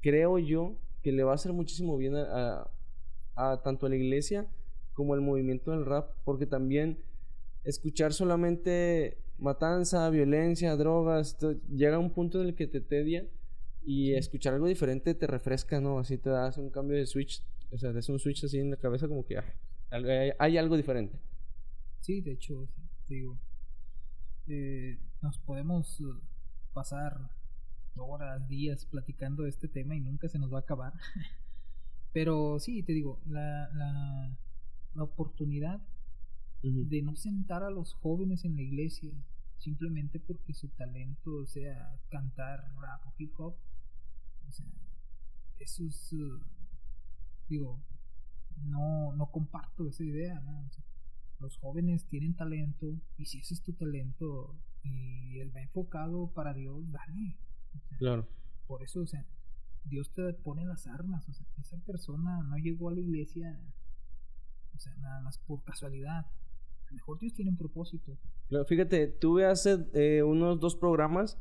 creo 0.00 0.38
yo 0.38 0.76
que 1.02 1.12
le 1.12 1.22
va 1.22 1.32
a 1.32 1.34
hacer 1.36 1.52
muchísimo 1.52 1.96
bien 1.96 2.14
a, 2.16 2.68
tanto 3.62 3.86
a 3.86 3.88
la 3.88 3.96
iglesia 3.96 4.48
como 4.94 5.14
al 5.14 5.20
movimiento 5.20 5.70
del 5.70 5.84
rap, 5.84 6.10
porque 6.24 6.46
también 6.46 6.98
escuchar 7.64 8.12
solamente 8.12 9.18
matanza, 9.38 10.08
violencia, 10.10 10.74
drogas, 10.74 11.36
llega 11.68 11.96
a 11.96 11.98
un 12.00 12.10
punto 12.10 12.40
en 12.40 12.48
el 12.48 12.54
que 12.54 12.66
te 12.66 12.80
tedia 12.80 13.28
y 13.86 14.14
escuchar 14.14 14.52
algo 14.52 14.66
diferente 14.66 15.14
te 15.14 15.28
refresca, 15.28 15.80
¿no? 15.80 16.00
Así 16.00 16.18
te 16.18 16.28
das 16.28 16.58
un 16.58 16.70
cambio 16.70 16.96
de 16.96 17.06
switch, 17.06 17.42
o 17.70 17.78
sea, 17.78 17.90
te 17.90 17.96
das 17.96 18.08
un 18.08 18.18
switch 18.18 18.44
así 18.44 18.58
en 18.58 18.70
la 18.70 18.76
cabeza 18.76 19.06
como 19.06 19.24
que 19.24 19.38
hay, 19.90 20.32
hay, 20.38 20.58
algo 20.58 20.76
diferente. 20.76 21.20
Sí, 22.00 22.20
de 22.20 22.32
hecho, 22.32 22.68
digo, 23.08 23.38
eh, 24.48 24.98
nos 25.22 25.38
podemos 25.38 26.02
pasar 26.72 27.30
horas, 27.94 28.46
días 28.48 28.84
platicando 28.86 29.44
de 29.44 29.50
este 29.50 29.68
tema 29.68 29.94
y 29.94 30.00
nunca 30.00 30.28
se 30.28 30.40
nos 30.40 30.52
va 30.52 30.58
a 30.58 30.62
acabar. 30.62 30.92
Pero 32.12 32.58
sí, 32.58 32.82
te 32.82 32.92
digo, 32.92 33.20
la, 33.26 33.70
la, 33.72 34.36
la 34.94 35.02
oportunidad 35.04 35.80
de 36.62 37.02
no 37.02 37.14
sentar 37.14 37.62
a 37.62 37.70
los 37.70 37.94
jóvenes 37.94 38.44
en 38.44 38.56
la 38.56 38.62
iglesia 38.62 39.12
simplemente 39.58 40.18
porque 40.18 40.52
su 40.52 40.68
talento 40.70 41.46
sea 41.46 41.98
cantar 42.10 42.64
rap 42.80 43.06
o 43.06 43.14
hip 43.18 43.32
hop, 43.38 43.56
o 44.48 44.52
sea, 44.52 44.66
eso 45.58 45.84
es, 45.84 46.12
uh, 46.12 46.40
digo, 47.48 47.80
no, 48.64 49.12
no 49.12 49.30
comparto 49.30 49.88
esa 49.88 50.04
idea, 50.04 50.40
¿no? 50.40 50.68
los 51.38 51.58
jóvenes 51.58 52.06
tienen 52.06 52.34
talento 52.34 52.86
y 53.18 53.26
si 53.26 53.40
ese 53.40 53.52
es 53.52 53.62
tu 53.62 53.74
talento 53.74 54.56
y 54.82 55.38
va 55.54 55.60
enfocado 55.60 56.28
para 56.28 56.54
Dios, 56.54 56.90
dale, 56.90 57.36
claro. 57.98 58.26
Por 58.66 58.82
eso, 58.82 59.00
o 59.00 59.06
sea, 59.06 59.24
Dios 59.84 60.12
te 60.12 60.32
pone 60.32 60.64
las 60.64 60.86
armas. 60.86 61.28
O 61.28 61.32
sea, 61.32 61.46
esa 61.58 61.78
persona 61.78 62.42
no 62.42 62.56
llegó 62.56 62.88
a 62.88 62.94
la 62.94 63.00
iglesia, 63.00 63.58
o 64.74 64.78
sea, 64.78 64.94
nada 64.96 65.20
más 65.20 65.38
por 65.38 65.62
casualidad. 65.62 66.26
A 66.86 66.90
lo 66.90 66.94
mejor 66.94 67.18
Dios 67.18 67.34
tiene 67.34 67.50
un 67.50 67.56
propósito. 67.56 68.16
fíjate, 68.66 69.08
tuve 69.08 69.46
hace 69.46 69.86
eh, 69.94 70.22
unos 70.22 70.60
dos 70.60 70.76
programas 70.76 71.38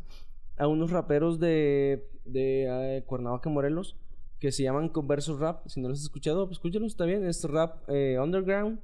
a 0.57 0.67
unos 0.67 0.91
raperos 0.91 1.39
de, 1.39 2.07
de 2.25 3.01
uh, 3.03 3.05
Cuernavaca, 3.07 3.49
Morelos, 3.49 3.97
que 4.39 4.51
se 4.51 4.63
llaman 4.63 4.89
Conversos 4.89 5.39
Rap. 5.39 5.67
Si 5.67 5.79
no 5.79 5.89
los 5.89 5.99
has 5.99 6.05
escuchado, 6.05 6.45
pues 6.45 6.57
escúchalos, 6.57 6.91
está 6.91 7.05
bien. 7.05 7.25
Es 7.25 7.43
rap 7.43 7.89
eh, 7.89 8.17
underground, 8.21 8.79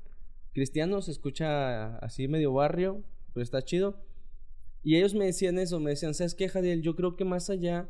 cristiano, 0.54 1.02
se 1.02 1.12
escucha 1.12 1.98
así 1.98 2.28
medio 2.28 2.54
barrio, 2.54 3.04
pero 3.34 3.44
está 3.44 3.62
chido. 3.62 4.00
Y 4.84 4.96
ellos 4.96 5.14
me 5.14 5.26
decían 5.26 5.60
eso, 5.60 5.80
me 5.80 5.92
decían, 5.92 6.14
¿sabes 6.14 6.34
qué, 6.34 6.50
Jadiel? 6.50 6.82
Yo 6.82 6.96
creo 6.96 7.16
que 7.16 7.26
más 7.26 7.50
allá 7.50 7.90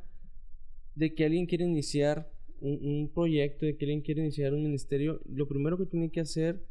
de 0.95 1.13
que 1.13 1.25
alguien 1.25 1.45
quiere 1.45 1.63
iniciar 1.63 2.29
un, 2.59 3.09
proyecto, 3.13 3.65
de 3.65 3.77
que 3.77 3.85
alguien 3.85 4.01
quiere 4.01 4.21
iniciar 4.21 4.53
un 4.53 4.63
ministerio, 4.63 5.19
lo 5.25 5.47
primero 5.47 5.77
que 5.77 5.85
tiene 5.85 6.11
que 6.11 6.19
hacer 6.19 6.63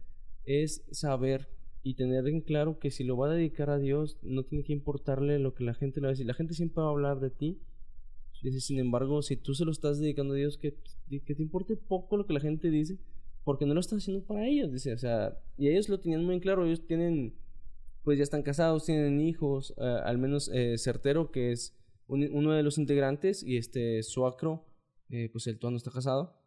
es 0.44 0.84
saber 0.90 1.48
y 1.83 1.95
tener 1.95 2.26
en 2.28 2.41
claro 2.41 2.78
que 2.78 2.91
si 2.91 3.05
lo 3.05 3.16
va 3.16 3.28
a 3.28 3.35
dedicar 3.35 3.70
a 3.70 3.78
Dios, 3.78 4.18
no 4.22 4.45
tiene 4.45 4.64
que 4.64 4.72
importarle 4.72 5.39
lo 5.39 5.55
que 5.55 5.64
la 5.64 5.74
gente 5.74 6.01
le 6.01 6.07
va 6.07 6.09
a 6.11 6.12
decir. 6.12 6.26
La 6.26 6.35
gente 6.35 6.55
siempre 6.55 6.83
va 6.83 6.89
a 6.89 6.93
hablar 6.93 7.20
de 7.20 7.31
ti. 7.31 7.59
Dice, 8.43 8.61
sin 8.61 8.78
embargo, 8.78 9.22
si 9.22 9.37
tú 9.37 9.55
se 9.55 9.64
lo 9.64 9.70
estás 9.70 9.99
dedicando 9.99 10.35
a 10.35 10.37
Dios, 10.37 10.57
que, 10.57 10.76
que 11.09 11.35
te 11.35 11.43
importe 11.43 11.76
poco 11.76 12.16
lo 12.16 12.26
que 12.26 12.33
la 12.33 12.41
gente 12.41 12.70
dice, 12.70 12.99
porque 13.45 13.66
no 13.66 13.74
lo 13.74 13.81
estás 13.81 13.99
haciendo 13.99 14.24
para 14.24 14.47
ellos. 14.47 14.72
Dice, 14.72 14.93
o 14.95 14.99
sea, 14.99 15.39
y 15.57 15.68
ellos 15.68 15.89
lo 15.89 16.01
tenían 16.01 16.24
muy 16.24 16.41
claro, 16.41 16.64
ellos 16.64 16.87
tienen 16.87 17.35
pues 18.03 18.18
ya 18.18 18.24
están 18.24 18.43
casados, 18.43 18.87
tienen 18.87 19.20
hijos, 19.20 19.74
eh, 19.76 20.01
al 20.05 20.18
menos 20.18 20.51
eh, 20.53 20.76
Certero, 20.78 21.31
que 21.31 21.53
es 21.53 21.76
uno 22.07 22.53
de 22.53 22.64
los 22.64 22.78
integrantes, 22.78 23.43
y 23.45 23.57
este 23.57 24.03
Suacro, 24.03 24.66
eh, 25.11 25.28
pues 25.31 25.47
el 25.47 25.59
no 25.62 25.76
está 25.76 25.93
casado. 25.93 26.39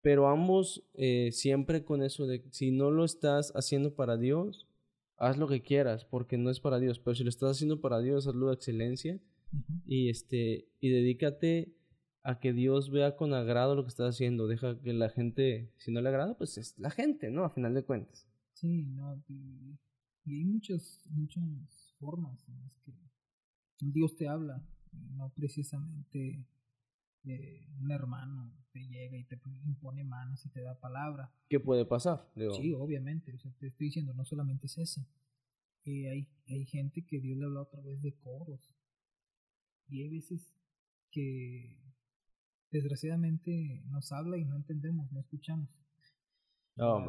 Pero 0.00 0.28
ambos 0.28 0.84
siempre 1.30 1.84
con 1.84 2.02
eso 2.02 2.26
de 2.26 2.44
si 2.50 2.70
no 2.70 2.90
lo 2.90 3.04
estás 3.04 3.52
haciendo 3.54 3.94
para 3.94 4.16
Dios, 4.16 4.66
haz 5.16 5.36
lo 5.36 5.48
que 5.48 5.62
quieras, 5.62 6.04
porque 6.04 6.38
no 6.38 6.50
es 6.50 6.60
para 6.60 6.78
Dios. 6.78 6.98
Pero 6.98 7.14
si 7.14 7.24
lo 7.24 7.30
estás 7.30 7.52
haciendo 7.52 7.80
para 7.80 7.98
Dios, 8.00 8.26
hazlo 8.26 8.48
de 8.48 8.54
excelencia. 8.54 9.20
Y 9.86 10.10
este, 10.10 10.68
y 10.80 10.90
dedícate 10.90 11.74
a 12.22 12.38
que 12.38 12.52
Dios 12.52 12.90
vea 12.90 13.16
con 13.16 13.32
agrado 13.32 13.74
lo 13.74 13.84
que 13.84 13.88
estás 13.88 14.14
haciendo. 14.14 14.46
Deja 14.46 14.78
que 14.80 14.92
la 14.92 15.08
gente, 15.08 15.72
si 15.78 15.90
no 15.90 16.00
le 16.00 16.10
agrada, 16.10 16.36
pues 16.36 16.58
es 16.58 16.78
la 16.78 16.90
gente, 16.90 17.30
¿no? 17.30 17.44
A 17.44 17.50
final 17.50 17.74
de 17.74 17.84
cuentas. 17.84 18.28
Sí, 18.52 18.82
no, 18.82 19.22
y 19.28 19.78
hay 20.26 20.44
muchas, 20.44 21.02
muchas 21.10 21.94
formas 21.98 22.46
en 22.48 22.60
las 22.60 22.78
que 22.80 22.92
Dios 23.80 24.16
te 24.16 24.28
habla, 24.28 24.62
no 24.92 25.32
precisamente 25.34 26.44
eh, 27.24 27.66
un 27.80 27.90
hermano 27.90 28.54
te 28.72 28.80
llega 28.86 29.16
y 29.16 29.24
te 29.24 29.38
impone 29.64 30.04
manos 30.04 30.44
y 30.46 30.50
te 30.50 30.62
da 30.62 30.78
palabra. 30.78 31.32
¿Qué 31.48 31.60
puede 31.60 31.84
pasar? 31.84 32.30
Sí, 32.34 32.72
obviamente, 32.74 33.32
te 33.32 33.66
estoy 33.66 33.86
diciendo, 33.86 34.14
no 34.14 34.24
solamente 34.24 34.66
es 34.66 34.78
eso. 34.78 35.06
Eh, 35.84 36.10
hay, 36.10 36.28
hay 36.48 36.66
gente 36.66 37.04
que 37.06 37.20
Dios 37.20 37.38
le 37.38 37.46
habla 37.46 37.62
a 37.62 37.70
través 37.70 38.02
de 38.02 38.14
coros. 38.14 38.74
Y 39.88 40.02
hay 40.02 40.08
veces 40.10 40.54
que 41.10 41.80
desgraciadamente 42.70 43.82
nos 43.86 44.12
habla 44.12 44.36
y 44.36 44.44
no 44.44 44.56
entendemos, 44.56 45.10
no 45.12 45.20
escuchamos. 45.20 45.68
No, 46.76 47.04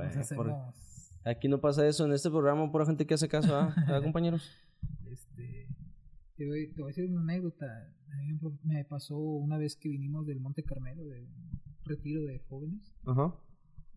Aquí 1.25 1.47
no 1.47 1.59
pasa 1.59 1.85
eso 1.85 2.05
en 2.05 2.13
este 2.13 2.29
programa, 2.29 2.71
por 2.71 2.85
gente 2.85 3.05
que 3.05 3.13
hace 3.13 3.27
caso, 3.27 3.55
¿ah, 3.55 3.73
compañeros? 4.03 4.49
Este, 5.05 5.67
te 6.35 6.47
voy, 6.47 6.73
te 6.73 6.81
voy, 6.81 6.89
a 6.89 6.95
decir 6.95 7.09
una 7.09 7.21
anécdota. 7.21 7.93
Me 8.63 8.85
pasó 8.85 9.17
una 9.17 9.57
vez 9.57 9.75
que 9.75 9.89
vinimos 9.89 10.25
del 10.25 10.39
Monte 10.39 10.63
Carmelo, 10.63 11.05
de 11.05 11.21
un 11.21 11.61
retiro 11.83 12.23
de 12.23 12.39
jóvenes. 12.39 12.95
Ajá. 13.05 13.35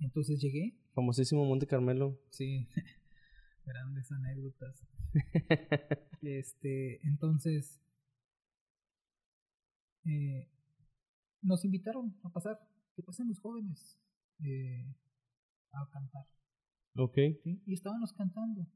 Entonces 0.00 0.40
llegué. 0.40 0.78
Famosísimo 0.94 1.44
Monte 1.44 1.66
Carmelo. 1.66 2.18
Sí, 2.30 2.68
grandes 3.64 4.10
anécdotas. 4.10 4.86
este, 6.22 7.06
entonces, 7.06 7.80
eh, 10.04 10.50
nos 11.42 11.64
invitaron 11.64 12.18
a 12.24 12.30
pasar, 12.30 12.58
que 12.94 13.02
pasen 13.02 13.28
los 13.28 13.40
jóvenes 13.40 13.98
eh, 14.40 14.94
a 15.72 15.88
cantar. 15.90 16.26
Ok. 16.96 17.18
Y 17.44 17.72
estábamos 17.72 18.12
cantando. 18.12 18.66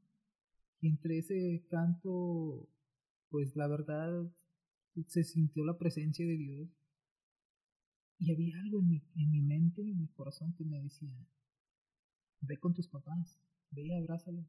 Y 0.80 0.88
entre 0.88 1.18
ese 1.18 1.66
canto, 1.70 2.68
pues 3.30 3.56
la 3.56 3.66
verdad, 3.66 4.30
se 5.04 5.24
sintió 5.24 5.64
la 5.64 5.78
presencia 5.78 6.26
de 6.26 6.36
Dios. 6.36 6.68
Y 8.18 8.32
había 8.32 8.58
algo 8.60 8.80
en 8.80 8.88
mi, 8.88 9.02
en 9.16 9.30
mi 9.30 9.42
mente, 9.42 9.82
en 9.82 9.98
mi 9.98 10.08
corazón 10.08 10.54
que 10.54 10.64
me 10.64 10.82
decía, 10.82 11.28
ve 12.40 12.58
con 12.58 12.72
tus 12.72 12.88
papás, 12.88 13.38
ve 13.70 13.86
y 13.86 13.92
abrázalos. 13.92 14.46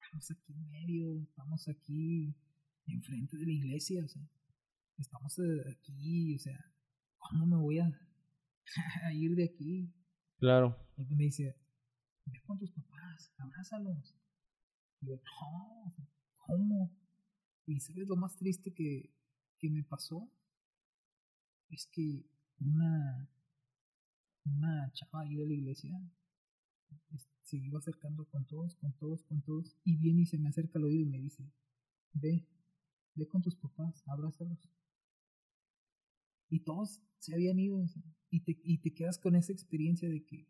estamos 0.00 0.30
aquí 0.30 0.52
en 0.54 0.68
medio, 0.70 1.22
estamos 1.22 1.68
aquí 1.68 2.34
enfrente 2.86 3.36
de 3.36 3.44
la 3.44 3.52
iglesia, 3.52 4.04
o 4.04 4.08
sea, 4.08 4.26
estamos 4.96 5.38
eh, 5.38 5.70
aquí, 5.70 6.34
o 6.34 6.38
sea, 6.38 6.58
¿cómo 7.18 7.46
me 7.46 7.56
voy 7.56 7.78
a, 7.80 7.90
a 9.04 9.12
ir 9.12 9.34
de 9.34 9.44
aquí? 9.44 9.92
Claro. 10.38 10.76
Y 10.96 11.14
me 11.14 11.24
dice, 11.24 11.56
ve 12.24 12.40
con 12.46 12.58
tus 12.58 12.70
papás, 12.72 13.34
abrázalos. 13.38 14.16
Y 15.00 15.08
yo, 15.08 15.16
no, 15.16 15.94
¿cómo? 16.36 17.05
Y 17.66 17.80
sabes 17.80 18.08
lo 18.08 18.16
más 18.16 18.36
triste 18.36 18.72
que, 18.72 19.12
que 19.58 19.68
me 19.70 19.82
pasó 19.82 20.30
es 21.68 21.86
que 21.86 22.24
una 22.60 23.28
una 24.46 24.90
chava 24.92 25.22
ahí 25.22 25.36
de 25.36 25.46
la 25.46 25.54
iglesia 25.54 26.00
se 27.42 27.56
iba 27.56 27.78
acercando 27.78 28.24
con 28.26 28.44
todos, 28.44 28.74
con 28.76 28.92
todos, 28.94 29.22
con 29.24 29.42
todos, 29.42 29.76
y 29.84 29.96
viene 29.96 30.22
y 30.22 30.26
se 30.26 30.38
me 30.38 30.48
acerca 30.48 30.78
al 30.78 30.84
oído 30.84 31.02
y 31.02 31.06
me 31.06 31.20
dice, 31.20 31.48
ve, 32.12 32.44
ve 33.14 33.28
con 33.28 33.40
tus 33.40 33.54
papás, 33.54 34.02
abrázalos. 34.06 34.68
Y 36.48 36.60
todos 36.60 37.00
se 37.18 37.34
habían 37.34 37.58
ido, 37.58 37.84
y 38.30 38.40
te, 38.40 38.58
y 38.64 38.78
te 38.78 38.92
quedas 38.92 39.18
con 39.18 39.36
esa 39.36 39.52
experiencia 39.52 40.08
de 40.08 40.24
que, 40.24 40.48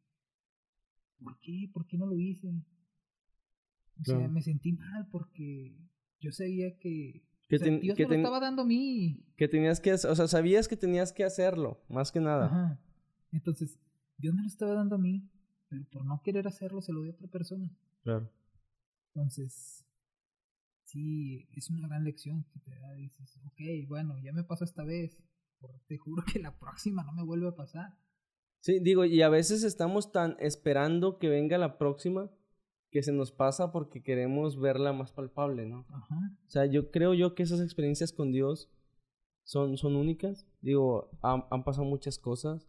¿por 1.18 1.38
qué? 1.40 1.70
¿Por 1.72 1.86
qué 1.86 1.98
no 1.98 2.06
lo 2.06 2.18
hice? 2.18 2.48
O 4.00 4.04
sea, 4.04 4.28
me 4.28 4.42
sentí 4.42 4.72
mal 4.72 5.06
porque 5.08 5.76
yo 6.20 6.32
sabía 6.32 6.78
que 6.78 7.24
Que 7.48 7.56
o 7.56 7.58
sea, 7.58 7.66
ten- 7.68 7.80
Dios 7.80 7.96
que 7.96 8.02
me 8.04 8.08
lo 8.08 8.10
ten- 8.14 8.20
estaba 8.20 8.40
dando 8.40 8.62
a 8.62 8.64
mí. 8.64 9.24
Que 9.36 9.48
tenías 9.48 9.80
que, 9.80 9.92
o 9.92 9.98
sea, 9.98 10.26
sabías 10.28 10.66
que 10.68 10.76
tenías 10.76 11.12
que 11.12 11.24
hacerlo, 11.24 11.84
más 11.88 12.10
que 12.12 12.20
nada. 12.20 12.46
Ajá. 12.46 12.80
Entonces, 13.32 13.78
Dios 14.18 14.34
me 14.34 14.42
lo 14.42 14.48
estaba 14.48 14.74
dando 14.74 14.96
a 14.96 14.98
mí, 14.98 15.28
pero 15.68 15.84
por 15.90 16.04
no 16.04 16.22
querer 16.22 16.46
hacerlo 16.48 16.80
se 16.82 16.92
lo 16.92 17.02
dio 17.02 17.12
a 17.12 17.14
otra 17.14 17.28
persona. 17.28 17.70
Claro. 18.02 18.30
Entonces, 19.14 19.84
sí, 20.84 21.48
es 21.52 21.70
una 21.70 21.86
gran 21.88 22.04
lección 22.04 22.44
que 22.52 22.60
te 22.60 22.70
da. 22.78 22.92
Dices, 22.94 23.38
ok, 23.44 23.60
bueno, 23.88 24.18
ya 24.22 24.32
me 24.32 24.44
pasó 24.44 24.64
esta 24.64 24.84
vez, 24.84 25.18
pero 25.60 25.80
te 25.86 25.96
juro 25.98 26.22
que 26.32 26.38
la 26.38 26.58
próxima 26.58 27.02
no 27.04 27.12
me 27.12 27.24
vuelve 27.24 27.48
a 27.48 27.54
pasar. 27.56 27.96
Sí, 28.60 28.78
digo, 28.80 29.04
y 29.04 29.22
a 29.22 29.28
veces 29.28 29.62
estamos 29.62 30.10
tan 30.12 30.36
esperando 30.40 31.18
que 31.18 31.28
venga 31.28 31.58
la 31.58 31.78
próxima 31.78 32.30
que 32.90 33.02
se 33.02 33.12
nos 33.12 33.32
pasa 33.32 33.72
porque 33.72 34.02
queremos 34.02 34.58
verla 34.58 34.92
más 34.92 35.12
palpable, 35.12 35.66
¿no? 35.66 35.84
Ajá. 35.88 36.16
O 36.46 36.50
sea, 36.50 36.66
yo 36.66 36.90
creo 36.90 37.14
yo 37.14 37.34
que 37.34 37.42
esas 37.42 37.60
experiencias 37.60 38.12
con 38.12 38.32
Dios 38.32 38.70
son, 39.44 39.76
son 39.76 39.96
únicas. 39.96 40.46
Digo, 40.60 41.10
han, 41.22 41.44
han 41.50 41.64
pasado 41.64 41.84
muchas 41.86 42.18
cosas. 42.18 42.68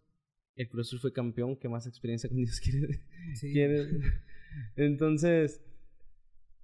El 0.56 0.70
Cruz 0.70 1.00
fue 1.00 1.14
campeón, 1.14 1.56
¿qué 1.56 1.70
más 1.70 1.86
experiencia 1.86 2.30
con 2.30 2.38
Dios 2.38 2.60
quiere? 2.64 3.02
Sí. 3.36 3.52
quiere? 3.52 3.86
Entonces, 4.76 5.62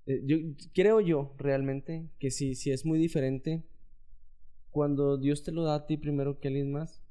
eh, 0.05 0.21
yo 0.25 0.37
creo 0.73 0.99
yo 0.99 1.33
realmente 1.37 2.09
que 2.19 2.31
sí, 2.31 2.55
sí 2.55 2.71
es 2.71 2.85
muy 2.85 2.99
diferente 2.99 3.63
cuando 4.71 5.17
Dios 5.17 5.43
te 5.43 5.51
lo 5.51 5.63
da 5.63 5.75
a 5.75 5.85
ti 5.85 5.97
primero 5.97 6.39
que 6.39 6.47
a 6.47 6.49
alguien 6.49 6.71
más. 6.71 7.01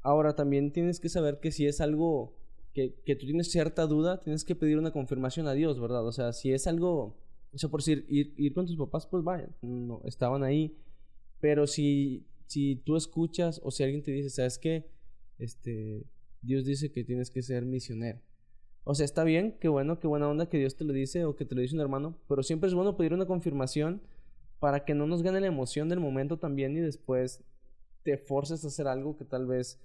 Ahora 0.00 0.34
también 0.34 0.72
tienes 0.72 1.00
que 1.00 1.08
saber 1.08 1.40
que 1.40 1.52
si 1.52 1.66
es 1.66 1.80
algo 1.80 2.37
que, 3.04 3.16
tú 3.16 3.26
tienes 3.26 3.50
cierta 3.50 3.86
duda, 3.86 4.20
tienes 4.20 4.44
que 4.44 4.54
pedir 4.54 4.78
una 4.78 4.92
confirmación 4.92 5.46
a 5.46 5.52
Dios, 5.52 5.80
¿verdad? 5.80 6.06
O 6.06 6.12
sea, 6.12 6.32
si 6.32 6.52
es 6.52 6.66
algo, 6.66 7.16
o 7.52 7.58
sea, 7.58 7.68
por 7.68 7.80
decir, 7.80 8.06
ir, 8.08 8.34
ir 8.36 8.54
con 8.54 8.66
tus 8.66 8.76
papás, 8.76 9.06
pues 9.06 9.24
vaya, 9.24 9.48
no, 9.62 10.00
estaban 10.04 10.44
ahí. 10.44 10.76
Pero 11.40 11.66
si, 11.66 12.26
si 12.46 12.76
tú 12.76 12.96
escuchas 12.96 13.60
o 13.64 13.70
si 13.70 13.82
alguien 13.82 14.02
te 14.02 14.12
dice, 14.12 14.30
¿sabes 14.30 14.58
qué? 14.58 14.90
Este, 15.38 16.04
Dios 16.42 16.64
dice 16.64 16.90
que 16.92 17.04
tienes 17.04 17.30
que 17.30 17.42
ser 17.42 17.64
misionero. 17.64 18.20
O 18.84 18.94
sea, 18.94 19.04
está 19.04 19.24
bien, 19.24 19.56
qué 19.60 19.68
bueno, 19.68 19.98
qué 19.98 20.06
buena 20.06 20.28
onda 20.28 20.48
que 20.48 20.58
Dios 20.58 20.76
te 20.76 20.84
lo 20.84 20.92
dice 20.92 21.24
o 21.24 21.36
que 21.36 21.44
te 21.44 21.54
lo 21.54 21.60
dice 21.60 21.74
un 21.74 21.80
hermano, 21.80 22.18
pero 22.28 22.42
siempre 22.42 22.68
es 22.68 22.74
bueno 22.74 22.96
pedir 22.96 23.12
una 23.12 23.26
confirmación 23.26 24.00
para 24.60 24.84
que 24.84 24.94
no 24.94 25.06
nos 25.06 25.22
gane 25.22 25.40
la 25.40 25.46
emoción 25.46 25.88
del 25.88 26.00
momento 26.00 26.38
también 26.38 26.76
y 26.76 26.80
después 26.80 27.44
te 28.02 28.16
forces 28.16 28.64
a 28.64 28.68
hacer 28.68 28.88
algo 28.88 29.16
que 29.16 29.24
tal 29.24 29.46
vez 29.46 29.80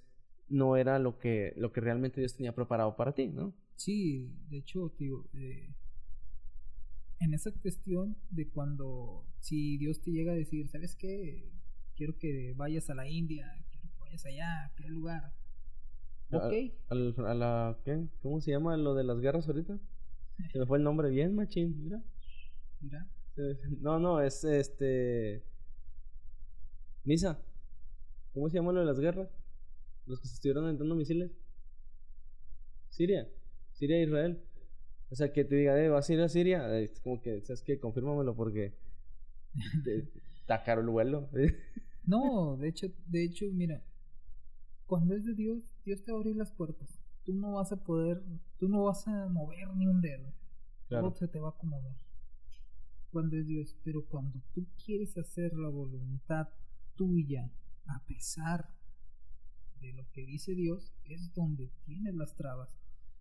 no 0.48 0.76
era 0.76 0.98
lo 0.98 1.18
que, 1.18 1.54
lo 1.56 1.72
que 1.72 1.80
realmente 1.80 2.20
Dios 2.20 2.34
tenía 2.36 2.54
preparado 2.54 2.96
para 2.96 3.14
ti, 3.14 3.28
¿no? 3.28 3.54
Sí, 3.76 4.32
de 4.48 4.58
hecho, 4.58 4.92
digo, 4.98 5.28
eh, 5.34 5.74
en 7.20 7.34
esa 7.34 7.52
cuestión 7.52 8.16
de 8.30 8.48
cuando, 8.50 9.26
si 9.40 9.78
Dios 9.78 10.00
te 10.02 10.10
llega 10.10 10.32
a 10.32 10.36
decir, 10.36 10.68
¿sabes 10.68 10.94
qué? 10.96 11.50
Quiero 11.96 12.18
que 12.18 12.52
vayas 12.56 12.90
a 12.90 12.94
la 12.94 13.08
India, 13.08 13.46
quiero 13.70 13.88
que 13.88 13.98
vayas 14.00 14.24
allá, 14.26 14.62
a 14.62 14.66
aquel 14.66 14.92
lugar. 14.92 15.32
A- 16.32 16.36
Ok, 16.36 16.52
al- 16.88 17.14
a 17.26 17.34
la, 17.34 17.78
¿qué? 17.84 18.06
¿Cómo 18.22 18.40
se 18.40 18.50
llama 18.50 18.76
lo 18.76 18.94
de 18.94 19.04
las 19.04 19.20
guerras 19.20 19.46
ahorita? 19.48 19.78
Se 20.52 20.58
me 20.58 20.66
fue 20.66 20.78
el 20.78 20.84
nombre 20.84 21.10
bien, 21.10 21.34
machín, 21.34 21.82
mira. 21.84 22.02
mira, 22.80 23.06
No, 23.80 23.98
no, 23.98 24.20
es 24.20 24.44
este. 24.44 25.42
Misa. 27.04 27.38
¿Cómo 28.34 28.48
se 28.50 28.56
llama 28.58 28.72
lo 28.72 28.80
de 28.80 28.86
las 28.86 28.98
guerras? 29.00 29.28
Los 30.06 30.20
que 30.20 30.28
se 30.28 30.34
estuvieron 30.34 30.64
aventando 30.64 30.94
misiles. 30.94 31.30
Siria. 32.90 33.28
Siria 33.72 33.98
e 33.98 34.04
Israel. 34.04 34.42
O 35.10 35.14
sea, 35.16 35.32
que 35.32 35.44
te 35.44 35.54
diga, 35.56 35.80
eh, 35.80 35.88
vas 35.88 36.08
a 36.08 36.12
ir 36.14 36.20
a 36.20 36.28
Siria. 36.28 36.78
Es 36.78 37.00
como 37.00 37.20
que, 37.20 37.40
¿sabes 37.42 37.62
qué? 37.62 37.78
Confírmamelo 37.78 38.34
porque. 38.34 38.74
te- 39.84 40.08
Está 40.40 40.62
caro 40.62 40.80
el 40.82 40.88
vuelo. 40.88 41.28
No, 42.06 42.58
de 42.58 42.68
hecho, 42.68 42.88
de 43.06 43.24
hecho, 43.24 43.46
mira, 43.50 43.82
cuando 44.84 45.14
es 45.16 45.24
de 45.24 45.32
Dios, 45.32 45.62
Dios 45.86 46.02
te 46.02 46.12
va 46.12 46.18
a 46.18 46.20
abrir 46.20 46.36
las 46.36 46.52
puertas. 46.52 47.00
Tú 47.24 47.32
no 47.32 47.52
vas 47.54 47.72
a 47.72 47.82
poder, 47.82 48.22
tú 48.58 48.68
no 48.68 48.82
vas 48.84 49.08
a 49.08 49.26
mover 49.30 49.74
ni 49.74 49.86
un 49.86 50.02
dedo. 50.02 50.30
Claro. 50.88 51.06
Todo 51.08 51.14
se 51.16 51.28
te 51.28 51.38
va 51.40 51.48
a 51.48 51.52
acomodar. 51.52 51.96
Cuando 53.10 53.38
es 53.38 53.46
Dios, 53.46 53.74
pero 53.82 54.04
cuando 54.04 54.38
tú 54.52 54.66
quieres 54.84 55.16
hacer 55.16 55.54
la 55.54 55.70
voluntad 55.70 56.48
tuya, 56.94 57.50
a 57.86 58.04
pesar 58.04 58.68
de 59.84 59.92
lo 59.92 60.10
que 60.12 60.24
dice 60.24 60.54
Dios, 60.54 60.92
es 61.04 61.32
donde 61.34 61.70
tienes 61.84 62.14
las 62.14 62.34
trabas. 62.34 62.76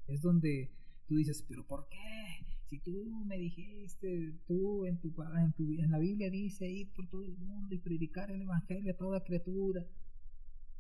Es 0.07 0.22
donde 0.22 0.72
tú 1.07 1.16
dices, 1.16 1.43
pero 1.47 1.66
¿por 1.66 1.88
qué? 1.89 2.45
Si 2.68 2.80
tú 2.80 3.24
me 3.26 3.38
dijiste, 3.38 4.34
tú 4.47 4.86
en 4.86 4.97
tu, 4.99 5.14
en 5.38 5.53
tu 5.53 5.72
en 5.74 5.91
la 5.91 5.99
Biblia 5.99 6.30
dice 6.30 6.70
ir 6.70 6.91
por 6.93 7.07
todo 7.09 7.24
el 7.24 7.38
mundo 7.38 7.76
y 7.76 7.78
predicar 7.78 8.32
el 8.32 8.41
evangelio 8.41 8.93
a 8.93 8.97
toda 8.97 9.24
criatura. 9.24 9.86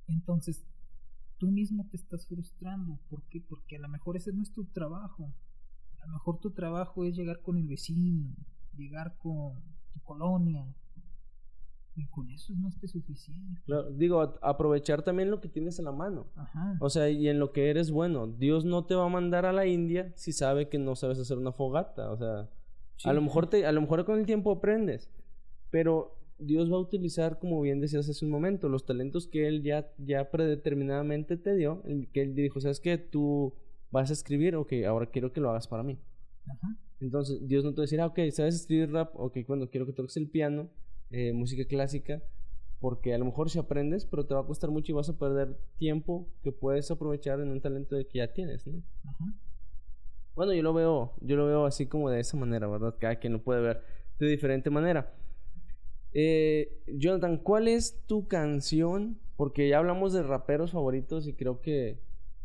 Entonces, 0.07 0.65
tú 1.37 1.51
mismo 1.51 1.87
te 1.89 1.97
estás 1.97 2.25
frustrando. 2.27 2.99
¿Por 3.09 3.23
qué? 3.23 3.41
Porque 3.41 3.75
a 3.75 3.79
lo 3.79 3.89
mejor 3.89 4.17
ese 4.17 4.33
no 4.33 4.41
es 4.41 4.51
tu 4.51 4.65
trabajo. 4.65 5.33
A 6.01 6.07
lo 6.07 6.13
mejor 6.13 6.39
tu 6.39 6.51
trabajo 6.51 7.05
es 7.05 7.15
llegar 7.15 7.41
con 7.41 7.57
el 7.57 7.67
vecino, 7.67 8.35
llegar 8.75 9.17
con 9.17 9.61
tu 9.93 10.01
colonia. 10.01 10.65
Y 11.95 12.05
con 12.07 12.29
eso 12.31 12.53
es 12.53 12.59
más 12.59 12.75
que 12.77 12.87
suficiente. 12.87 13.61
Claro, 13.65 13.91
digo, 13.91 14.19
aprovechar 14.41 15.03
también 15.03 15.29
lo 15.29 15.39
que 15.41 15.47
tienes 15.49 15.79
a 15.79 15.83
la 15.83 15.91
mano. 15.91 16.25
Ajá. 16.35 16.75
O 16.79 16.89
sea, 16.89 17.09
y 17.09 17.27
en 17.27 17.37
lo 17.39 17.51
que 17.51 17.69
eres 17.69 17.91
bueno. 17.91 18.27
Dios 18.27 18.65
no 18.65 18.85
te 18.85 18.95
va 18.95 19.05
a 19.05 19.09
mandar 19.09 19.45
a 19.45 19.53
la 19.53 19.67
India 19.67 20.11
si 20.15 20.31
sabe 20.31 20.69
que 20.69 20.79
no 20.79 20.95
sabes 20.95 21.19
hacer 21.19 21.37
una 21.37 21.51
fogata. 21.51 22.09
O 22.11 22.17
sea, 22.17 22.49
Sí. 22.97 23.09
a 23.09 23.13
lo 23.13 23.21
mejor 23.21 23.47
te, 23.47 23.65
a 23.65 23.71
lo 23.71 23.81
mejor 23.81 24.05
con 24.05 24.19
el 24.19 24.25
tiempo 24.25 24.51
aprendes. 24.51 25.09
Pero 25.69 26.15
Dios 26.39 26.71
va 26.71 26.77
a 26.77 26.79
utilizar, 26.79 27.37
como 27.39 27.61
bien 27.61 27.79
decías 27.79 28.09
hace 28.09 28.25
un 28.25 28.31
momento, 28.31 28.69
los 28.69 28.85
talentos 28.85 29.27
que 29.27 29.47
Él 29.47 29.61
ya, 29.63 29.91
ya 29.97 30.29
predeterminadamente 30.31 31.37
te 31.37 31.55
dio. 31.55 31.83
Que 32.11 32.21
Él 32.23 32.35
dijo, 32.35 32.59
¿sabes 32.59 32.79
qué? 32.79 32.97
Tú 32.97 33.53
vas 33.91 34.09
a 34.09 34.13
escribir, 34.13 34.55
ok, 34.55 34.73
ahora 34.87 35.05
quiero 35.07 35.31
que 35.31 35.41
lo 35.41 35.49
hagas 35.51 35.67
para 35.67 35.83
mí. 35.83 35.99
Ajá. 36.47 36.75
Entonces, 36.99 37.47
Dios 37.47 37.63
no 37.63 37.71
te 37.71 37.77
va 37.77 37.81
a 37.81 37.85
decir, 37.85 38.01
ah, 38.01 38.07
ok, 38.07 38.19
¿sabes 38.31 38.55
escribir 38.55 38.91
rap? 38.91 39.11
Ok, 39.15 39.37
bueno, 39.47 39.67
quiero 39.69 39.85
que 39.85 39.93
toques 39.93 40.15
el 40.17 40.29
piano, 40.29 40.69
eh, 41.13 41.31
música 41.31 41.63
clásica, 41.65 42.21
porque 42.79 43.13
a 43.13 43.17
lo 43.17 43.25
mejor 43.25 43.49
si 43.49 43.59
aprendes, 43.59 44.05
pero 44.05 44.25
te 44.25 44.33
va 44.33 44.41
a 44.41 44.45
costar 44.45 44.69
mucho 44.69 44.91
y 44.91 44.95
vas 44.95 45.07
a 45.07 45.17
perder 45.17 45.57
tiempo 45.77 46.27
que 46.43 46.51
puedes 46.51 46.91
aprovechar 46.91 47.39
en 47.39 47.49
un 47.49 47.61
talento 47.61 47.95
que 47.95 48.17
ya 48.17 48.33
tienes, 48.33 48.67
¿no? 48.67 48.83
Ajá. 49.05 49.33
Bueno, 50.35 50.53
yo 50.53 50.63
lo 50.63 50.73
veo, 50.73 51.13
yo 51.21 51.35
lo 51.35 51.45
veo 51.45 51.65
así 51.65 51.85
como 51.85 52.09
de 52.09 52.19
esa 52.19 52.35
manera, 52.35 52.67
¿verdad? 52.67 52.95
Cada 52.99 53.17
quien 53.17 53.33
lo 53.33 53.43
puede 53.43 53.61
ver 53.61 53.83
de 54.19 54.27
diferente 54.27 54.69
manera. 54.69 55.13
Eh, 56.13 56.81
Jonathan, 56.87 57.37
¿cuál 57.37 57.67
es 57.67 58.01
tu 58.07 58.27
canción? 58.27 59.19
Porque 59.35 59.69
ya 59.69 59.77
hablamos 59.77 60.13
de 60.13 60.23
raperos 60.23 60.71
favoritos 60.71 61.27
y 61.27 61.33
creo 61.33 61.61
que 61.61 61.99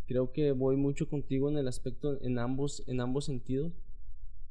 creo 0.07 0.33
que 0.33 0.53
voy 0.53 0.77
mucho 0.77 1.09
contigo 1.09 1.51
en 1.51 1.59
el 1.59 1.69
aspecto 1.69 2.19
en 2.23 2.39
ambos 2.39 2.83
en 2.87 3.01
ambos 3.01 3.25
sentidos. 3.25 3.73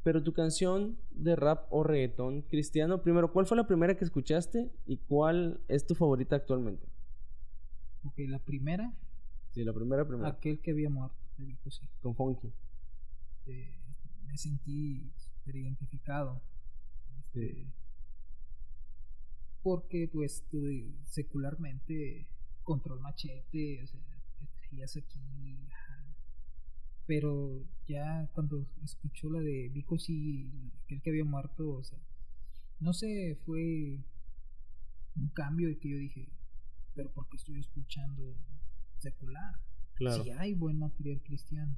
Pero 0.03 0.23
tu 0.23 0.31
canción 0.33 0.97
de 1.11 1.35
rap 1.35 1.65
o 1.69 1.83
reggaetón 1.83 2.41
cristiano, 2.43 3.01
primero, 3.01 3.33
¿cuál 3.33 3.45
fue 3.45 3.57
la 3.57 3.67
primera 3.67 3.97
que 3.97 4.05
escuchaste 4.05 4.71
y 4.85 4.97
cuál 4.97 5.59
es 5.67 5.85
tu 5.85 5.95
favorita 5.95 6.35
actualmente? 6.37 6.87
Ok, 8.03 8.19
la 8.27 8.39
primera, 8.39 8.93
Sí, 9.51 9.63
la 9.63 9.73
primera, 9.73 10.07
primera. 10.07 10.29
aquel 10.29 10.59
que 10.61 10.71
había 10.71 10.89
muerto, 10.89 11.17
sí. 11.69 11.87
Con 12.01 12.15
Funky. 12.15 12.53
Eh, 13.47 13.81
me 14.27 14.37
sentí 14.37 15.11
súper 15.17 15.55
identificado. 15.55 16.41
Este, 17.19 17.67
Porque, 19.63 20.07
pues, 20.13 20.45
secularmente, 21.05 22.27
control 22.63 23.01
machete, 23.01 23.83
o 23.83 23.87
sea, 23.87 23.99
estarías 24.41 24.95
aquí. 24.95 25.67
Pero 27.07 27.63
ya 27.87 28.29
cuando 28.33 28.67
escuchó 28.83 29.29
la 29.31 29.39
de 29.39 29.69
Vico 29.69 29.97
sí, 29.97 30.51
aquel 30.83 31.01
que 31.01 31.09
había 31.09 31.23
muerto, 31.23 31.69
o 31.69 31.83
sea, 31.83 31.97
no 32.79 32.93
sé, 32.93 33.37
fue 33.45 33.99
un 35.15 35.29
cambio 35.29 35.69
de 35.69 35.77
que 35.79 35.89
yo 35.89 35.97
dije, 35.97 36.29
pero 36.93 37.09
porque 37.13 37.37
estoy 37.37 37.59
escuchando 37.59 38.35
secular? 38.99 39.55
Claro. 39.95 40.23
Si 40.23 40.29
hay 40.31 40.53
buen 40.53 40.77
material 40.77 41.21
cristiano. 41.23 41.75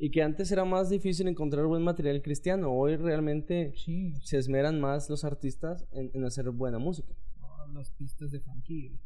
Y 0.00 0.10
que 0.10 0.22
antes 0.22 0.50
era 0.50 0.64
más 0.64 0.88
difícil 0.90 1.26
encontrar 1.28 1.66
buen 1.66 1.82
material 1.82 2.22
cristiano. 2.22 2.70
Hoy 2.72 2.96
realmente 2.96 3.74
Sí, 3.76 4.14
se 4.22 4.38
esmeran 4.38 4.80
más 4.80 5.10
los 5.10 5.24
artistas 5.24 5.86
en, 5.92 6.10
en 6.14 6.24
hacer 6.24 6.50
buena 6.50 6.78
música. 6.78 7.12
no, 7.40 7.66
las 7.74 7.90
pistas 7.90 8.30
de 8.30 8.40
funky, 8.40 8.98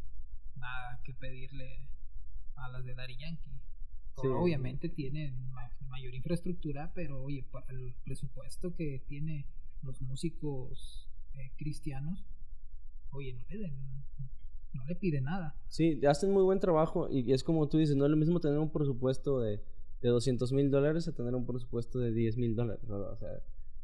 nada 0.56 1.00
que 1.02 1.14
pedirle 1.14 1.88
a 2.56 2.68
las 2.68 2.84
de 2.84 2.94
Daddy 2.94 3.16
Yankee. 3.16 3.50
Sí. 4.20 4.28
Obviamente 4.28 4.88
tienen 4.88 5.50
ma- 5.52 5.70
mayor 5.88 6.14
infraestructura, 6.14 6.92
pero 6.94 7.22
oye, 7.22 7.44
para 7.50 7.66
el 7.72 7.94
presupuesto 8.04 8.74
que 8.74 9.02
tiene 9.08 9.46
los 9.82 10.00
músicos 10.02 11.08
eh, 11.34 11.50
cristianos, 11.56 12.24
oye, 13.10 13.32
no 13.34 13.42
le, 13.48 13.58
den- 13.58 14.04
no 14.74 14.84
le 14.84 14.94
pide 14.96 15.20
nada. 15.20 15.54
Sí, 15.68 16.00
hacen 16.06 16.32
muy 16.32 16.42
buen 16.42 16.60
trabajo 16.60 17.08
y 17.10 17.32
es 17.32 17.42
como 17.42 17.68
tú 17.68 17.78
dices, 17.78 17.96
no 17.96 18.04
es 18.04 18.10
lo 18.10 18.16
mismo 18.16 18.40
tener 18.40 18.58
un 18.58 18.70
presupuesto 18.70 19.40
de, 19.40 19.62
de 20.02 20.08
200 20.08 20.52
mil 20.52 20.70
dólares 20.70 21.08
a 21.08 21.12
tener 21.14 21.34
un 21.34 21.46
presupuesto 21.46 21.98
de 21.98 22.12
10 22.12 22.36
mil 22.36 22.54
dólares. 22.54 22.82
¿no? 22.88 22.96
O 22.98 23.16
sea, 23.16 23.28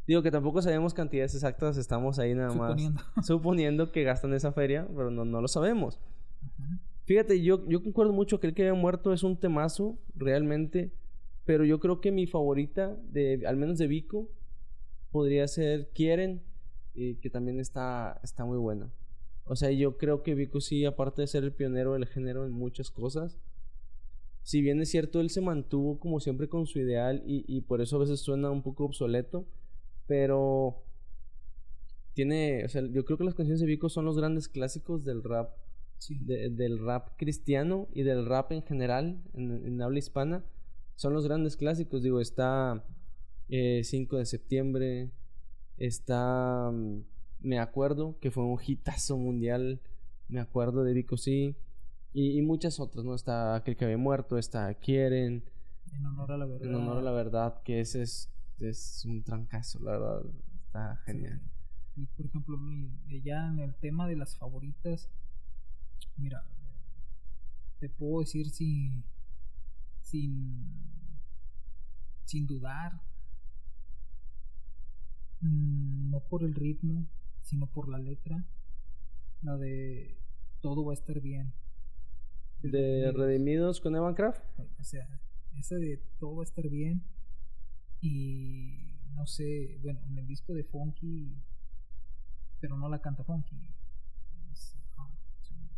digo 0.07 0.23
que 0.23 0.31
tampoco 0.31 0.63
sabemos 0.63 0.95
cantidades 0.95 1.35
exactas, 1.35 1.77
estamos 1.79 2.19
ahí 2.19 2.35
nada 2.35 2.49
más 2.55 2.71
Suponiendo. 2.81 3.03
suponiendo 3.23 3.93
que 3.93 4.03
gastan 4.05 4.33
esa 4.35 4.53
feria, 4.53 4.87
pero 4.95 5.11
no, 5.11 5.25
no 5.25 5.41
lo 5.41 5.49
sabemos. 5.49 5.99
Ajá. 6.43 6.81
Fíjate, 7.09 7.41
yo, 7.41 7.67
yo 7.67 7.83
concuerdo 7.83 8.13
mucho 8.13 8.39
que 8.39 8.49
el 8.49 8.55
que 8.55 8.69
había 8.69 8.79
muerto 8.79 9.15
es 9.15 9.23
un 9.23 9.41
temazo, 9.41 9.99
realmente. 10.15 10.93
Pero 11.47 11.65
yo 11.65 11.81
creo 11.81 12.03
que 12.03 12.13
mi 12.13 12.27
favorita, 12.27 12.99
de, 13.11 13.45
al 13.47 13.57
menos 13.57 13.79
de 13.79 13.87
Vico, 13.87 14.29
podría 15.11 15.49
ser 15.49 15.89
Quieren, 15.95 16.43
y 16.95 17.15
que 17.15 17.31
también 17.31 17.61
está, 17.61 18.21
está 18.23 18.45
muy 18.45 18.59
buena. 18.59 18.93
O 19.47 19.57
sea, 19.57 19.71
yo 19.71 19.97
creo 19.97 20.23
que 20.23 20.35
Vico 20.35 20.61
sí, 20.61 20.85
aparte 20.85 21.23
de 21.23 21.29
ser 21.29 21.45
el 21.45 21.53
pionero 21.55 21.95
del 21.95 22.05
género 22.05 22.45
en 22.45 22.53
muchas 22.53 22.91
cosas, 22.91 23.39
si 24.43 24.61
bien 24.61 24.79
es 24.83 24.91
cierto, 24.91 25.23
él 25.23 25.31
se 25.31 25.41
mantuvo 25.41 25.99
como 25.99 26.21
siempre 26.21 26.51
con 26.51 26.67
su 26.67 26.79
ideal 26.79 27.23
y, 27.25 27.43
y 27.49 27.63
por 27.63 27.81
eso 27.81 27.97
a 27.97 28.01
veces 28.01 28.21
suena 28.21 28.51
un 28.51 28.63
poco 28.63 28.85
obsoleto, 28.85 29.47
pero 30.07 30.83
tiene, 32.13 32.67
o 32.67 32.69
sea, 32.69 32.83
yo 32.83 33.07
creo 33.07 33.17
que 33.17 33.25
las 33.25 33.35
canciones 33.35 33.61
de 33.61 33.67
Vico 33.67 33.89
son 33.89 34.05
los 34.05 34.19
grandes 34.19 34.47
clásicos 34.47 35.07
del 35.07 35.23
rap 35.23 35.57
Sí. 35.99 36.17
de- 36.21 36.49
del 36.51 36.79
rap 36.85 37.11
cristiano 37.17 37.89
y 37.93 38.03
del 38.03 38.25
rap 38.27 38.53
en 38.53 38.63
general 38.63 39.21
en, 39.35 39.67
en 39.67 39.83
habla 39.83 39.99
hispana 39.99 40.45
son 40.95 41.13
los 41.13 41.25
grandes 41.27 41.57
clásicos. 41.57 42.03
Digo, 42.03 42.21
está 42.21 42.85
eh, 43.49 43.83
5 43.85 44.17
de 44.19 44.27
septiembre, 44.27 45.11
está 45.77 46.71
mm, 46.73 47.03
Me 47.41 47.59
acuerdo, 47.61 48.19
que 48.21 48.31
fue 48.31 48.45
un 48.45 48.59
hitazo 48.65 49.17
mundial, 49.17 49.81
Me 50.29 50.41
acuerdo 50.41 50.83
de 50.85 50.93
Vico 50.95 51.17
sí, 51.17 51.55
y, 52.13 52.39
y 52.39 52.43
muchas 52.43 52.81
otras, 52.81 53.05
¿no? 53.05 53.15
Está 53.15 53.55
Aquel 53.55 53.77
que 53.77 53.85
había 53.85 53.99
muerto, 53.99 54.39
está 54.39 54.73
Quieren, 54.75 55.45
En 55.93 56.05
honor 56.07 56.33
a 56.33 56.37
la 56.37 56.47
verdad. 56.47 56.67
En 56.69 56.75
honor 56.75 56.99
a 56.99 57.03
la 57.03 57.13
verdad, 57.13 57.63
que 57.63 57.81
ese 57.81 58.03
es, 58.03 58.29
es 58.61 59.05
un 59.07 59.23
trancazo, 59.23 59.79
la 59.81 59.93
verdad, 59.93 60.23
está 60.67 60.97
genial. 61.05 61.41
Y 61.97 62.07
por 62.07 62.27
ejemplo, 62.27 62.59
ya 63.25 63.49
en 63.49 63.59
el 63.61 63.75
tema 63.77 64.07
de 64.09 64.17
las 64.17 64.37
favoritas, 64.37 65.09
mira, 66.17 66.45
te 67.81 67.89
puedo 67.89 68.21
decir 68.21 68.51
sin, 68.51 69.05
sin, 70.03 70.67
sin 72.25 72.47
dudar, 72.47 73.01
mm, 75.41 76.11
no 76.11 76.21
por 76.21 76.43
el 76.43 76.55
ritmo, 76.55 77.07
sino 77.43 77.67
por 77.67 77.89
la 77.89 77.99
letra, 77.99 78.45
la 79.43 79.57
de 79.57 80.17
todo 80.61 80.85
va 80.85 80.93
a 80.93 80.95
estar 80.95 81.21
bien. 81.21 81.53
De 82.63 83.13
Redimidos 83.13 83.81
con 83.81 83.95
Evan 83.97 84.15
Craft. 84.15 84.43
O 84.81 84.85
sea, 84.85 85.07
esa 85.57 85.77
de 85.77 85.99
todo 86.19 86.37
va 86.37 86.43
a 86.43 86.45
estar 86.45 86.69
bien. 86.69 87.03
Y 88.01 88.93
no 89.15 89.27
sé, 89.27 89.79
bueno, 89.83 90.01
en 90.09 90.19
el 90.19 90.27
disco 90.27 90.55
de 90.55 90.65
Funky, 90.65 91.37
pero 92.61 92.77
no 92.77 92.89
la 92.89 93.01
canta 93.01 93.25
Funky. 93.25 93.57
Es, 94.53 94.77
ah, 94.97 95.09
se 95.43 95.55
me- 95.55 95.61
se 95.61 95.65
me- 95.65 95.69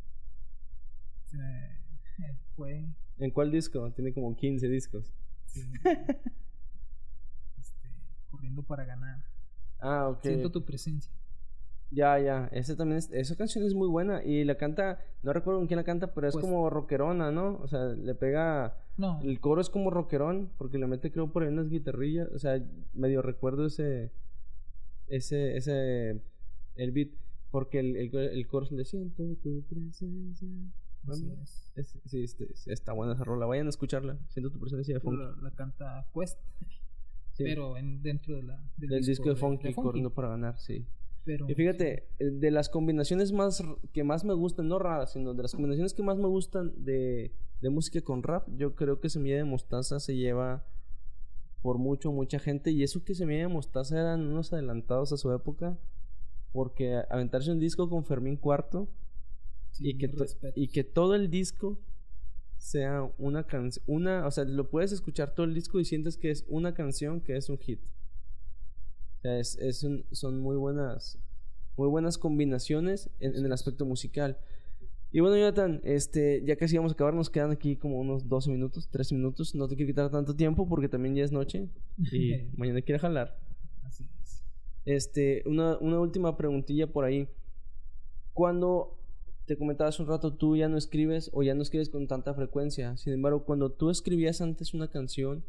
eh, 1.34 2.36
fue 2.56 2.86
¿En 3.18 3.30
cuál 3.30 3.50
disco? 3.50 3.90
Tiene 3.92 4.12
como 4.14 4.34
15 4.36 4.68
discos. 4.68 5.12
sí, 5.46 5.60
este, 7.58 7.88
corriendo 8.30 8.62
para 8.62 8.84
ganar. 8.84 9.22
Ah, 9.78 10.08
ok. 10.08 10.22
Siento 10.22 10.50
tu 10.50 10.64
presencia. 10.64 11.12
Ya, 11.90 12.18
ya. 12.20 12.48
Ese 12.52 12.76
también 12.76 12.98
es, 12.98 13.10
esa 13.12 13.36
canción 13.36 13.64
es 13.64 13.74
muy 13.74 13.88
buena. 13.88 14.22
Y 14.24 14.44
la 14.44 14.56
canta, 14.56 15.00
no 15.22 15.32
recuerdo 15.32 15.58
con 15.58 15.66
quién 15.66 15.78
la 15.78 15.84
canta, 15.84 16.14
pero 16.14 16.28
es 16.28 16.32
Pues- 16.34 16.44
como 16.44 16.70
rockerona, 16.70 17.30
¿no? 17.30 17.56
O 17.56 17.68
sea, 17.68 17.86
le 17.88 18.14
pega. 18.14 18.76
No, 18.96 19.20
El 19.22 19.40
coro 19.40 19.60
es 19.60 19.70
como 19.70 19.90
rockerón, 19.90 20.50
porque 20.58 20.78
le 20.78 20.86
mete, 20.86 21.10
creo, 21.10 21.32
por 21.32 21.42
ahí 21.42 21.48
unas 21.48 21.68
guitarrillas. 21.68 22.28
O 22.32 22.38
sea, 22.38 22.62
medio 22.94 23.22
recuerdo 23.22 23.66
ese. 23.66 24.12
Ese. 25.08 25.56
Ese. 25.56 26.20
El 26.76 26.92
beat. 26.92 27.10
Porque 27.50 27.80
el, 27.80 27.96
el, 27.96 28.14
el 28.14 28.46
coro 28.46 28.66
es 28.66 28.70
de 28.76 28.84
Siento 28.84 29.24
tu 29.42 29.62
presencia. 29.68 30.48
Así 31.08 31.30
es. 31.42 31.72
es- 31.76 31.98
sí, 32.06 32.22
este- 32.24 32.48
está 32.66 32.92
buena 32.92 33.14
esa 33.14 33.24
rola. 33.24 33.46
Vayan 33.46 33.66
a 33.66 33.70
escucharla. 33.70 34.18
Siento 34.28 34.50
tu 34.50 34.58
presencia 34.60 34.94
de 34.94 35.00
Funky. 35.00 35.16
La, 35.22 35.36
la 35.42 35.50
canta 35.52 36.06
Quest, 36.14 36.38
Sí. 37.32 37.44
pero 37.44 37.76
en, 37.76 38.02
dentro 38.02 38.36
de 38.36 38.42
la, 38.42 38.62
del 38.76 38.90
Del 38.90 39.04
disco 39.04 39.28
de 39.28 39.36
Funky, 39.36 39.72
corriendo 39.74 40.12
para 40.12 40.28
ganar, 40.28 40.58
sí. 40.58 40.84
Pero, 41.24 41.48
Y 41.50 41.54
fíjate, 41.54 42.08
eh, 42.18 42.30
de 42.30 42.50
las 42.50 42.68
combinaciones 42.68 43.30
más 43.32 43.62
que 43.92 44.04
más 44.04 44.24
me 44.24 44.32
gustan, 44.34 44.68
no 44.68 44.78
raras, 44.78 45.12
sino 45.12 45.34
de 45.34 45.42
las 45.42 45.52
combinaciones 45.52 45.92
que 45.94 46.02
más 46.02 46.16
me 46.18 46.26
gustan 46.26 46.72
de, 46.84 47.32
de 47.60 47.70
música 47.70 48.00
con 48.00 48.22
rap, 48.22 48.48
yo 48.56 48.74
creo 48.74 49.00
que 49.00 49.10
Semilla 49.10 49.36
de 49.36 49.44
Mostaza 49.44 50.00
se 50.00 50.16
lleva 50.16 50.64
por 51.62 51.76
mucho, 51.78 52.10
mucha 52.10 52.38
gente. 52.38 52.70
Y 52.70 52.82
eso 52.82 53.04
que 53.04 53.14
Semilla 53.14 53.42
de 53.42 53.48
Mostaza 53.48 54.00
eran 54.00 54.22
unos 54.26 54.52
adelantados 54.52 55.12
a 55.12 55.18
su 55.18 55.30
época, 55.32 55.78
porque 56.52 57.02
aventarse 57.10 57.52
un 57.52 57.58
disco 57.60 57.88
con 57.88 58.04
Fermín 58.06 58.36
Cuarto 58.36 58.88
y, 59.78 59.96
que 59.98 60.06
y 60.56 60.68
que 60.68 60.84
todo 60.84 61.14
el 61.14 61.30
disco 61.30 61.78
sea 62.58 63.10
una 63.18 63.44
canción, 63.46 63.82
una, 63.86 64.26
o 64.26 64.30
sea, 64.30 64.44
lo 64.44 64.68
puedes 64.68 64.92
escuchar 64.92 65.34
todo 65.34 65.46
el 65.46 65.54
disco 65.54 65.80
y 65.80 65.84
sientes 65.84 66.16
que 66.18 66.30
es 66.30 66.44
una 66.48 66.74
canción 66.74 67.20
que 67.20 67.36
es 67.36 67.48
un 67.48 67.58
hit. 67.58 67.80
O 69.18 69.20
sea, 69.22 69.38
es, 69.38 69.56
es 69.58 69.82
un- 69.84 70.04
son 70.12 70.40
muy 70.40 70.56
buenas, 70.56 71.18
muy 71.76 71.88
buenas 71.88 72.18
combinaciones 72.18 73.10
en, 73.20 73.34
en 73.36 73.44
el 73.46 73.52
aspecto 73.52 73.84
musical. 73.86 74.38
Y 75.12 75.20
bueno, 75.20 75.36
Jonathan, 75.36 75.80
este, 75.82 76.42
ya 76.44 76.54
casi 76.56 76.76
vamos 76.76 76.92
a 76.92 76.94
acabar, 76.94 77.14
nos 77.14 77.30
quedan 77.30 77.50
aquí 77.50 77.76
como 77.76 77.98
unos 77.98 78.28
12 78.28 78.50
minutos, 78.50 78.88
13 78.90 79.14
minutos. 79.16 79.54
No 79.54 79.66
te 79.66 79.74
quiero 79.74 79.88
quitar 79.90 80.10
tanto 80.10 80.36
tiempo 80.36 80.68
porque 80.68 80.88
también 80.88 81.14
ya 81.16 81.24
es 81.24 81.32
noche 81.32 81.68
y 82.12 82.34
mañana 82.56 82.80
quiero 82.82 83.00
jalar. 83.00 83.36
Así 83.82 84.08
es. 84.22 84.44
Este, 84.84 85.42
una, 85.46 85.78
una 85.78 85.98
última 85.98 86.36
preguntilla 86.36 86.86
por 86.86 87.04
ahí. 87.04 87.28
Cuando 88.32 88.99
te 89.50 89.56
comentaba 89.56 89.90
un 89.98 90.06
rato, 90.06 90.32
tú 90.32 90.56
ya 90.56 90.68
no 90.68 90.76
escribes 90.76 91.28
o 91.32 91.42
ya 91.42 91.56
no 91.56 91.62
escribes 91.62 91.88
con 91.88 92.06
tanta 92.06 92.32
frecuencia. 92.34 92.96
Sin 92.96 93.14
embargo, 93.14 93.44
cuando 93.44 93.68
tú 93.72 93.90
escribías 93.90 94.40
antes 94.40 94.74
una 94.74 94.86
canción, 94.86 95.44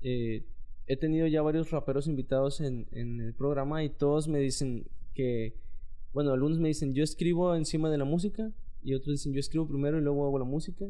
eh, 0.00 0.46
he 0.86 0.96
tenido 0.96 1.26
ya 1.26 1.42
varios 1.42 1.70
raperos 1.70 2.06
invitados 2.06 2.62
en, 2.62 2.88
en 2.90 3.20
el 3.20 3.34
programa 3.34 3.84
y 3.84 3.90
todos 3.90 4.28
me 4.28 4.38
dicen 4.38 4.86
que, 5.12 5.60
bueno, 6.14 6.32
algunos 6.32 6.58
me 6.58 6.68
dicen 6.68 6.94
yo 6.94 7.04
escribo 7.04 7.54
encima 7.54 7.90
de 7.90 7.98
la 7.98 8.06
música 8.06 8.50
y 8.82 8.94
otros 8.94 9.12
dicen 9.12 9.34
yo 9.34 9.40
escribo 9.40 9.68
primero 9.68 9.98
y 9.98 10.00
luego 10.00 10.24
hago 10.24 10.38
la 10.38 10.46
música. 10.46 10.86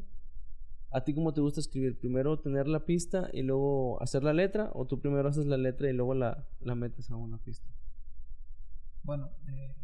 ¿A 0.92 1.02
ti 1.02 1.14
cómo 1.14 1.34
te 1.34 1.40
gusta 1.40 1.58
escribir? 1.58 1.98
¿Primero 1.98 2.38
tener 2.38 2.68
la 2.68 2.86
pista 2.86 3.30
y 3.32 3.42
luego 3.42 4.00
hacer 4.00 4.22
la 4.22 4.32
letra? 4.32 4.70
¿O 4.74 4.86
tú 4.86 5.00
primero 5.00 5.28
haces 5.28 5.46
la 5.46 5.56
letra 5.56 5.90
y 5.90 5.92
luego 5.92 6.14
la, 6.14 6.46
la 6.60 6.76
metes 6.76 7.10
a 7.10 7.16
una 7.16 7.38
pista? 7.38 7.66
Bueno, 9.02 9.28
eh, 9.48 9.74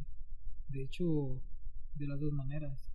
de 0.69 0.85
hecho, 0.85 1.41
de 1.99 2.07
las 2.07 2.21
dos 2.21 2.33
maneras. 2.33 2.91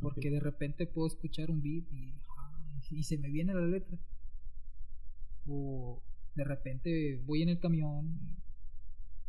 Porque 0.00 0.30
de 0.30 0.40
repente 0.40 0.86
puedo 0.86 1.06
escuchar 1.06 1.50
un 1.50 1.62
beat 1.62 1.84
y, 1.92 2.12
y 2.90 3.02
se 3.04 3.18
me 3.18 3.30
viene 3.30 3.54
la 3.54 3.66
letra. 3.66 3.98
O 5.46 6.02
de 6.34 6.44
repente 6.44 7.20
voy 7.24 7.42
en 7.42 7.50
el 7.50 7.60
camión 7.60 8.18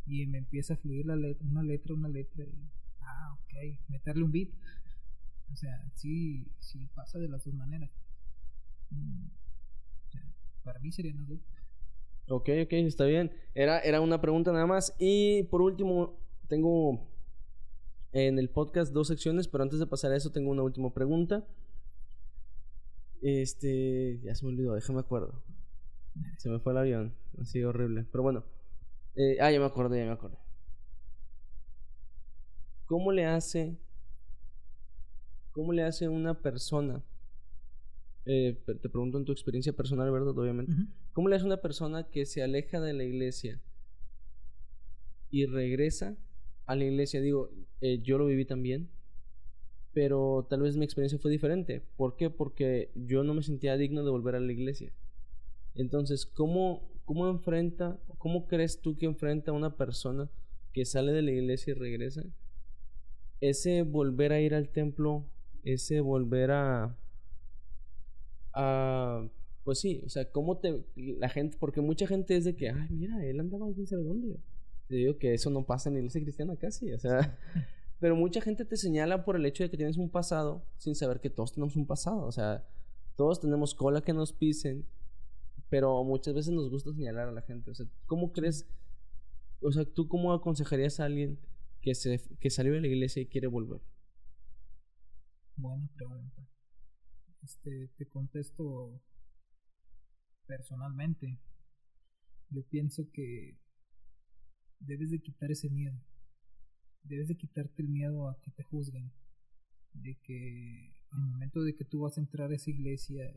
y 0.06 0.26
me 0.26 0.40
empieza 0.40 0.74
a 0.74 0.78
fluir 0.78 1.06
la 1.06 1.16
letra, 1.16 1.46
una 1.48 1.64
letra, 1.64 1.94
una 1.94 2.10
letra. 2.10 2.44
Y, 2.44 2.70
ah, 3.02 3.38
ok, 3.40 3.80
meterle 3.90 4.24
un 4.24 4.32
beat. 4.32 4.50
O 5.52 5.56
sea, 5.56 5.84
sí, 5.96 6.48
sí 6.60 6.88
pasa 6.96 7.20
de 7.20 7.30
las 7.30 7.44
dos 7.46 7.54
maneras. 7.54 7.92
Mm, 8.90 9.28
o 10.08 10.12
sea, 10.12 10.24
para 10.64 10.80
mí 10.80 10.92
serían 10.92 11.18
las 11.18 11.28
dos. 11.28 11.40
Ok, 12.28 12.50
ok, 12.64 12.74
está 12.74 13.06
bien. 13.06 13.32
Era, 13.54 13.80
era 13.80 14.02
una 14.02 14.20
pregunta 14.22 14.52
nada 14.52 14.66
más. 14.66 14.96
Y 14.98 15.44
por 15.44 15.62
último, 15.62 16.18
tengo 16.48 17.13
en 18.14 18.38
el 18.38 18.50
podcast 18.50 18.94
dos 18.94 19.08
secciones, 19.08 19.48
pero 19.48 19.64
antes 19.64 19.80
de 19.80 19.88
pasar 19.88 20.12
a 20.12 20.16
eso 20.16 20.32
tengo 20.32 20.52
una 20.52 20.62
última 20.62 20.94
pregunta. 20.94 21.46
Este, 23.22 24.20
ya 24.24 24.36
se 24.36 24.46
me 24.46 24.52
olvidó, 24.52 24.76
déjame 24.76 25.00
acuerdo. 25.00 25.42
Se 26.38 26.50
me 26.50 26.60
fue 26.60 26.74
el 26.74 26.78
avión. 26.78 27.16
Así 27.42 27.64
horrible. 27.64 28.06
Pero 28.12 28.22
bueno. 28.22 28.44
Eh, 29.16 29.38
ah, 29.42 29.52
ya 29.52 29.60
me 29.60 29.66
acordé, 29.66 30.00
ya 30.00 30.06
me 30.06 30.12
acordé. 30.12 30.38
¿Cómo 32.86 33.12
le 33.12 33.26
hace? 33.26 33.78
¿Cómo 35.52 35.74
le 35.74 35.84
hace 35.84 36.08
una 36.08 36.40
persona? 36.42 37.04
Eh, 38.26 38.62
te 38.66 38.90
pregunto 38.90 39.18
en 39.18 39.26
tu 39.26 39.32
experiencia 39.32 39.74
personal, 39.74 40.12
¿verdad? 40.12 40.38
Obviamente. 40.38 40.72
¿Cómo 41.14 41.30
le 41.30 41.36
hace 41.36 41.46
una 41.46 41.62
persona 41.62 42.10
que 42.10 42.26
se 42.26 42.44
aleja 42.44 42.80
de 42.80 42.94
la 42.94 43.04
iglesia 43.04 43.60
y 45.32 45.46
regresa 45.48 46.16
a 46.66 46.76
la 46.76 46.86
iglesia? 46.86 47.22
Digo, 47.22 47.50
eh, 47.82 48.00
yo 48.02 48.18
lo 48.18 48.26
viví 48.26 48.46
también, 48.46 48.90
pero 49.94 50.48
tal 50.50 50.62
vez 50.62 50.78
mi 50.78 50.86
experiencia 50.86 51.20
fue 51.20 51.32
diferente. 51.32 51.82
¿Por 51.98 52.16
qué? 52.16 52.30
Porque 52.30 52.92
yo 52.96 53.24
no 53.24 53.34
me 53.34 53.44
sentía 53.44 53.78
digno 53.78 54.04
de 54.04 54.12
volver 54.12 54.36
a 54.36 54.40
la 54.40 54.52
iglesia. 54.52 54.92
Entonces, 55.76 56.26
¿cómo, 56.26 56.90
cómo 57.06 57.30
enfrenta, 57.30 58.00
cómo 58.18 58.48
crees 58.48 58.82
tú 58.82 58.98
que 58.98 59.06
enfrenta 59.06 59.52
a 59.52 59.56
una 59.56 59.76
persona 59.76 60.30
que 60.72 60.86
sale 60.86 61.12
de 61.12 61.22
la 61.22 61.32
iglesia 61.32 61.72
y 61.72 61.76
regresa? 61.76 62.24
Ese 63.42 63.84
volver 63.84 64.32
a 64.32 64.40
ir 64.40 64.56
al 64.56 64.70
templo, 64.70 65.26
ese 65.64 66.00
volver 66.00 66.52
a, 66.52 66.98
a 68.54 69.28
pues 69.64 69.80
sí, 69.80 70.02
o 70.06 70.10
sea, 70.10 70.30
cómo 70.30 70.58
te, 70.58 70.84
la 70.96 71.30
gente, 71.30 71.58
porque 71.60 71.82
mucha 71.82 72.06
gente 72.06 72.36
es 72.36 72.44
de 72.44 72.56
que, 72.56 72.70
ay, 72.70 72.90
mira, 72.92 73.26
él 73.26 73.40
andaba 73.40 73.72
quién 73.74 73.88
sabe 73.88 74.04
dónde. 74.04 74.38
Te 74.88 74.96
digo 74.96 75.18
que 75.18 75.34
eso 75.34 75.50
no 75.50 75.66
pasa 75.66 75.90
en 75.90 75.96
la 75.96 76.00
iglesia 76.00 76.22
cristiana 76.22 76.56
casi, 76.58 76.92
o 76.94 77.00
sea, 77.00 77.38
pero 78.00 78.16
mucha 78.16 78.42
gente 78.42 78.66
te 78.66 78.78
señala 78.78 79.24
por 79.24 79.36
el 79.36 79.46
hecho 79.46 79.64
de 79.64 79.70
que 79.70 79.78
tienes 79.78 79.98
un 79.98 80.10
pasado 80.10 80.66
sin 80.78 80.96
saber 80.96 81.20
que 81.20 81.30
todos 81.30 81.54
tenemos 81.54 81.76
un 81.76 81.88
pasado, 81.88 82.26
o 82.26 82.32
sea, 82.32 82.66
todos 83.16 83.40
tenemos 83.40 83.76
cola 83.76 84.02
que 84.02 84.14
nos 84.14 84.34
pisen, 84.34 84.86
pero 85.70 86.04
muchas 86.04 86.34
veces 86.34 86.54
nos 86.54 86.70
gusta 86.70 86.94
señalar 86.94 87.30
a 87.30 87.32
la 87.32 87.42
gente. 87.42 87.72
O 87.72 87.76
sea, 87.76 87.86
¿cómo 88.06 88.32
crees? 88.32 88.68
O 89.62 89.72
sea, 89.72 89.86
¿tú 89.86 90.08
cómo 90.08 90.34
aconsejarías 90.34 91.00
a 91.00 91.06
alguien 91.06 91.40
que, 91.82 91.96
se, 91.96 92.22
que 92.40 92.50
salió 92.50 92.74
de 92.74 92.82
la 92.82 92.88
iglesia 92.88 93.22
y 93.22 93.28
quiere 93.28 93.48
volver? 93.48 93.82
Buena 95.56 95.88
pregunta. 95.96 96.48
Este, 97.42 97.90
te 97.98 98.08
contesto 98.08 99.02
personalmente. 100.46 101.40
Yo 102.50 102.64
pienso 102.68 103.10
que 103.12 103.58
debes 104.86 105.12
de 105.12 105.22
quitar 105.22 105.52
ese 105.52 105.70
miedo. 105.70 106.00
Debes 107.04 107.28
de 107.28 107.38
quitarte 107.38 107.82
el 107.82 107.90
miedo 107.90 108.30
a 108.30 108.40
que 108.42 108.52
te 108.52 108.64
juzguen. 108.64 109.12
De 109.94 110.16
que 110.24 110.96
al 111.12 111.22
momento 111.22 111.62
de 111.62 111.76
que 111.76 111.86
tú 111.86 112.02
vas 112.02 112.18
a 112.18 112.22
entrar 112.22 112.52
a 112.52 112.56
esa 112.56 112.72
iglesia 112.72 113.32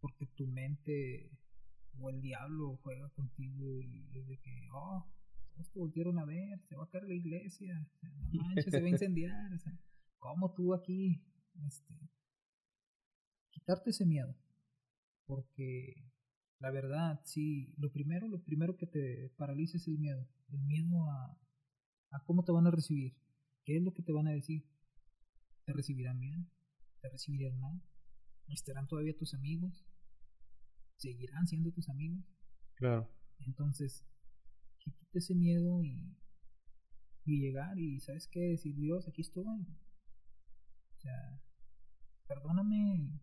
porque 0.00 0.26
tu 0.26 0.46
mente 0.46 1.30
o 1.98 2.10
el 2.10 2.20
diablo 2.20 2.76
juega 2.82 3.08
contigo 3.10 3.80
y 3.82 4.18
es 4.18 4.28
de 4.28 4.38
que, 4.38 4.68
oh, 4.72 5.04
todos 5.54 5.70
te 5.70 5.78
volvieron 5.78 6.18
a 6.18 6.24
ver, 6.24 6.60
se 6.68 6.76
va 6.76 6.84
a 6.84 6.90
caer 6.90 7.04
la 7.04 7.14
iglesia, 7.14 7.88
no 8.02 8.42
manches, 8.42 8.70
se 8.70 8.80
va 8.80 8.86
a 8.86 8.90
incendiar, 8.90 9.52
o 9.52 9.58
sea, 9.58 9.76
¿cómo 10.18 10.54
tú 10.54 10.74
aquí? 10.74 11.24
Este, 11.66 11.94
quitarte 13.50 13.90
ese 13.90 14.06
miedo, 14.06 14.36
porque 15.26 16.12
la 16.60 16.70
verdad, 16.70 17.20
sí, 17.24 17.74
lo 17.76 17.92
primero, 17.92 18.28
lo 18.28 18.42
primero 18.42 18.76
que 18.76 18.86
te 18.86 19.32
paraliza 19.36 19.76
es 19.76 19.86
el 19.86 19.98
miedo, 19.98 20.28
el 20.48 20.60
miedo 20.60 21.10
a, 21.10 21.38
a 22.10 22.24
cómo 22.24 22.44
te 22.44 22.52
van 22.52 22.66
a 22.66 22.70
recibir, 22.70 23.16
qué 23.64 23.76
es 23.76 23.82
lo 23.82 23.92
que 23.92 24.02
te 24.02 24.12
van 24.12 24.26
a 24.28 24.32
decir, 24.32 24.64
te 25.64 25.72
recibirán 25.72 26.18
bien, 26.18 26.50
te 27.00 27.08
recibirán 27.08 27.58
mal, 27.60 27.82
¿Estarán 28.48 28.86
todavía 28.86 29.16
tus 29.16 29.34
amigos? 29.34 29.84
¿Seguirán 30.96 31.46
siendo 31.46 31.70
tus 31.70 31.88
amigos? 31.88 32.24
Claro. 32.76 33.08
Entonces, 33.40 34.06
quítate 34.78 35.18
ese 35.18 35.34
miedo 35.34 35.82
y, 35.84 36.16
y 37.24 37.40
llegar 37.40 37.78
y, 37.78 38.00
¿sabes 38.00 38.26
qué? 38.26 38.40
Decir, 38.40 38.74
Dios, 38.74 39.06
aquí 39.06 39.20
estoy. 39.20 39.44
O 39.44 41.00
sea, 41.00 41.42
perdóname 42.26 43.20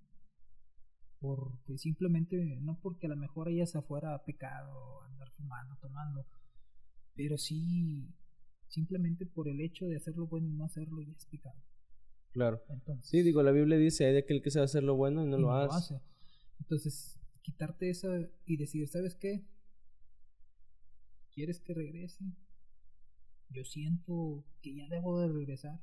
porque 1.19 1.77
simplemente, 1.77 2.37
no 2.61 2.79
porque 2.79 3.07
a 3.07 3.09
lo 3.09 3.15
mejor 3.15 3.47
hayas 3.47 3.75
afuera 3.75 4.23
pecado, 4.25 5.03
andar 5.03 5.31
fumando, 5.31 5.75
tomando, 5.77 6.25
pero 7.15 7.37
sí, 7.37 8.13
simplemente 8.67 9.25
por 9.25 9.47
el 9.47 9.61
hecho 9.61 9.87
de 9.87 9.97
hacer 9.97 10.15
lo 10.17 10.27
bueno 10.27 10.47
y 10.47 10.53
no 10.53 10.65
hacerlo 10.65 11.01
ya 11.01 11.13
es 11.13 11.25
pecado. 11.25 11.61
Claro. 12.31 12.61
sí, 13.01 13.21
digo, 13.21 13.41
la 13.43 13.51
Biblia 13.51 13.77
dice, 13.77 14.05
hay 14.05 14.13
de 14.13 14.19
aquel 14.19 14.41
que 14.41 14.51
sabe 14.51 14.65
hacer 14.65 14.83
lo 14.83 14.95
bueno 14.95 15.23
y 15.23 15.27
no, 15.27 15.37
lo, 15.37 15.53
hace. 15.53 16.01
Entonces, 16.59 17.17
quitarte 17.41 17.89
eso 17.89 18.09
y 18.45 18.57
decir, 18.57 18.87
¿sabes 18.89 19.15
qué? 19.15 19.45
¿Quieres 21.31 21.61
que 21.61 21.73
regrese? 21.73 22.25
Yo 23.49 23.63
siento 23.63 24.43
que 24.61 24.75
ya 24.75 24.89
debo 24.89 25.19
de 25.21 25.29
regresar. 25.29 25.79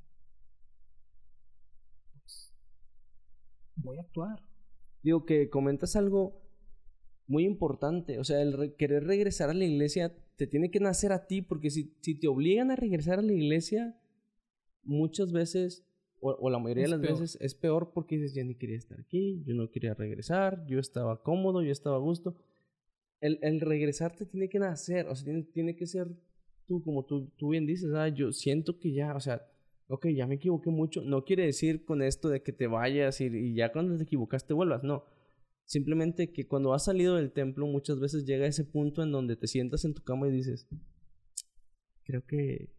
Pues 2.11 2.53
voy 3.75 3.97
a 3.97 4.01
actuar. 4.01 4.52
Digo 5.03 5.25
que 5.25 5.49
comentas 5.49 5.95
algo 5.95 6.41
muy 7.27 7.45
importante. 7.45 8.19
O 8.19 8.23
sea, 8.23 8.41
el 8.41 8.75
querer 8.75 9.03
regresar 9.03 9.49
a 9.49 9.53
la 9.53 9.65
iglesia 9.65 10.15
te 10.35 10.47
tiene 10.47 10.71
que 10.71 10.79
nacer 10.79 11.11
a 11.11 11.27
ti, 11.27 11.41
porque 11.41 11.69
si, 11.69 11.93
si 12.01 12.15
te 12.15 12.27
obligan 12.27 12.71
a 12.71 12.75
regresar 12.75 13.19
a 13.19 13.21
la 13.21 13.33
iglesia, 13.33 13.99
muchas 14.83 15.31
veces 15.31 15.85
o, 16.23 16.49
la 16.49 16.57
mayoría 16.57 16.85
de 16.85 16.89
las 16.89 17.01
veces 17.01 17.37
es 17.41 17.53
peor 17.53 17.91
porque 17.93 18.15
dices, 18.15 18.33
ya 18.33 18.43
ni 18.43 18.55
quería 18.55 18.77
estar 18.77 18.99
aquí, 18.99 19.43
yo 19.45 19.53
no 19.53 19.69
quería 19.69 19.93
regresar, 19.93 20.65
yo 20.67 20.79
estaba 20.79 21.21
cómodo, 21.21 21.61
yo 21.61 21.71
estaba 21.71 21.97
a 21.97 21.99
gusto. 21.99 22.37
El, 23.19 23.39
el 23.41 23.59
regresar 23.59 24.15
te 24.15 24.25
tiene 24.25 24.47
que 24.47 24.59
nacer, 24.59 25.07
o 25.07 25.15
sea, 25.15 25.25
tiene, 25.25 25.43
tiene 25.43 25.75
que 25.75 25.85
ser 25.85 26.07
tú, 26.65 26.81
como 26.81 27.03
tú, 27.03 27.29
tú 27.37 27.49
bien 27.49 27.65
dices, 27.65 27.93
ah, 27.93 28.07
yo 28.07 28.31
siento 28.31 28.79
que 28.79 28.93
ya, 28.93 29.15
o 29.15 29.19
sea, 29.19 29.45
ok, 29.87 30.07
ya 30.07 30.27
me 30.27 30.35
equivoqué 30.35 30.69
mucho. 30.69 31.01
No 31.01 31.23
quiere 31.23 31.45
decir 31.45 31.85
con 31.85 32.01
esto 32.01 32.29
de 32.29 32.41
que 32.41 32.53
te 32.53 32.67
vayas 32.67 33.21
y, 33.21 33.25
y 33.25 33.55
ya 33.55 33.71
cuando 33.71 33.97
te 33.97 34.03
equivocaste 34.03 34.53
vuelvas, 34.53 34.83
no. 34.83 35.05
Simplemente 35.65 36.31
que 36.31 36.47
cuando 36.47 36.73
has 36.73 36.85
salido 36.85 37.15
del 37.15 37.31
templo 37.31 37.65
muchas 37.67 37.99
veces 37.99 38.25
llega 38.25 38.45
ese 38.45 38.65
punto 38.65 39.01
en 39.01 39.11
donde 39.11 39.35
te 39.35 39.47
sientas 39.47 39.85
en 39.85 39.93
tu 39.93 40.03
cama 40.03 40.27
y 40.27 40.31
dices, 40.31 40.67
creo 42.03 42.25
que 42.25 42.73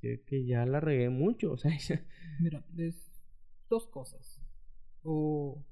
que, 0.00 0.46
ya 0.46 0.64
la 0.66 0.80
regué 0.80 1.10
mucho, 1.10 1.52
o 1.52 1.58
sea. 1.58 1.72
Mira, 2.40 2.64
es 2.76 2.96
dos 3.68 3.86
cosas. 3.86 4.40
O 5.02 5.64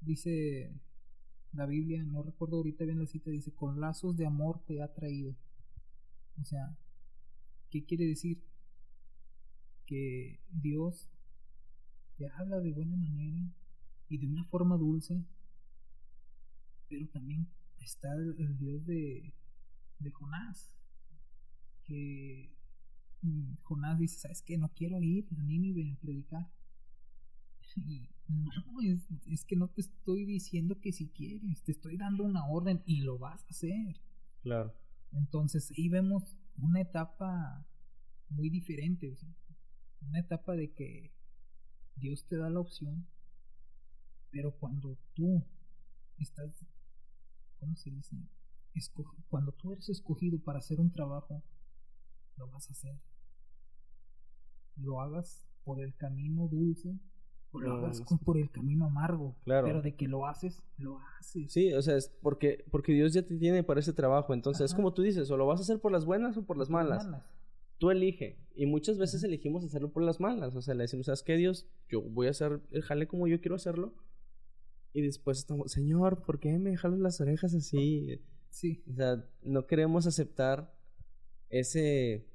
dice 0.00 0.72
la 1.52 1.66
Biblia, 1.66 2.02
no 2.02 2.22
recuerdo 2.22 2.56
ahorita 2.56 2.84
bien 2.84 2.98
la 2.98 3.06
cita, 3.06 3.30
dice, 3.30 3.52
con 3.54 3.80
lazos 3.80 4.16
de 4.16 4.26
amor 4.26 4.62
te 4.66 4.82
ha 4.82 4.92
traído. 4.92 5.34
O 6.40 6.44
sea, 6.44 6.76
¿qué 7.70 7.84
quiere 7.84 8.04
decir? 8.04 8.42
Que 9.86 10.40
Dios 10.50 11.08
te 12.16 12.28
habla 12.28 12.60
de 12.60 12.72
buena 12.72 12.96
manera 12.96 13.40
y 14.08 14.18
de 14.18 14.26
una 14.26 14.44
forma 14.44 14.76
dulce, 14.76 15.24
pero 16.88 17.08
también 17.08 17.48
está 17.78 18.12
el, 18.14 18.56
Dios 18.58 18.84
de, 18.86 19.32
de 19.98 20.10
Jonás, 20.10 20.72
que 21.84 22.52
Jonás 23.62 23.98
dice, 23.98 24.18
¿sabes 24.18 24.42
qué? 24.42 24.56
No 24.58 24.72
quiero 24.74 25.00
ir 25.02 25.26
a 25.36 25.42
Nínive 25.42 25.92
a 25.92 25.96
predicar. 26.00 26.50
Y 28.28 28.32
no, 28.32 28.50
es, 28.82 29.06
es, 29.26 29.44
que 29.44 29.54
no 29.54 29.68
te 29.68 29.82
estoy 29.82 30.24
diciendo 30.24 30.80
que 30.80 30.92
si 30.92 31.10
quieres, 31.10 31.62
te 31.62 31.70
estoy 31.70 31.96
dando 31.96 32.24
una 32.24 32.44
orden 32.44 32.82
y 32.86 33.02
lo 33.02 33.18
vas 33.18 33.44
a 33.44 33.48
hacer. 33.50 34.00
Claro. 34.42 34.74
Entonces 35.12 35.72
ahí 35.76 35.88
vemos 35.88 36.36
una 36.56 36.80
etapa 36.80 37.64
muy 38.28 38.50
diferente, 38.50 39.14
una 40.02 40.20
etapa 40.20 40.54
de 40.54 40.72
que 40.72 41.12
Dios 41.96 42.26
te 42.26 42.36
da 42.36 42.50
la 42.50 42.60
opción, 42.60 43.06
pero 44.30 44.52
cuando 44.52 44.98
tú 45.14 45.44
estás, 46.18 46.66
¿cómo 47.58 47.76
se 47.76 47.90
dice? 47.90 48.16
cuando 49.28 49.52
tú 49.52 49.72
eres 49.72 49.88
escogido 49.88 50.38
para 50.38 50.58
hacer 50.58 50.80
un 50.80 50.92
trabajo, 50.92 51.42
lo 52.36 52.48
vas 52.48 52.68
a 52.68 52.72
hacer. 52.72 52.98
Lo 54.76 55.00
hagas 55.00 55.42
por 55.64 55.80
el 55.80 55.94
camino 55.96 56.48
dulce 56.48 56.98
o 57.52 57.60
lo 57.60 57.72
hagas 57.76 58.02
por 58.24 58.36
el 58.36 58.50
camino 58.50 58.86
amargo. 58.86 59.34
Claro. 59.44 59.66
Pero 59.66 59.82
de 59.82 59.96
que 59.96 60.08
lo 60.08 60.26
haces, 60.26 60.62
lo 60.76 61.00
haces. 61.18 61.52
Sí, 61.52 61.72
o 61.72 61.80
sea, 61.80 61.96
es 61.96 62.10
porque, 62.20 62.64
porque 62.70 62.92
Dios 62.92 63.14
ya 63.14 63.22
te 63.22 63.36
tiene 63.36 63.64
para 63.64 63.80
ese 63.80 63.92
trabajo. 63.92 64.34
Entonces, 64.34 64.66
es 64.66 64.74
como 64.74 64.92
tú 64.92 65.02
dices, 65.02 65.30
o 65.30 65.36
lo 65.36 65.46
vas 65.46 65.60
a 65.60 65.62
hacer 65.62 65.80
por 65.80 65.92
las 65.92 66.04
buenas 66.04 66.36
o 66.36 66.44
por 66.44 66.58
las 66.58 66.68
malas. 66.68 67.08
Tú 67.78 67.90
elige. 67.90 68.38
Y 68.54 68.66
muchas 68.66 68.96
veces 68.96 69.22
elegimos 69.22 69.64
hacerlo 69.64 69.92
por 69.92 70.02
las 70.02 70.18
malas. 70.18 70.56
O 70.56 70.62
sea, 70.62 70.74
le 70.74 70.84
decimos, 70.84 71.06
¿sabes 71.06 71.22
qué, 71.22 71.36
Dios? 71.36 71.68
Yo 71.88 72.00
voy 72.00 72.26
a 72.26 72.30
hacer 72.30 72.60
el 72.70 72.82
jale 72.82 73.06
como 73.06 73.28
yo 73.28 73.40
quiero 73.40 73.56
hacerlo. 73.56 73.94
Y 74.92 75.02
después 75.02 75.38
estamos, 75.38 75.72
Señor, 75.72 76.22
¿por 76.22 76.40
qué 76.40 76.58
me 76.58 76.76
jalas 76.76 77.00
las 77.00 77.20
orejas 77.20 77.54
así? 77.54 78.22
Sí. 78.48 78.82
O 78.90 78.94
sea, 78.94 79.22
no 79.42 79.66
queremos 79.66 80.06
aceptar 80.06 80.74
ese... 81.50 82.26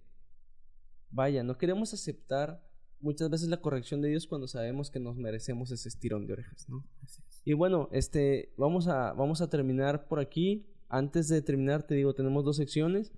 Vaya, 1.09 1.43
no 1.43 1.57
queremos 1.57 1.93
aceptar 1.93 2.63
muchas 2.99 3.29
veces 3.31 3.49
la 3.49 3.59
corrección 3.59 4.01
de 4.01 4.09
Dios 4.09 4.27
cuando 4.27 4.47
sabemos 4.47 4.91
que 4.91 4.99
nos 4.99 5.17
merecemos 5.17 5.71
ese 5.71 5.89
estirón 5.89 6.27
de 6.27 6.33
orejas, 6.33 6.69
¿no? 6.69 6.85
Así 7.03 7.21
es. 7.27 7.41
Y 7.43 7.53
bueno, 7.53 7.89
este, 7.91 8.53
vamos 8.57 8.87
a, 8.87 9.13
vamos 9.13 9.41
a 9.41 9.49
terminar 9.49 10.07
por 10.07 10.19
aquí. 10.19 10.67
Antes 10.87 11.27
de 11.29 11.41
terminar, 11.41 11.87
te 11.87 11.95
digo, 11.95 12.13
tenemos 12.13 12.45
dos 12.45 12.57
secciones 12.57 13.11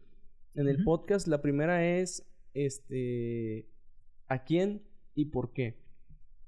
en 0.56 0.68
el 0.68 0.84
podcast. 0.84 1.28
La 1.28 1.42
primera 1.42 1.86
es, 1.86 2.26
este, 2.54 3.68
¿a 4.28 4.44
quién 4.44 4.84
y 5.16 5.26
por 5.26 5.54
qué? 5.54 5.82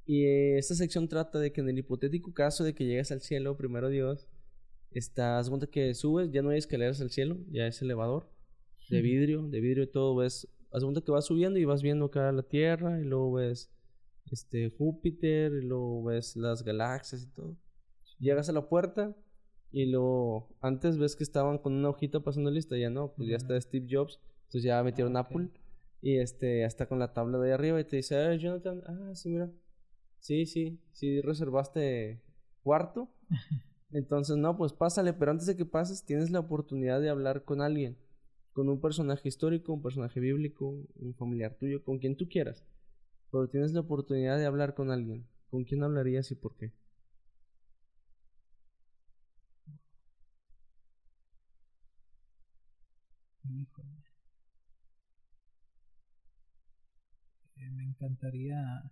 Y 0.06 0.26
esta 0.26 0.76
sección 0.76 1.08
trata 1.08 1.40
de 1.40 1.52
que 1.52 1.62
en 1.62 1.70
el 1.70 1.80
hipotético 1.80 2.34
caso 2.34 2.64
de 2.64 2.76
que 2.76 2.86
llegues 2.86 3.12
al 3.12 3.22
cielo, 3.22 3.58
primero 3.58 3.90
Dios, 3.90 4.28
estás, 4.92 5.50
cuenta 5.50 5.68
que 5.68 5.94
subes, 5.94 6.32
ya 6.32 6.42
no 6.42 6.50
hay 6.50 6.60
escaleras 6.60 7.02
al 7.02 7.10
cielo, 7.10 7.38
ya 7.52 7.68
es 7.68 7.82
elevador 7.82 8.30
de 8.90 9.02
vidrio, 9.02 9.42
de 9.42 9.60
vidrio 9.62 9.84
y 9.84 9.88
todo, 9.88 10.16
ves, 10.16 10.48
haz 10.72 10.84
cuenta 10.84 11.02
que 11.02 11.12
vas 11.12 11.26
subiendo 11.26 11.58
y 11.58 11.66
vas 11.66 11.82
viendo 11.82 12.06
acá 12.06 12.32
la 12.32 12.44
Tierra 12.44 13.00
y 13.02 13.04
luego 13.04 13.34
ves 13.34 13.72
este 14.32 14.70
Júpiter 14.70 15.54
y 15.54 15.66
luego 15.66 16.04
ves 16.04 16.36
las 16.36 16.64
galaxias 16.64 17.24
y 17.24 17.28
todo. 17.28 17.58
Llegas 18.20 18.48
a 18.50 18.54
la 18.54 18.70
puerta 18.70 19.16
y 19.72 19.86
luego 19.86 20.56
antes 20.62 20.98
ves 20.98 21.16
que 21.16 21.24
estaban 21.24 21.58
con 21.58 21.74
una 21.74 21.90
hojita 21.90 22.22
pasando 22.22 22.50
lista, 22.52 22.78
ya 22.78 22.90
no, 22.90 23.14
pues 23.14 23.30
ya 23.30 23.36
está 23.36 23.60
Steve 23.60 23.88
Jobs, 23.90 24.20
entonces 24.46 24.64
ya 24.64 24.82
metieron 24.84 25.18
Apple 25.18 25.50
y 26.02 26.18
este 26.18 26.66
hasta 26.66 26.88
con 26.88 27.00
la 27.00 27.14
tabla 27.14 27.40
de 27.40 27.48
ahí 27.48 27.54
arriba 27.54 27.80
y 27.80 27.84
te 27.84 27.98
dice, 27.98 28.16
"Ah, 28.16 28.36
Jonathan, 28.36 28.82
ah, 28.86 29.16
sí, 29.16 29.30
mira. 29.30 29.52
Sí, 30.20 30.46
sí, 30.46 30.80
sí 30.94 31.22
reservaste 31.22 32.22
cuarto." 32.64 33.10
Entonces, 33.92 34.38
no, 34.38 34.58
pues 34.58 34.74
pásale, 34.74 35.14
pero 35.14 35.32
antes 35.32 35.48
de 35.48 35.56
que 35.56 35.66
pases 35.66 36.04
tienes 36.04 36.30
la 36.30 36.40
oportunidad 36.40 37.00
de 37.00 37.10
hablar 37.10 37.44
con 37.44 37.62
alguien, 37.62 37.98
con 38.52 38.68
un 38.70 38.82
personaje 38.82 39.28
histórico, 39.28 39.74
un 39.74 39.82
personaje 39.82 40.20
bíblico, 40.20 40.76
un 40.96 41.14
familiar 41.16 41.56
tuyo, 41.56 41.84
con 41.84 42.00
quien 42.00 42.18
tú 42.18 42.28
quieras. 42.28 42.66
Pero 43.32 43.48
tienes 43.48 43.74
la 43.74 43.82
oportunidad 43.82 44.38
de 44.38 44.46
hablar 44.46 44.76
con 44.76 44.92
alguien. 44.92 45.26
¿Con 45.50 45.64
quién 45.64 45.84
hablarías 45.84 46.30
y 46.32 46.36
por 46.36 46.56
qué? 46.56 46.72
Híjole. 53.50 54.04
Eh, 57.58 57.70
me 57.72 57.84
encantaría. 57.84 58.92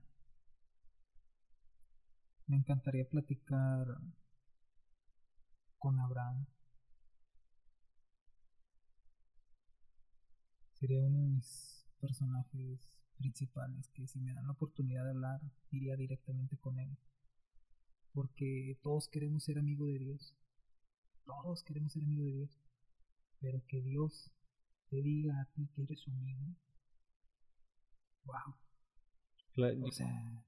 Me 2.47 2.57
encantaría 2.57 3.07
platicar 3.09 3.97
con 5.79 5.99
Abraham. 5.99 6.45
Sería 10.73 11.01
uno 11.01 11.21
de 11.21 11.27
mis 11.27 11.85
personajes 11.99 12.89
principales 13.17 13.89
que 13.89 14.07
si 14.07 14.19
me 14.19 14.33
dan 14.33 14.45
la 14.47 14.53
oportunidad 14.53 15.05
de 15.05 15.11
hablar, 15.11 15.41
iría 15.71 15.95
directamente 15.95 16.57
con 16.57 16.77
él. 16.79 16.97
Porque 18.13 18.77
todos 18.83 19.07
queremos 19.07 19.43
ser 19.45 19.57
amigos 19.57 19.87
de 19.87 19.99
Dios. 19.99 20.35
Todos 21.25 21.63
queremos 21.63 21.93
ser 21.93 22.03
amigos 22.03 22.25
de 22.27 22.33
Dios. 22.33 22.59
Pero 23.39 23.65
que 23.65 23.81
Dios 23.81 24.31
te 24.93 25.01
diga 25.01 25.41
a 25.41 25.45
ti 25.53 25.67
que 25.73 25.83
eres 25.83 25.99
su 26.01 26.11
amigo. 26.11 26.55
Wow. 28.25 29.87
O 29.87 29.91
sea, 29.91 30.45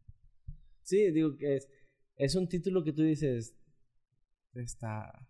sí, 0.83 1.11
digo 1.11 1.35
que 1.35 1.55
es, 1.55 1.69
es 2.15 2.35
un 2.35 2.47
título 2.47 2.83
que 2.83 2.93
tú 2.93 3.01
dices, 3.01 3.57
está... 4.53 5.27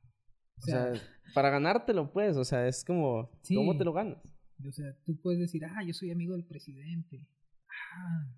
O, 0.57 0.61
sea, 0.61 0.93
para 1.33 1.49
ganártelo, 1.49 2.11
pues, 2.11 2.35
o 2.37 2.43
sea, 2.43 2.67
es 2.67 2.83
como, 2.83 3.29
¿cómo 3.53 3.77
te 3.77 3.85
lo 3.85 3.93
ganas? 3.93 4.17
O 4.65 4.71
sea, 4.71 4.93
tú 5.05 5.19
puedes 5.21 5.39
decir, 5.39 5.63
ah, 5.65 5.83
yo 5.85 5.93
soy 5.93 6.11
amigo 6.11 6.33
del 6.33 6.45
presidente. 6.45 7.27
Ah, 7.69 8.33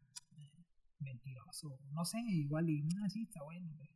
mentiroso. 0.99 1.79
No 1.91 2.05
sé, 2.05 2.19
igual, 2.29 2.69
y, 2.69 2.87
ah, 3.03 3.09
sí, 3.09 3.23
está 3.23 3.43
bueno, 3.43 3.71
pues, 3.77 3.89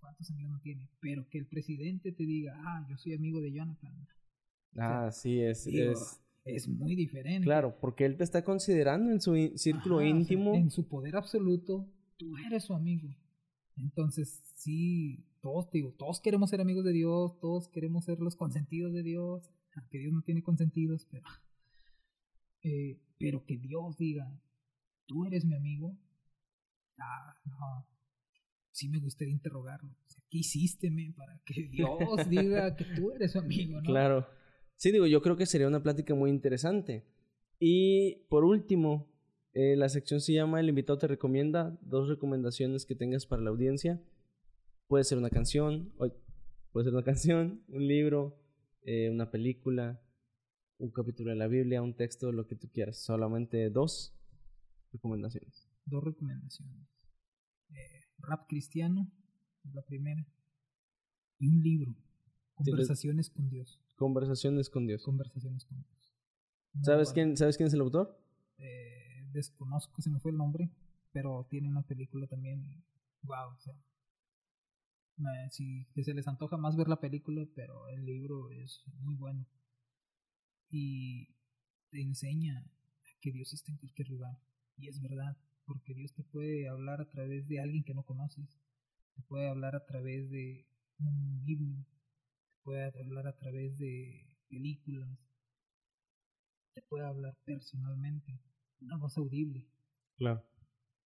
¿cuántos 0.00 0.30
amigos 0.30 0.52
no 0.52 0.60
tiene? 0.60 0.88
Pero 1.00 1.28
que 1.28 1.38
el 1.38 1.46
presidente 1.46 2.12
te 2.12 2.24
diga, 2.24 2.54
ah, 2.58 2.86
yo 2.88 2.96
soy 2.96 3.14
amigo 3.14 3.40
de 3.40 3.52
Jonathan. 3.52 4.08
Ah, 4.76 5.10
sí, 5.12 5.40
es, 5.40 5.66
es, 5.66 6.23
es 6.44 6.68
muy 6.68 6.94
diferente. 6.94 7.44
Claro, 7.44 7.78
porque 7.80 8.04
él 8.04 8.16
te 8.16 8.24
está 8.24 8.44
considerando 8.44 9.10
en 9.10 9.20
su 9.20 9.34
círculo 9.56 10.02
íntimo. 10.02 10.54
en 10.54 10.70
su 10.70 10.86
poder 10.86 11.16
absoluto, 11.16 11.88
tú 12.16 12.36
eres 12.46 12.64
su 12.64 12.74
amigo. 12.74 13.08
Entonces, 13.76 14.42
sí, 14.54 15.26
todos, 15.40 15.70
digo, 15.70 15.92
todos 15.92 16.20
queremos 16.20 16.50
ser 16.50 16.60
amigos 16.60 16.84
de 16.84 16.92
Dios, 16.92 17.38
todos 17.40 17.68
queremos 17.68 18.04
ser 18.04 18.20
los 18.20 18.36
consentidos 18.36 18.92
de 18.92 19.02
Dios, 19.02 19.50
aunque 19.74 19.98
Dios 19.98 20.12
no 20.12 20.22
tiene 20.22 20.42
consentidos, 20.42 21.06
pero, 21.10 21.24
eh, 22.62 23.00
pero 23.18 23.44
que 23.44 23.56
Dios 23.56 23.96
diga, 23.96 24.30
tú 25.06 25.24
eres 25.24 25.44
mi 25.44 25.54
amigo, 25.54 25.96
ah, 26.98 27.34
no, 27.46 27.86
sí 28.70 28.88
me 28.88 28.98
gustaría 28.98 29.32
interrogarlo. 29.32 29.96
¿Qué 30.30 30.38
hiciste, 30.38 30.92
para 31.16 31.38
que 31.44 31.68
Dios 31.68 32.28
diga 32.28 32.76
que 32.76 32.84
tú 32.84 33.12
eres 33.12 33.32
su 33.32 33.38
amigo, 33.38 33.80
no? 33.80 33.86
Claro. 33.90 34.43
Sí, 34.76 34.92
digo, 34.92 35.06
yo 35.06 35.22
creo 35.22 35.36
que 35.36 35.46
sería 35.46 35.68
una 35.68 35.82
plática 35.82 36.14
muy 36.14 36.30
interesante. 36.30 37.04
Y 37.58 38.26
por 38.28 38.44
último, 38.44 39.08
eh, 39.54 39.76
la 39.76 39.88
sección 39.88 40.20
se 40.20 40.32
llama 40.32 40.60
El 40.60 40.68
invitado 40.68 40.98
te 40.98 41.06
recomienda 41.06 41.78
dos 41.82 42.08
recomendaciones 42.08 42.86
que 42.86 42.96
tengas 42.96 43.26
para 43.26 43.42
la 43.42 43.50
audiencia. 43.50 44.02
Puede 44.88 45.04
ser 45.04 45.18
una 45.18 45.30
canción, 45.30 45.92
puede 46.72 46.84
ser 46.84 46.92
una 46.92 47.04
canción, 47.04 47.62
un 47.68 47.86
libro, 47.86 48.36
eh, 48.82 49.10
una 49.10 49.30
película, 49.30 50.02
un 50.78 50.90
capítulo 50.90 51.30
de 51.30 51.36
la 51.36 51.46
Biblia, 51.46 51.82
un 51.82 51.94
texto, 51.94 52.32
lo 52.32 52.46
que 52.46 52.56
tú 52.56 52.68
quieras. 52.68 52.98
Solamente 52.98 53.70
dos 53.70 54.12
recomendaciones. 54.92 55.68
Dos 55.86 56.02
recomendaciones. 56.02 56.88
Eh, 57.70 58.04
rap 58.18 58.46
cristiano, 58.48 59.10
es 59.64 59.74
la 59.74 59.82
primera. 59.82 60.26
Y 61.38 61.48
un 61.48 61.62
libro, 61.62 61.96
Conversaciones 62.54 63.30
con 63.30 63.48
Dios. 63.48 63.80
Conversaciones 63.96 64.70
con 64.70 64.86
Dios. 64.86 65.02
Conversaciones 65.02 65.64
con 65.64 65.82
Dios. 65.82 66.14
¿Sabes, 66.82 67.12
quién, 67.12 67.36
¿Sabes 67.36 67.56
quién 67.56 67.68
es 67.68 67.74
el 67.74 67.80
autor? 67.80 68.18
Eh, 68.58 69.28
desconozco, 69.32 70.02
se 70.02 70.10
me 70.10 70.18
fue 70.18 70.32
el 70.32 70.36
nombre, 70.36 70.70
pero 71.12 71.46
tiene 71.48 71.68
una 71.68 71.82
película 71.82 72.26
también. 72.26 72.84
Wow, 73.22 73.54
o 73.54 73.58
sea. 73.58 73.74
si 75.50 75.86
se 76.02 76.14
les 76.14 76.26
antoja 76.26 76.56
más 76.56 76.76
ver 76.76 76.88
la 76.88 77.00
película, 77.00 77.46
pero 77.54 77.88
el 77.88 78.04
libro 78.04 78.50
es 78.50 78.82
muy 79.00 79.14
bueno. 79.14 79.46
Y 80.70 81.28
te 81.90 82.02
enseña 82.02 82.64
que 83.20 83.32
Dios 83.32 83.52
está 83.52 83.70
en 83.70 83.78
cualquier 83.78 84.08
lugar. 84.08 84.38
Y 84.76 84.88
es 84.88 85.00
verdad, 85.00 85.36
porque 85.64 85.94
Dios 85.94 86.12
te 86.12 86.24
puede 86.24 86.68
hablar 86.68 87.00
a 87.00 87.08
través 87.08 87.48
de 87.48 87.60
alguien 87.60 87.84
que 87.84 87.94
no 87.94 88.04
conoces. 88.04 88.58
Te 89.14 89.22
puede 89.22 89.48
hablar 89.48 89.76
a 89.76 89.86
través 89.86 90.28
de 90.30 90.66
un 90.98 91.42
himno, 91.46 91.86
puede 92.64 92.84
hablar 92.84 93.26
a 93.26 93.36
través 93.36 93.78
de 93.78 94.26
películas, 94.48 95.08
te 96.74 96.82
puede 96.82 97.06
hablar 97.06 97.36
personalmente, 97.44 98.40
una 98.80 98.96
voz 98.96 99.16
audible. 99.18 99.68
Claro. 100.16 100.42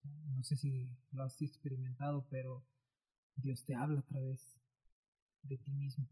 No 0.05 0.43
sé 0.43 0.57
si 0.57 0.89
lo 1.11 1.25
has 1.25 1.41
experimentado, 1.43 2.27
pero 2.31 2.65
Dios 3.37 3.65
te 3.65 3.75
habla 3.75 4.01
a 4.01 4.07
través 4.07 4.59
de 5.43 5.59
ti 5.59 5.73
mismo. 5.73 6.09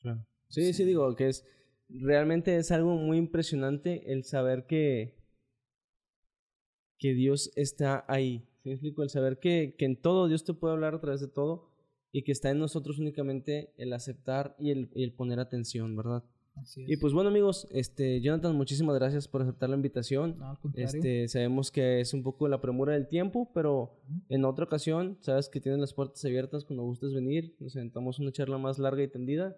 Claro. 0.00 0.26
Sí, 0.48 0.72
sí, 0.72 0.84
digo 0.84 1.14
que 1.16 1.28
es 1.28 1.46
realmente 1.88 2.56
es 2.56 2.70
algo 2.70 2.96
muy 2.96 3.16
impresionante 3.16 4.12
el 4.12 4.24
saber 4.24 4.66
que 4.66 5.16
que 6.98 7.14
Dios 7.14 7.52
está 7.54 8.04
ahí. 8.08 8.48
¿Sí 8.62 8.70
explico? 8.72 9.04
El 9.04 9.08
saber 9.08 9.38
que, 9.38 9.76
que 9.78 9.84
en 9.84 10.00
todo 10.00 10.26
Dios 10.26 10.44
te 10.44 10.52
puede 10.52 10.74
hablar 10.74 10.94
a 10.94 11.00
través 11.00 11.20
de 11.20 11.28
todo 11.28 11.70
y 12.12 12.22
que 12.22 12.32
está 12.32 12.50
en 12.50 12.58
nosotros 12.58 12.98
únicamente 12.98 13.72
el 13.76 13.92
aceptar 13.92 14.56
y 14.58 14.70
el, 14.70 14.90
el 14.94 15.12
poner 15.12 15.40
atención, 15.40 15.96
¿verdad? 15.96 16.24
Así 16.56 16.82
es. 16.82 16.90
Y 16.90 16.96
pues 16.96 17.12
bueno 17.12 17.28
amigos, 17.28 17.68
este 17.70 18.20
Jonathan, 18.20 18.56
muchísimas 18.56 18.96
gracias 18.96 19.28
por 19.28 19.42
aceptar 19.42 19.68
la 19.68 19.76
invitación. 19.76 20.36
No, 20.38 20.58
este, 20.74 21.28
sabemos 21.28 21.70
que 21.70 22.00
es 22.00 22.14
un 22.14 22.22
poco 22.22 22.48
la 22.48 22.60
premura 22.60 22.94
del 22.94 23.08
tiempo, 23.08 23.50
pero 23.54 24.00
en 24.28 24.44
otra 24.44 24.64
ocasión, 24.64 25.18
sabes 25.20 25.48
que 25.48 25.60
tienes 25.60 25.80
las 25.80 25.94
puertas 25.94 26.24
abiertas 26.24 26.64
cuando 26.64 26.82
gustes 26.84 27.14
venir, 27.14 27.54
nos 27.60 27.72
sentamos 27.72 28.18
una 28.18 28.32
charla 28.32 28.58
más 28.58 28.78
larga 28.78 29.02
y 29.02 29.08
tendida. 29.08 29.56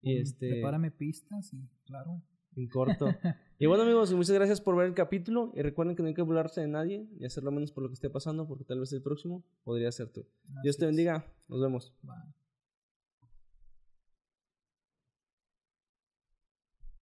Y 0.00 0.16
este 0.16 0.50
prepárame 0.50 0.90
pistas 0.90 1.52
y 1.52 1.68
claro. 1.84 2.20
En 2.56 2.68
corto. 2.68 3.06
y 3.58 3.66
bueno 3.66 3.84
amigos, 3.84 4.12
muchas 4.12 4.34
gracias 4.34 4.60
por 4.60 4.76
ver 4.76 4.86
el 4.86 4.94
capítulo 4.94 5.52
y 5.54 5.62
recuerden 5.62 5.96
que 5.96 6.02
no 6.02 6.08
hay 6.08 6.14
que 6.14 6.22
burlarse 6.22 6.60
de 6.60 6.68
nadie 6.68 7.06
ni 7.18 7.24
hacerlo 7.24 7.50
menos 7.50 7.72
por 7.72 7.82
lo 7.82 7.88
que 7.88 7.94
esté 7.94 8.10
pasando 8.10 8.46
porque 8.46 8.64
tal 8.64 8.80
vez 8.80 8.92
el 8.92 9.02
próximo 9.02 9.44
podría 9.64 9.90
ser 9.92 10.08
tú. 10.08 10.26
Dios 10.62 10.76
te 10.76 10.86
bendiga. 10.86 11.26
Nos 11.48 11.60
vemos. 11.60 11.94
Bye. 12.02 12.41